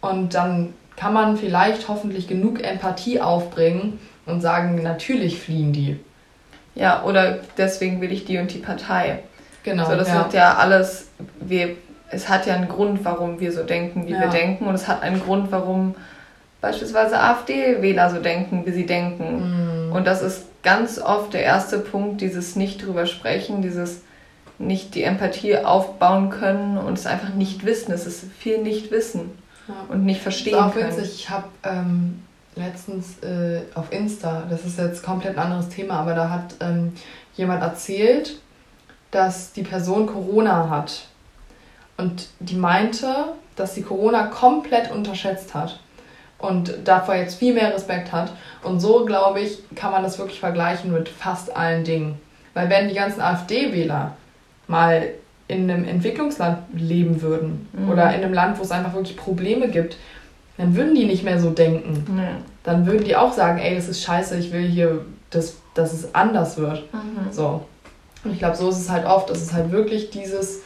Und 0.00 0.34
dann 0.34 0.72
kann 0.96 1.12
man 1.12 1.36
vielleicht 1.36 1.88
hoffentlich 1.88 2.26
genug 2.26 2.62
Empathie 2.62 3.20
aufbringen, 3.20 3.98
und 4.26 4.40
sagen, 4.40 4.82
natürlich 4.82 5.40
fliehen 5.40 5.72
die. 5.72 5.98
Ja, 6.74 7.02
oder 7.04 7.38
deswegen 7.56 8.00
will 8.00 8.12
ich 8.12 8.24
die 8.24 8.38
und 8.38 8.52
die 8.52 8.58
Partei. 8.58 9.20
Genau. 9.62 9.88
So, 9.88 9.96
das 9.96 10.08
ja. 10.08 10.16
wird 10.16 10.34
ja 10.34 10.54
alles, 10.54 11.08
wir, 11.40 11.70
es 12.10 12.28
hat 12.28 12.46
ja 12.46 12.54
einen 12.54 12.68
Grund, 12.68 13.04
warum 13.04 13.40
wir 13.40 13.52
so 13.52 13.62
denken, 13.62 14.06
wie 14.06 14.12
ja. 14.12 14.20
wir 14.20 14.28
denken. 14.28 14.66
Und 14.66 14.74
es 14.74 14.86
hat 14.86 15.02
einen 15.02 15.20
Grund, 15.20 15.50
warum 15.50 15.94
beispielsweise 16.60 17.18
AfD-Wähler 17.18 18.10
so 18.10 18.20
denken, 18.20 18.66
wie 18.66 18.72
sie 18.72 18.86
denken. 18.86 19.86
Mhm. 19.86 19.92
Und 19.92 20.06
das 20.06 20.22
ist 20.22 20.44
ganz 20.62 20.98
oft 20.98 21.32
der 21.32 21.42
erste 21.42 21.78
Punkt, 21.78 22.20
dieses 22.20 22.56
nicht 22.56 22.84
drüber 22.84 23.06
sprechen, 23.06 23.62
dieses 23.62 24.02
nicht 24.58 24.94
die 24.94 25.02
Empathie 25.02 25.58
aufbauen 25.58 26.30
können 26.30 26.78
und 26.78 26.98
es 26.98 27.06
einfach 27.06 27.34
nicht 27.34 27.64
wissen. 27.64 27.92
Es 27.92 28.06
ist 28.06 28.24
viel 28.38 28.58
nicht 28.62 28.90
wissen 28.90 29.30
ja. 29.68 29.74
und 29.88 30.04
nicht 30.04 30.20
verstehen 30.20 30.54
das 30.54 30.66
ist 30.66 30.68
auch 30.68 30.74
können. 30.74 30.96
Witzig. 30.96 31.14
Ich 31.14 31.30
habe 31.30 31.48
ähm, 31.62 32.22
letztens 32.56 33.22
äh, 33.22 33.62
auf 33.74 33.92
Insta, 33.92 34.44
das 34.48 34.64
ist 34.64 34.78
jetzt 34.78 35.02
komplett 35.02 35.36
ein 35.36 35.44
anderes 35.44 35.68
Thema, 35.68 36.00
aber 36.00 36.14
da 36.14 36.30
hat 36.30 36.54
ähm, 36.60 36.92
jemand 37.34 37.62
erzählt, 37.62 38.40
dass 39.10 39.52
die 39.52 39.62
Person 39.62 40.06
Corona 40.06 40.68
hat. 40.68 41.06
Und 41.96 42.28
die 42.40 42.56
meinte, 42.56 43.14
dass 43.54 43.74
sie 43.74 43.82
Corona 43.82 44.26
komplett 44.26 44.90
unterschätzt 44.90 45.54
hat 45.54 45.80
und 46.38 46.74
davor 46.84 47.14
jetzt 47.14 47.38
viel 47.38 47.54
mehr 47.54 47.72
Respekt 47.72 48.12
hat. 48.12 48.32
Und 48.62 48.80
so, 48.80 49.04
glaube 49.04 49.40
ich, 49.40 49.58
kann 49.74 49.92
man 49.92 50.02
das 50.02 50.18
wirklich 50.18 50.40
vergleichen 50.40 50.92
mit 50.92 51.08
fast 51.08 51.54
allen 51.56 51.84
Dingen. 51.84 52.20
Weil 52.54 52.68
wenn 52.68 52.88
die 52.88 52.94
ganzen 52.94 53.20
AfD-Wähler 53.20 54.16
mal 54.66 55.08
in 55.48 55.70
einem 55.70 55.86
Entwicklungsland 55.86 56.58
leben 56.74 57.22
würden 57.22 57.68
mhm. 57.72 57.90
oder 57.90 58.14
in 58.14 58.22
einem 58.22 58.34
Land, 58.34 58.58
wo 58.58 58.62
es 58.62 58.70
einfach 58.70 58.94
wirklich 58.94 59.16
Probleme 59.16 59.68
gibt, 59.68 59.96
dann 60.56 60.74
würden 60.74 60.94
die 60.94 61.06
nicht 61.06 61.24
mehr 61.24 61.40
so 61.40 61.50
denken. 61.50 62.04
Nee. 62.16 62.42
Dann 62.62 62.86
würden 62.86 63.04
die 63.04 63.16
auch 63.16 63.32
sagen, 63.32 63.58
ey, 63.58 63.74
das 63.74 63.88
ist 63.88 64.02
scheiße, 64.02 64.36
ich 64.36 64.52
will 64.52 64.66
hier, 64.66 65.04
dass, 65.30 65.56
dass 65.74 65.92
es 65.92 66.14
anders 66.14 66.56
wird. 66.56 66.92
Mhm. 66.92 67.30
So. 67.30 67.64
Und 68.24 68.32
ich 68.32 68.38
glaube, 68.38 68.56
so 68.56 68.70
ist 68.70 68.80
es 68.80 68.90
halt 68.90 69.06
oft. 69.06 69.30
Es 69.30 69.42
ist 69.42 69.52
halt 69.52 69.70
wirklich 69.70 70.10
dieses, 70.10 70.62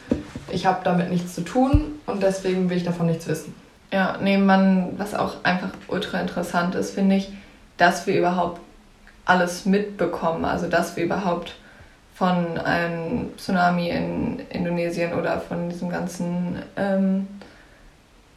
ich 0.51 0.65
habe 0.65 0.79
damit 0.83 1.09
nichts 1.11 1.35
zu 1.35 1.41
tun 1.41 1.99
und 2.05 2.23
deswegen 2.23 2.69
will 2.69 2.77
ich 2.77 2.83
davon 2.83 3.05
nichts 3.07 3.27
wissen. 3.27 3.53
Ja, 3.93 4.17
nee, 4.21 4.37
man, 4.37 4.93
was 4.97 5.13
auch 5.13 5.43
einfach 5.43 5.69
ultra 5.89 6.21
interessant 6.21 6.75
ist, 6.75 6.91
finde 6.91 7.17
ich, 7.17 7.31
dass 7.77 8.07
wir 8.07 8.17
überhaupt 8.17 8.61
alles 9.25 9.65
mitbekommen. 9.65 10.45
Also, 10.45 10.67
dass 10.67 10.95
wir 10.95 11.03
überhaupt 11.03 11.55
von 12.15 12.57
einem 12.57 13.37
Tsunami 13.37 13.89
in 13.89 14.39
Indonesien 14.49 15.13
oder 15.13 15.39
von 15.39 15.69
diesem 15.69 15.89
ganzen 15.89 16.61
ähm, 16.77 17.27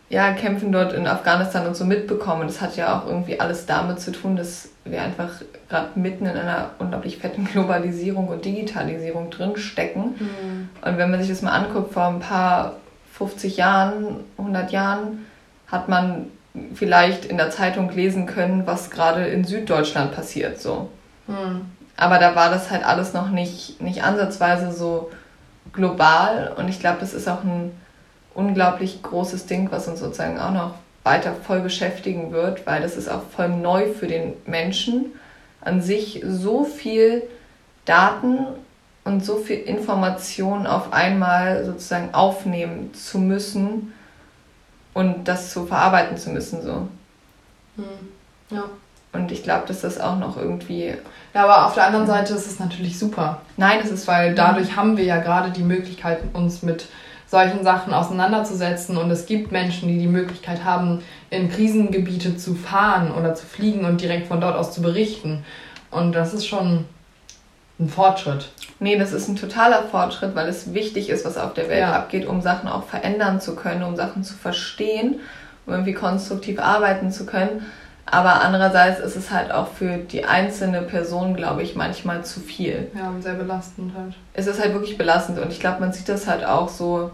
ja, 0.09 0.33
Kämpfen 0.33 0.71
dort 0.71 0.93
in 0.93 1.07
Afghanistan 1.07 1.67
und 1.67 1.77
so 1.77 1.85
mitbekommen. 1.85 2.47
Das 2.47 2.61
hat 2.61 2.77
ja 2.77 2.99
auch 2.99 3.07
irgendwie 3.07 3.41
alles 3.41 3.67
damit 3.67 4.01
zu 4.01 4.13
tun, 4.13 4.37
dass 4.37 4.69
wir 4.85 5.03
einfach 5.03 5.31
gerade 5.69 5.99
mitten 5.99 6.27
in 6.27 6.37
einer 6.37 6.71
unglaublich 6.79 7.19
fetten 7.19 7.45
Globalisierung 7.45 8.29
und 8.29 8.45
Digitalisierung 8.45 9.31
drinstecken. 9.31 10.15
Mhm. 10.19 10.69
Und 10.83 10.99
wenn 10.99 11.11
man 11.11 11.21
sich 11.21 11.31
das 11.31 11.43
mal 11.43 11.53
anguckt, 11.53 11.93
vor 11.95 12.07
ein 12.07 12.21
paar 12.21 12.77
50 13.13 13.57
Jahren, 13.57 14.21
100 14.37 14.73
Jahren, 14.73 15.27
hat 15.69 15.89
man 15.89 16.27
vielleicht 16.75 17.25
in 17.25 17.37
der 17.37 17.51
Zeitung 17.51 17.91
lesen 17.91 18.27
können, 18.27 18.67
was 18.67 18.91
gerade 18.91 19.27
in 19.27 19.45
Süddeutschland 19.45 20.15
passiert. 20.15 20.61
So. 20.61 20.91
Mhm. 21.27 21.63
Aber 21.97 22.19
da 22.19 22.37
war 22.37 22.51
das 22.51 22.71
halt 22.71 22.85
alles 22.85 23.13
noch 23.13 23.31
nicht, 23.31 23.81
nicht 23.81 24.05
ansatzweise 24.05 24.73
so 24.73 25.11
global. 25.73 26.53
Und 26.57 26.69
ich 26.69 26.81
glaube, 26.81 26.99
das 27.01 27.15
ist 27.15 27.29
auch 27.29 27.43
ein 27.43 27.73
unglaublich 28.35 29.03
großes 29.03 29.47
Ding, 29.47 29.71
was 29.71 29.89
uns 29.89 30.01
sozusagen 30.01 30.39
auch 30.39 30.51
noch 30.51 30.75
weiter 31.05 31.35
voll 31.35 31.61
beschäftigen 31.61 32.33
wird, 32.33 32.67
weil 32.67 32.83
das 32.83 32.97
ist 32.97 33.09
auch 33.09 33.23
voll 33.35 33.49
neu 33.49 33.89
für 33.93 34.07
den 34.07 34.35
Menschen 34.47 35.13
an 35.61 35.83
sich 35.83 36.23
so 36.27 36.65
viel 36.65 37.23
Daten 37.85 38.47
und 39.05 39.25
so 39.25 39.37
viel 39.37 39.59
Informationen 39.59 40.67
auf 40.67 40.93
einmal 40.93 41.65
sozusagen 41.65 42.15
aufnehmen 42.15 42.93
zu 42.95 43.19
müssen 43.19 43.93
und 44.95 45.25
das 45.25 45.53
zu 45.53 45.67
verarbeiten 45.67 46.17
zu 46.17 46.31
müssen 46.31 46.63
so. 46.63 46.89
Hm. 47.77 47.85
Ja. 48.51 48.65
Und 49.13 49.31
ich 49.31 49.43
glaube, 49.43 49.67
dass 49.69 49.83
das 49.83 50.01
auch 50.01 50.19
noch 50.19 50.37
irgendwie. 50.37 50.95
Ja, 51.35 51.45
aber 51.45 51.67
auf 51.67 51.75
der 51.75 51.87
anderen 51.87 52.07
Seite 52.07 52.35
ist 52.35 52.47
es 52.47 52.59
natürlich 52.59 52.99
super. 52.99 53.43
Nein, 53.57 53.79
es 53.83 53.91
ist, 53.91 54.09
weil 54.09 54.35
dadurch 54.35 54.77
haben 54.77 54.97
wir 54.97 55.05
ja 55.05 55.19
gerade 55.19 55.51
die 55.51 55.63
Möglichkeit, 55.63 56.21
uns 56.33 56.63
mit 56.63 56.89
solchen 57.35 57.65
Sachen 57.65 57.93
auseinanderzusetzen. 57.93 58.97
Und 58.97 59.11
es 59.11 59.27
gibt 59.27 59.51
Menschen, 59.51 59.89
die 59.89 59.99
die 59.99 60.07
Möglichkeit 60.07 60.65
haben, 60.65 61.03
in 61.31 61.51
Krisengebiete 61.51 62.37
zu 62.37 62.55
fahren 62.55 63.11
oder 63.13 63.35
zu 63.35 63.45
fliegen 63.45 63.85
und 63.85 64.01
direkt 64.01 64.29
von 64.29 64.41
dort 64.41 64.57
aus 64.57 64.73
zu 64.73 64.81
berichten. 64.81 65.45
Und 65.91 66.13
das 66.13 66.33
ist 66.33 66.47
schon 66.47 66.85
ein 67.81 67.89
Fortschritt. 67.89 68.51
Nee, 68.79 68.97
das 68.97 69.13
ist 69.13 69.29
ein 69.29 69.35
totaler 69.35 69.83
Fortschritt, 69.83 70.37
weil 70.37 70.49
es 70.49 70.75
wichtig 70.75 71.11
ist, 71.11 71.25
was 71.25 71.37
auf 71.37 71.55
der 71.55 71.69
Welt 71.69 71.81
ja. 71.81 71.93
abgeht, 71.93 72.25
um 72.25 72.41
Sachen 72.41 72.69
auch 72.69 72.85
verändern 72.85 73.41
zu 73.41 73.57
können, 73.57 73.83
um 73.83 73.97
Sachen 73.97 74.23
zu 74.23 74.35
verstehen, 74.35 75.17
um 75.67 75.73
irgendwie 75.73 75.93
konstruktiv 75.93 76.61
arbeiten 76.61 77.11
zu 77.11 77.27
können. 77.27 77.67
Aber 78.07 78.43
andererseits 78.43 79.01
ist 79.01 79.17
es 79.17 79.33
halt 79.33 79.51
auch 79.51 79.69
für 79.69 79.97
die 79.97 80.25
einzelne 80.25 80.83
Person, 80.83 81.35
glaube 81.35 81.63
ich, 81.63 81.75
manchmal 81.75 82.25
zu 82.25 82.39
viel. 82.39 82.93
Ja, 82.95 83.13
sehr 83.19 83.35
belastend 83.35 83.93
halt. 83.97 84.15
Es 84.35 84.47
ist 84.47 84.61
halt 84.61 84.73
wirklich 84.73 84.97
belastend 84.97 85.41
und 85.41 85.51
ich 85.51 85.59
glaube, 85.59 85.81
man 85.81 85.93
sieht 85.93 86.09
das 86.09 86.29
halt 86.29 86.45
auch 86.45 86.69
so 86.69 87.11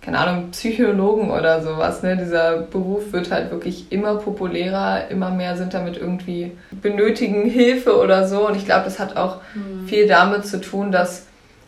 keine 0.00 0.18
Ahnung, 0.18 0.50
Psychologen 0.50 1.30
oder 1.30 1.62
sowas. 1.62 2.02
Ne? 2.02 2.16
Dieser 2.16 2.58
Beruf 2.58 3.12
wird 3.12 3.30
halt 3.30 3.50
wirklich 3.50 3.92
immer 3.92 4.16
populärer, 4.16 5.08
immer 5.08 5.30
mehr 5.30 5.56
sind 5.56 5.74
damit 5.74 5.98
irgendwie 5.98 6.52
benötigen 6.70 7.44
Hilfe 7.44 7.98
oder 7.98 8.26
so. 8.26 8.46
Und 8.46 8.56
ich 8.56 8.64
glaube, 8.64 8.84
das 8.84 8.98
hat 8.98 9.16
auch 9.16 9.40
mhm. 9.54 9.86
viel 9.86 10.06
damit 10.06 10.46
zu 10.46 10.60
tun, 10.60 10.90
dass, 10.90 11.26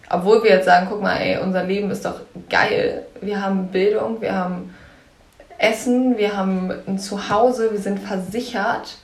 obwohl 0.08 0.42
wir 0.42 0.50
jetzt 0.50 0.64
sagen, 0.64 0.86
guck 0.88 1.02
mal, 1.02 1.16
ey, 1.16 1.38
unser 1.42 1.64
Leben 1.64 1.90
ist 1.90 2.06
doch 2.06 2.20
geil. 2.48 3.04
Wir 3.20 3.42
haben 3.42 3.68
Bildung, 3.68 4.22
wir 4.22 4.34
haben 4.34 4.74
Essen, 5.58 6.16
wir 6.16 6.34
haben 6.34 6.72
ein 6.86 6.98
Zuhause, 6.98 7.70
wir 7.70 7.80
sind 7.80 8.00
versichert. 8.00 8.96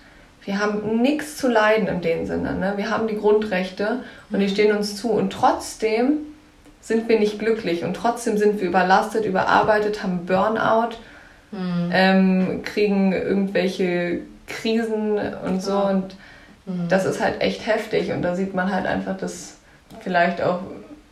Wir 0.44 0.58
haben 0.58 1.02
nichts 1.02 1.36
zu 1.36 1.48
leiden 1.48 1.86
in 1.88 2.00
dem 2.00 2.24
Sinne. 2.24 2.54
Ne? 2.54 2.72
Wir 2.76 2.88
haben 2.88 3.06
die 3.06 3.18
Grundrechte 3.18 3.98
und 4.30 4.40
die 4.40 4.46
mhm. 4.46 4.50
stehen 4.50 4.74
uns 4.74 4.96
zu. 4.96 5.10
Und 5.10 5.30
trotzdem 5.30 6.20
sind 6.80 7.08
wir 7.08 7.18
nicht 7.18 7.38
glücklich 7.38 7.84
und 7.84 7.94
trotzdem 7.94 8.38
sind 8.38 8.60
wir 8.60 8.68
überlastet, 8.68 9.24
überarbeitet, 9.24 10.02
haben 10.02 10.26
Burnout, 10.26 10.96
mhm. 11.50 11.90
ähm, 11.92 12.62
kriegen 12.64 13.12
irgendwelche 13.12 14.20
Krisen 14.46 15.18
und 15.44 15.62
so. 15.62 15.78
Und 15.78 16.16
mhm. 16.66 16.88
das 16.88 17.04
ist 17.04 17.20
halt 17.20 17.40
echt 17.40 17.66
heftig. 17.66 18.12
Und 18.12 18.22
da 18.22 18.34
sieht 18.34 18.54
man 18.54 18.72
halt 18.72 18.86
einfach, 18.86 19.16
dass 19.16 19.58
vielleicht 20.00 20.42
auch 20.42 20.60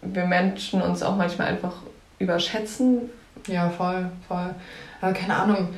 wir 0.02 0.24
Menschen 0.24 0.82
uns 0.82 1.02
auch 1.02 1.16
manchmal 1.16 1.48
einfach 1.48 1.74
überschätzen. 2.18 3.10
Ja, 3.46 3.68
voll, 3.70 4.06
voll. 4.26 4.54
Aber 5.00 5.12
keine 5.12 5.36
Ahnung. 5.36 5.68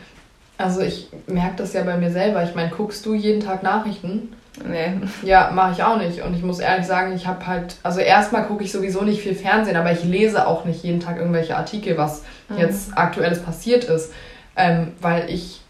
Also 0.56 0.80
ich 0.80 1.08
merke 1.26 1.56
das 1.56 1.72
ja 1.72 1.82
bei 1.82 1.96
mir 1.96 2.10
selber. 2.10 2.42
Ich 2.42 2.54
meine, 2.54 2.70
guckst 2.70 3.04
du 3.06 3.14
jeden 3.14 3.40
Tag 3.40 3.62
Nachrichten? 3.62 4.32
Nee. 4.66 4.92
Ja, 5.22 5.50
mache 5.52 5.72
ich 5.72 5.82
auch 5.82 5.96
nicht. 5.98 6.22
Und 6.22 6.34
ich 6.34 6.42
muss 6.42 6.58
ehrlich 6.58 6.86
sagen, 6.86 7.14
ich 7.14 7.26
habe 7.26 7.46
halt, 7.46 7.76
also 7.82 8.00
erstmal 8.00 8.44
gucke 8.46 8.64
ich 8.64 8.72
sowieso 8.72 9.02
nicht 9.02 9.22
viel 9.22 9.34
Fernsehen, 9.34 9.76
aber 9.76 9.92
ich 9.92 10.04
lese 10.04 10.46
auch 10.46 10.64
nicht 10.64 10.82
jeden 10.82 11.00
Tag 11.00 11.18
irgendwelche 11.18 11.56
Artikel, 11.56 11.96
was 11.96 12.24
mhm. 12.48 12.58
jetzt 12.58 12.96
aktuelles 12.96 13.42
passiert 13.42 13.84
ist. 13.84 14.12
Ähm, 14.56 14.92
weil 15.00 15.30
ich 15.30 15.60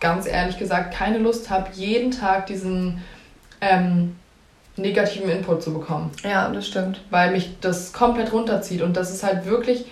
ganz 0.00 0.26
ehrlich 0.26 0.58
gesagt 0.58 0.94
keine 0.94 1.18
Lust 1.18 1.48
habe, 1.48 1.68
jeden 1.72 2.10
Tag 2.10 2.46
diesen 2.46 3.02
ähm, 3.60 4.16
negativen 4.76 5.30
Input 5.30 5.62
zu 5.62 5.72
bekommen. 5.72 6.10
Ja, 6.22 6.48
das 6.50 6.66
stimmt. 6.66 7.00
Weil 7.10 7.30
mich 7.30 7.56
das 7.60 7.92
komplett 7.92 8.32
runterzieht. 8.32 8.82
Und 8.82 8.96
das 8.96 9.10
ist 9.10 9.22
halt 9.22 9.46
wirklich 9.46 9.86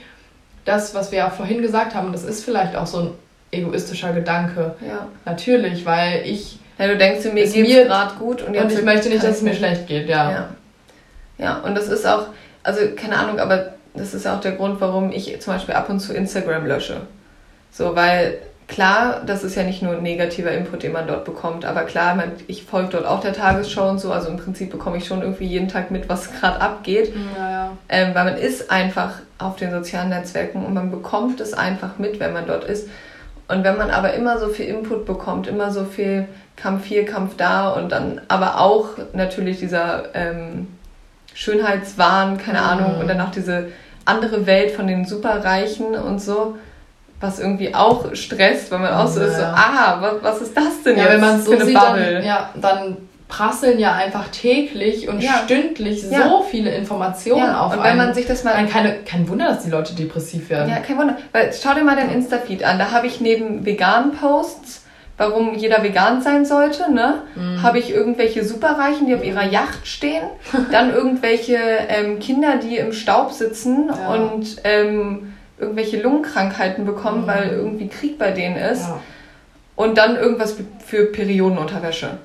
das, 0.64 0.94
was 0.94 1.10
wir 1.10 1.18
ja 1.18 1.30
vorhin 1.30 1.62
gesagt 1.62 1.94
haben. 1.94 2.12
Das 2.12 2.24
ist 2.24 2.44
vielleicht 2.44 2.76
auch 2.76 2.86
so 2.86 2.98
ein 2.98 3.10
egoistischer 3.50 4.12
Gedanke. 4.12 4.74
Ja. 4.86 5.08
Natürlich, 5.24 5.86
weil 5.86 6.22
ich 6.26 6.58
ja, 6.78 6.88
du 6.88 6.96
denkst, 6.96 7.24
mir 7.32 7.46
geht 7.46 7.68
es 7.68 7.86
gerade 7.86 8.14
gut 8.16 8.42
und, 8.42 8.56
und 8.56 8.72
ich 8.72 8.82
möchte 8.82 9.08
nicht, 9.08 9.22
dass 9.22 9.36
es 9.36 9.42
mir 9.42 9.54
schlecht 9.54 9.86
geht, 9.86 10.08
ja. 10.08 10.30
ja. 10.30 10.48
Ja, 11.38 11.58
und 11.58 11.74
das 11.74 11.88
ist 11.88 12.06
auch, 12.06 12.26
also 12.62 12.80
keine 12.96 13.16
Ahnung, 13.16 13.38
aber 13.38 13.74
das 13.94 14.14
ist 14.14 14.26
auch 14.26 14.40
der 14.40 14.52
Grund, 14.52 14.80
warum 14.80 15.12
ich 15.12 15.40
zum 15.40 15.52
Beispiel 15.52 15.74
ab 15.74 15.88
und 15.88 16.00
zu 16.00 16.12
Instagram 16.12 16.66
lösche. 16.66 17.02
So, 17.70 17.94
weil 17.94 18.38
klar, 18.66 19.22
das 19.26 19.44
ist 19.44 19.56
ja 19.56 19.62
nicht 19.62 19.82
nur 19.82 19.96
negativer 19.96 20.50
Input, 20.50 20.82
den 20.82 20.92
man 20.92 21.06
dort 21.06 21.24
bekommt, 21.24 21.64
aber 21.64 21.82
klar, 21.82 22.16
ich 22.46 22.64
folge 22.64 22.90
dort 22.90 23.06
auch 23.06 23.20
der 23.20 23.32
Tagesschau 23.32 23.88
und 23.88 24.00
so, 24.00 24.12
also 24.12 24.28
im 24.28 24.36
Prinzip 24.36 24.70
bekomme 24.70 24.96
ich 24.96 25.06
schon 25.06 25.22
irgendwie 25.22 25.46
jeden 25.46 25.68
Tag 25.68 25.90
mit, 25.90 26.08
was 26.08 26.32
gerade 26.32 26.60
abgeht. 26.60 27.12
Ja, 27.36 27.50
ja. 27.50 27.70
Ähm, 27.88 28.14
weil 28.14 28.24
man 28.24 28.36
ist 28.36 28.70
einfach 28.70 29.14
auf 29.38 29.56
den 29.56 29.70
sozialen 29.70 30.08
Netzwerken 30.08 30.64
und 30.64 30.74
man 30.74 30.90
bekommt 30.90 31.40
es 31.40 31.52
einfach 31.52 31.98
mit, 31.98 32.20
wenn 32.20 32.32
man 32.32 32.46
dort 32.46 32.64
ist. 32.64 32.88
Und 33.54 33.64
wenn 33.64 33.76
man 33.76 33.90
aber 33.90 34.14
immer 34.14 34.38
so 34.38 34.48
viel 34.48 34.66
Input 34.66 35.06
bekommt, 35.06 35.46
immer 35.46 35.70
so 35.70 35.84
viel 35.84 36.26
Kampf 36.56 36.86
hier, 36.86 37.04
Kampf 37.04 37.36
da 37.36 37.70
und 37.70 37.92
dann 37.92 38.20
aber 38.28 38.60
auch 38.60 38.90
natürlich 39.12 39.58
dieser 39.58 40.14
ähm, 40.14 40.68
Schönheitswahn, 41.34 42.38
keine 42.38 42.60
mhm. 42.60 42.66
Ahnung, 42.66 42.98
und 43.00 43.08
dann 43.08 43.20
auch 43.20 43.30
diese 43.30 43.68
andere 44.04 44.46
Welt 44.46 44.72
von 44.72 44.86
den 44.86 45.04
Superreichen 45.04 45.94
und 45.94 46.20
so, 46.20 46.56
was 47.20 47.38
irgendwie 47.38 47.74
auch 47.74 48.14
stresst, 48.14 48.70
weil 48.70 48.80
man 48.80 48.92
auch 48.92 49.06
so 49.06 49.20
ja. 49.20 49.26
ist, 49.26 49.36
so, 49.36 49.42
ah, 49.42 49.98
was, 50.00 50.14
was 50.22 50.42
ist 50.42 50.56
das 50.56 50.82
denn 50.84 50.96
ja, 50.96 51.04
jetzt 51.04 51.12
wenn 51.12 51.20
man 51.20 51.42
so 51.42 51.50
für 51.52 51.56
eine 51.56 51.64
sieht, 51.64 51.74
Bubble? 51.74 52.14
Dann, 52.14 52.24
ja, 52.24 52.50
dann 52.60 52.96
prasseln 53.34 53.80
ja 53.80 53.92
einfach 53.94 54.28
täglich 54.28 55.08
und 55.08 55.20
ja. 55.20 55.42
stündlich 55.44 56.08
ja. 56.08 56.28
so 56.28 56.42
viele 56.42 56.74
Informationen 56.74 57.42
ja. 57.42 57.60
auf 57.60 57.72
Und 57.72 57.78
wenn 57.78 57.90
einen. 57.90 57.98
man 57.98 58.14
sich 58.14 58.26
das 58.26 58.44
mal... 58.44 58.52
Dann 58.54 58.68
keine, 58.68 58.94
kein 59.04 59.28
Wunder, 59.28 59.48
dass 59.48 59.64
die 59.64 59.70
Leute 59.70 59.94
depressiv 59.94 60.50
werden. 60.50 60.70
Ja, 60.70 60.78
kein 60.78 60.98
Wunder. 60.98 61.16
Weil 61.32 61.52
schau 61.52 61.74
dir 61.74 61.82
mal 61.82 61.96
den 61.96 62.10
Insta-Feed 62.10 62.62
an. 62.62 62.78
Da 62.78 62.92
habe 62.92 63.06
ich 63.06 63.20
neben 63.20 63.66
veganen 63.66 64.12
Posts 64.12 64.82
warum 65.16 65.54
jeder 65.54 65.84
vegan 65.84 66.22
sein 66.22 66.44
sollte, 66.44 66.92
ne? 66.92 67.22
Mhm. 67.36 67.62
Habe 67.62 67.78
ich 67.78 67.92
irgendwelche 67.92 68.44
Superreichen, 68.44 69.06
die 69.06 69.14
auf 69.14 69.24
ihrer 69.24 69.44
Yacht 69.44 69.86
stehen, 69.86 70.24
dann 70.72 70.92
irgendwelche 70.92 71.56
ähm, 71.88 72.18
Kinder, 72.18 72.56
die 72.56 72.78
im 72.78 72.92
Staub 72.92 73.30
sitzen 73.30 73.90
und 73.90 74.56
ähm, 74.64 75.34
irgendwelche 75.56 76.02
Lungenkrankheiten 76.02 76.84
bekommen, 76.84 77.22
mhm. 77.22 77.26
weil 77.28 77.48
irgendwie 77.50 77.86
Krieg 77.86 78.18
bei 78.18 78.32
denen 78.32 78.56
ist. 78.56 78.86
Und 79.76 79.98
dann 79.98 80.16
irgendwas 80.16 80.56
für 80.84 81.04
Periodenunterwäsche. 81.06 82.18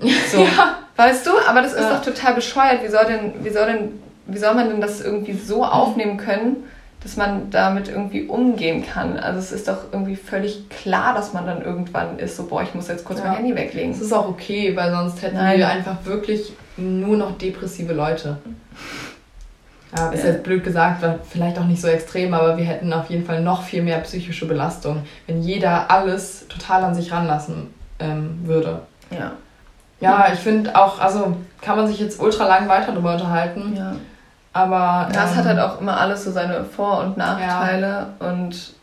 So. 0.30 0.40
ja. 0.40 0.78
Weißt 0.96 1.26
du? 1.26 1.30
Aber 1.46 1.62
das 1.62 1.74
ist 1.74 1.88
doch 1.88 2.02
total 2.02 2.34
bescheuert. 2.34 2.82
Wie 2.82 2.88
soll 2.88 3.04
denn, 3.06 3.44
wie 3.44 3.50
soll 3.50 3.66
denn, 3.66 4.00
wie 4.26 4.38
soll 4.38 4.54
man 4.54 4.68
denn 4.68 4.80
das 4.80 5.00
irgendwie 5.00 5.34
so 5.34 5.64
aufnehmen 5.64 6.16
können? 6.16 6.64
dass 7.06 7.16
man 7.16 7.50
damit 7.50 7.88
irgendwie 7.88 8.24
umgehen 8.24 8.84
kann. 8.84 9.16
Also 9.16 9.38
es 9.38 9.52
ist 9.52 9.68
doch 9.68 9.92
irgendwie 9.92 10.16
völlig 10.16 10.68
klar, 10.68 11.14
dass 11.14 11.32
man 11.32 11.46
dann 11.46 11.62
irgendwann 11.62 12.18
ist, 12.18 12.36
so, 12.36 12.46
boah, 12.46 12.62
ich 12.62 12.74
muss 12.74 12.88
jetzt 12.88 13.04
kurz 13.04 13.20
ja. 13.20 13.26
mein 13.26 13.36
Handy 13.36 13.54
weglegen. 13.54 13.92
Das 13.92 14.00
ist 14.00 14.12
auch 14.12 14.28
okay, 14.28 14.74
weil 14.74 14.90
sonst 14.90 15.22
hätten 15.22 15.36
Nein. 15.36 15.58
wir 15.58 15.68
einfach 15.68 16.04
wirklich 16.04 16.52
nur 16.76 17.16
noch 17.16 17.38
depressive 17.38 17.92
Leute. 17.92 18.38
Ja, 19.96 20.08
ist 20.08 20.24
ja. 20.24 20.30
jetzt 20.30 20.42
blöd 20.42 20.64
gesagt, 20.64 21.04
vielleicht 21.30 21.58
auch 21.60 21.64
nicht 21.64 21.80
so 21.80 21.86
extrem, 21.86 22.34
aber 22.34 22.56
wir 22.56 22.64
hätten 22.64 22.92
auf 22.92 23.08
jeden 23.08 23.24
Fall 23.24 23.40
noch 23.40 23.62
viel 23.62 23.82
mehr 23.82 23.98
psychische 24.00 24.46
Belastung, 24.46 25.04
wenn 25.28 25.42
jeder 25.42 25.90
alles 25.90 26.48
total 26.48 26.82
an 26.82 26.94
sich 26.96 27.12
ranlassen 27.12 27.68
ähm, 28.00 28.40
würde. 28.42 28.80
Ja. 29.10 29.32
Ja, 30.00 30.28
ich 30.32 30.38
finde 30.40 30.76
auch, 30.76 31.00
also 31.00 31.36
kann 31.62 31.76
man 31.76 31.86
sich 31.86 31.98
jetzt 31.98 32.20
ultra 32.20 32.46
lang 32.46 32.68
weiter 32.68 32.92
darüber 32.92 33.14
unterhalten. 33.14 33.74
Ja. 33.76 33.96
Aber. 34.52 35.08
Das 35.12 35.32
ähm, 35.32 35.36
hat 35.36 35.44
halt 35.46 35.58
auch 35.58 35.80
immer 35.80 35.98
alles 35.98 36.24
so 36.24 36.30
seine 36.30 36.64
Vor- 36.64 37.00
und 37.00 37.16
Nachteile. 37.16 37.86
Ja. 38.20 38.28
Und 38.28 38.74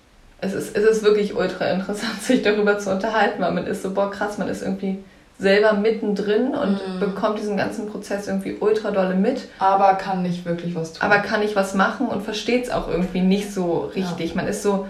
es 0.42 0.54
ist, 0.54 0.76
es 0.76 0.84
ist 0.84 1.04
wirklich 1.04 1.36
ultra 1.36 1.66
interessant, 1.66 2.14
sich 2.22 2.42
darüber 2.42 2.78
zu 2.78 2.92
unterhalten, 2.92 3.42
weil 3.42 3.52
man 3.52 3.66
ist 3.66 3.84
so, 3.84 3.94
boah, 3.94 4.12
krass, 4.12 4.38
man 4.38 4.48
ist 4.48 4.62
irgendwie 4.62 5.04
selber 5.40 5.74
mittendrin 5.74 6.54
und 6.54 6.76
mm. 6.76 7.00
bekommt 7.00 7.40
diesen 7.40 7.58
ganzen 7.58 7.90
Prozess 7.90 8.28
irgendwie 8.28 8.58
ultra 8.60 8.92
dolle 8.92 9.16
mit. 9.16 9.50
Aber 9.58 9.96
kann 9.96 10.22
nicht 10.22 10.46
wirklich 10.46 10.76
was 10.76 10.94
tun. 10.94 11.02
Aber 11.02 11.20
kann 11.20 11.40
nicht 11.40 11.56
was 11.56 11.74
machen 11.74 12.08
und 12.08 12.24
versteht 12.24 12.66
es 12.66 12.72
auch 12.72 12.88
irgendwie 12.88 13.22
nicht 13.22 13.52
so 13.52 13.92
richtig. 13.96 14.30
Ja. 14.30 14.36
Man 14.36 14.48
ist 14.48 14.62
so, 14.62 14.88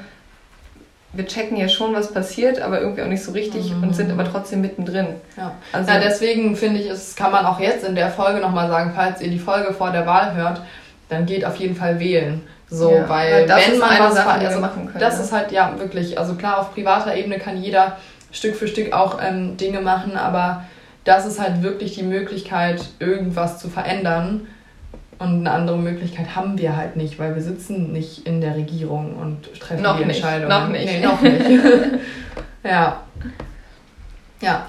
wir 1.13 1.27
checken 1.27 1.57
ja 1.57 1.69
schon, 1.69 1.93
was 1.93 2.11
passiert, 2.11 2.59
aber 2.59 2.81
irgendwie 2.81 3.03
auch 3.03 3.07
nicht 3.07 3.23
so 3.23 3.31
richtig 3.31 3.71
mhm. 3.71 3.83
und 3.83 3.95
sind 3.95 4.11
aber 4.11 4.29
trotzdem 4.29 4.61
mittendrin. 4.61 5.07
Ja, 5.37 5.55
also, 5.71 5.91
ja 5.91 5.99
deswegen 5.99 6.55
finde 6.55 6.79
ich, 6.79 6.89
es 6.89 7.15
kann 7.15 7.31
man 7.31 7.45
auch 7.45 7.59
jetzt 7.59 7.85
in 7.85 7.95
der 7.95 8.09
Folge 8.09 8.39
nochmal 8.39 8.67
sagen, 8.67 8.93
falls 8.95 9.21
ihr 9.21 9.29
die 9.29 9.39
Folge 9.39 9.73
vor 9.73 9.91
der 9.91 10.07
Wahl 10.07 10.35
hört, 10.35 10.61
dann 11.09 11.25
geht 11.25 11.45
auf 11.45 11.55
jeden 11.57 11.75
Fall 11.75 11.99
wählen. 11.99 12.41
So, 12.67 12.91
ja, 12.91 13.07
weil, 13.07 13.47
weil 13.47 13.71
wenn 13.71 13.77
man 13.77 13.99
was 13.99 14.15
Sache, 14.15 14.29
also, 14.31 14.59
machen 14.59 14.87
können. 14.87 14.99
Das 14.99 15.17
ja. 15.17 15.23
ist 15.23 15.31
halt, 15.31 15.51
ja, 15.51 15.75
wirklich, 15.77 16.17
also 16.17 16.33
klar, 16.33 16.59
auf 16.59 16.73
privater 16.73 17.15
Ebene 17.15 17.37
kann 17.37 17.61
jeder 17.61 17.97
Stück 18.31 18.55
für 18.55 18.67
Stück 18.67 18.93
auch 18.93 19.19
ähm, 19.21 19.57
Dinge 19.57 19.81
machen, 19.81 20.17
aber 20.17 20.63
das 21.03 21.27
ist 21.27 21.39
halt 21.39 21.61
wirklich 21.61 21.93
die 21.93 22.03
Möglichkeit, 22.03 22.83
irgendwas 22.97 23.59
zu 23.59 23.69
verändern. 23.69 24.47
Und 25.19 25.39
eine 25.39 25.51
andere 25.51 25.77
Möglichkeit 25.77 26.35
haben 26.35 26.57
wir 26.57 26.75
halt 26.75 26.95
nicht, 26.95 27.19
weil 27.19 27.35
wir 27.35 27.41
sitzen 27.41 27.91
nicht 27.91 28.25
in 28.27 28.41
der 28.41 28.55
Regierung 28.55 29.15
und 29.15 29.59
treffen 29.59 29.83
noch 29.83 29.97
die 29.97 30.05
nicht, 30.05 30.17
Entscheidungen. 30.17 30.49
Noch 30.49 30.67
nicht. 30.69 30.85
Nee, 30.85 30.99
noch 31.01 31.21
nicht. 31.21 31.45
ja. 32.63 33.01
Ja. 34.41 34.65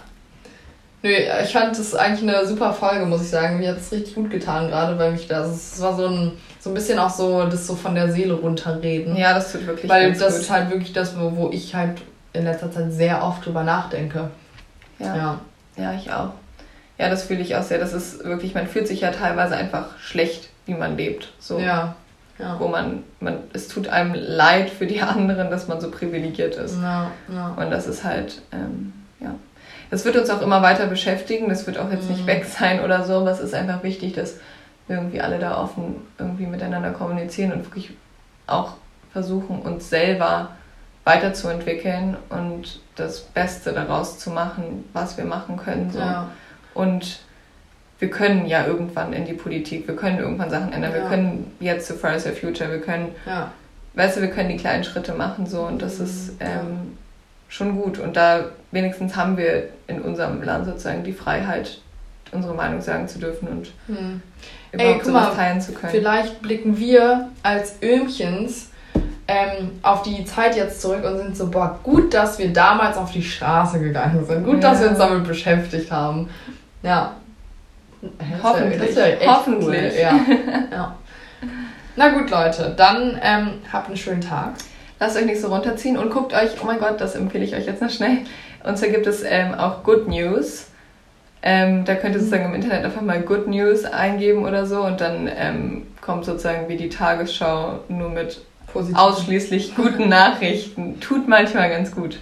Nö, 1.03 1.11
ich 1.43 1.53
fand 1.53 1.79
das 1.79 1.95
eigentlich 1.95 2.29
eine 2.29 2.47
super 2.47 2.73
Folge, 2.73 3.05
muss 3.05 3.23
ich 3.23 3.29
sagen. 3.29 3.59
Mir 3.59 3.71
hat 3.71 3.79
es 3.79 3.93
richtig 3.93 4.15
gut 4.15 4.31
getan, 4.31 4.69
gerade 4.69 4.99
weil 4.99 5.13
mich 5.13 5.29
das. 5.29 5.75
Es 5.75 5.81
war 5.83 5.95
so 5.95 6.07
ein, 6.07 6.33
so 6.59 6.71
ein 6.71 6.75
bisschen 6.75 6.99
auch 6.99 7.11
so, 7.11 7.45
das 7.45 7.67
so 7.67 7.75
von 7.75 7.95
der 7.95 8.11
Seele 8.11 8.35
runterreden. 8.35 9.15
Ja, 9.17 9.35
das 9.35 9.53
tut 9.53 9.67
wirklich 9.67 9.91
Weil 9.91 10.13
das 10.13 10.33
gut. 10.33 10.43
ist 10.43 10.51
halt 10.51 10.71
wirklich 10.71 10.93
das, 10.93 11.19
wo, 11.19 11.37
wo 11.37 11.51
ich 11.51 11.75
halt 11.75 12.01
in 12.33 12.45
letzter 12.45 12.73
Zeit 12.73 12.93
sehr 12.93 13.23
oft 13.23 13.45
drüber 13.45 13.65
nachdenke. 13.65 14.31
Ja. 14.99 15.17
Ja, 15.17 15.41
ja 15.77 15.93
ich 15.95 16.11
auch. 16.11 16.31
Ja, 16.99 17.09
das 17.09 17.25
fühle 17.25 17.41
ich 17.41 17.57
auch 17.57 17.63
sehr. 17.63 17.79
Das 17.79 17.93
ist 17.93 18.25
wirklich, 18.25 18.55
man 18.55 18.67
fühlt 18.67 18.87
sich 18.87 19.01
ja 19.01 19.11
teilweise 19.11 19.57
einfach 19.57 19.99
schlecht, 19.99 20.49
wie 20.67 20.75
man 20.75 20.97
lebt. 20.97 21.33
So. 21.39 21.59
Ja. 21.59 21.97
ja. 22.39 22.57
Wo 22.59 22.69
man, 22.69 23.03
man, 23.21 23.39
es 23.53 23.69
tut 23.69 23.89
einem 23.89 24.15
leid 24.15 24.71
für 24.71 24.87
die 24.87 25.01
anderen, 25.03 25.51
dass 25.51 25.69
man 25.69 25.81
so 25.81 25.91
privilegiert 25.91 26.57
ist. 26.57 26.77
Ja, 26.81 27.11
ja. 27.33 27.55
Und 27.57 27.71
das 27.71 27.87
ist 27.87 28.05
halt, 28.05 28.43
ähm, 28.53 28.93
ja. 29.21 29.35
Das 29.91 30.05
wird 30.05 30.17
uns 30.17 30.31
auch 30.31 30.43
immer 30.43 30.63
weiter 30.63 30.87
beschäftigen. 30.87 31.49
Das 31.49 31.67
wird 31.67 31.79
auch 31.79 31.91
jetzt 31.91 32.09
mhm. 32.09 32.17
nicht 32.17 32.27
weg 32.27 32.45
sein 32.45 32.81
oder 32.81 33.05
so, 33.05 33.15
aber 33.19 33.31
es 33.31 33.41
ist 33.41 33.55
einfach 33.55 33.83
wichtig, 33.83 34.15
dass 34.15 34.37
wir 34.87 34.97
irgendwie 34.97 35.21
alle 35.21 35.39
da 35.39 35.59
offen 35.61 35.97
irgendwie 36.19 36.47
miteinander 36.47 36.91
kommunizieren 36.91 37.53
und 37.53 37.65
wirklich 37.65 37.91
auch 38.47 38.75
versuchen, 39.13 39.61
uns 39.61 39.89
selber 39.89 40.51
weiterzuentwickeln 41.05 42.17
und 42.31 42.81
das 42.97 43.21
Beste 43.21 43.73
daraus 43.73 44.19
zu 44.19 44.31
machen, 44.31 44.85
was 44.93 45.17
wir 45.17 45.25
machen 45.25 45.57
können. 45.57 45.91
So. 45.91 45.99
Ja. 45.99 46.29
Und 46.75 47.21
wir 47.99 48.11
können 48.11 48.47
ja 48.47 48.67
irgendwann 48.67 49.13
in 49.13 49.25
die 49.25 49.33
Politik, 49.33 49.87
wir 49.89 49.97
können 49.97 50.19
irgendwann 50.19 50.51
Sachen 50.51 50.73
ändern, 50.73 50.93
ja. 50.93 51.03
wir 51.03 51.09
können 51.09 51.53
jetzt 51.61 51.87
zu 51.87 51.95
Fridays 51.95 52.25
for 52.25 52.33
Future, 52.33 52.71
wir 52.71 52.81
können 52.81 53.15
ja. 53.27 53.51
weißt 53.95 54.17
du, 54.17 54.21
wir 54.21 54.31
können 54.31 54.49
die 54.51 54.57
kleinen 54.57 54.85
Schritte 54.85 55.15
machen 55.15 55.47
so 55.47 55.63
und 55.63 55.81
das 55.81 56.01
ist 56.01 56.33
ähm, 56.41 56.99
schon 57.49 57.81
gut. 57.81 57.99
Und 57.99 58.17
da 58.17 58.47
wenigstens 58.73 59.17
haben 59.17 59.37
wir 59.37 59.69
in 59.87 60.03
unserem 60.03 60.43
Land 60.43 60.67
sozusagen 60.67 61.05
die 61.05 61.13
Freiheit, 61.13 61.79
unsere 62.33 62.55
Meinung 62.55 62.81
sagen 62.81 63.07
zu 63.07 63.19
dürfen 63.21 63.47
und 63.49 63.73
Hm. 63.87 64.21
überhaupt 64.73 64.95
Ey, 64.97 65.01
guck 65.03 65.13
mal, 65.13 65.35
teilen 65.35 65.61
zu 65.61 65.73
können. 65.73 65.93
Vielleicht 65.93 66.43
blicken 66.43 66.77
wir 66.77 67.29
als 67.45 67.77
Öhmchens 67.81 68.71
ähm, 69.29 69.71
auf 69.83 70.03
die 70.03 70.25
Zeit 70.25 70.57
jetzt 70.57 70.83
zurück 70.83 71.05
und 71.05 71.17
sind 71.17 71.37
so, 71.37 71.49
boah, 71.49 71.79
gut, 71.83 72.13
dass 72.13 72.39
wir 72.39 72.53
damals 72.53 72.97
auf 72.99 73.13
die 73.13 73.23
Straße 73.23 73.79
gegangen 73.81 74.27
sind. 74.27 74.45
Gut, 74.45 74.63
dass 74.63 74.81
wir 74.81 74.91
uns 74.91 74.99
Ja. 74.99 75.07
damit 75.09 75.27
beschäftigt 75.27 75.91
haben. 75.91 76.29
Ja. 76.85 77.17
Hoffentlich. 78.43 78.79
Das 78.79 78.91
ist 78.91 78.99
ja 78.99 79.07
echt 79.07 79.27
Hoffentlich. 79.27 79.93
Cool. 79.95 80.01
Ja. 80.01 80.21
ja. 80.71 80.97
Na 81.97 82.09
gut, 82.11 82.31
Leute, 82.31 82.75
dann 82.77 83.19
ähm, 83.23 83.51
habt 83.73 83.89
einen 83.89 83.97
schönen 83.97 84.21
Tag. 84.21 84.55
Lasst 85.01 85.17
euch 85.17 85.25
nicht 85.25 85.41
so 85.41 85.49
runterziehen 85.49 85.97
und 85.97 86.11
guckt 86.11 86.33
euch, 86.33 86.51
oh 86.63 86.67
mein 86.67 86.79
Gott, 86.79 87.01
das 87.01 87.15
empfehle 87.15 87.45
ich 87.45 87.55
euch 87.55 87.67
jetzt 87.67 87.83
noch 87.83 87.91
schnell. 87.91 88.19
Und 88.65 88.79
zwar 88.79 88.89
gibt 88.89 89.07
es 89.07 89.23
ähm, 89.25 89.55
auch 89.55 89.83
Good 89.83 90.09
News. 90.09 90.69
Ähm, 91.43 91.85
da 91.85 91.95
könnt 91.95 92.15
ihr 92.15 92.21
sozusagen 92.21 92.47
im 92.47 92.55
Internet 92.55 92.85
einfach 92.85 93.03
mal 93.03 93.21
Good 93.21 93.49
News 93.49 93.85
eingeben 93.85 94.45
oder 94.45 94.67
so 94.67 94.83
und 94.83 95.01
dann 95.01 95.31
ähm, 95.35 95.87
kommt 96.01 96.25
sozusagen 96.25 96.69
wie 96.69 96.77
die 96.77 96.89
Tagesschau 96.89 97.81
nur 97.89 98.09
mit 98.09 98.41
Positiv. 98.73 98.99
ausschließlich 98.99 99.77
guten 99.77 100.09
Nachrichten. 100.09 101.01
Tut 101.01 101.29
manchmal 101.29 101.69
ganz 101.69 101.95
gut. 101.95 102.19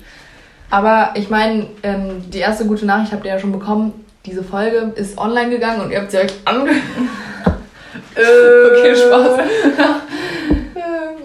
Aber 0.71 1.11
ich 1.15 1.31
meine, 1.31 1.67
ähm, 1.83 2.31
die 2.31 2.39
erste 2.39 2.67
gute 2.67 2.85
Nachricht 2.85 3.13
habt 3.13 3.25
ihr 3.25 3.33
ja 3.33 3.39
schon 3.39 3.53
bekommen. 3.53 4.02
Diese 4.25 4.45
Folge 4.45 4.93
ist 4.95 5.19
online 5.19 5.51
gegangen 5.51 5.81
und 5.81 5.91
ihr 5.91 6.01
habt 6.01 6.11
sie 6.11 6.19
euch 6.19 6.33
ange... 6.45 6.71
Okay, 8.15 8.95
Spaß. 8.95 9.41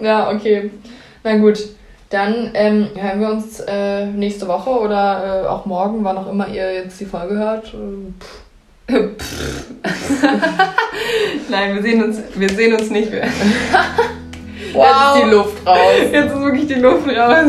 ja, 0.00 0.30
okay. 0.30 0.70
Na 1.22 1.36
gut. 1.36 1.58
Dann 2.10 2.50
ähm, 2.54 2.88
hören 2.94 3.20
wir 3.20 3.28
uns 3.28 3.60
äh, 3.60 4.06
nächste 4.06 4.48
Woche 4.48 4.70
oder 4.70 5.44
äh, 5.44 5.46
auch 5.46 5.66
morgen, 5.66 6.02
wann 6.02 6.16
auch 6.16 6.30
immer 6.30 6.48
ihr 6.48 6.72
jetzt 6.72 6.98
die 6.98 7.04
Folge 7.04 7.36
hört. 7.36 7.74
Äh, 8.86 8.92
Nein, 11.50 11.74
wir 11.74 11.82
sehen 11.82 12.02
uns, 12.02 12.22
wir 12.34 12.48
sehen 12.48 12.72
uns 12.72 12.88
nicht. 12.90 13.12
Jetzt 13.12 13.26
ist 13.34 15.22
die 15.22 15.30
Luft 15.30 15.66
raus. 15.66 15.78
Jetzt 16.10 16.32
ist 16.32 16.40
wirklich 16.40 16.66
die 16.66 16.74
Luft 16.74 17.06
raus. 17.08 17.46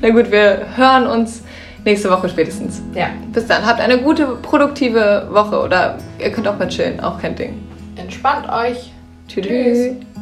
Na 0.00 0.10
gut, 0.10 0.30
wir 0.30 0.66
hören 0.76 1.06
uns 1.06 1.43
nächste 1.84 2.10
Woche 2.10 2.28
spätestens. 2.28 2.82
Ja, 2.94 3.08
Bis 3.32 3.46
dann. 3.46 3.64
Habt 3.64 3.80
eine 3.80 3.98
gute, 3.98 4.26
produktive 4.42 5.28
Woche 5.30 5.60
oder 5.60 5.98
ihr 6.18 6.30
könnt 6.30 6.48
auch 6.48 6.58
mal 6.58 6.68
chillen. 6.68 7.00
Auch 7.00 7.20
kein 7.20 7.34
Ding. 7.34 7.54
entspannt 7.96 8.48
euch. 8.48 8.92
Tschüss. 9.28 9.46
Tschüss. 9.46 10.13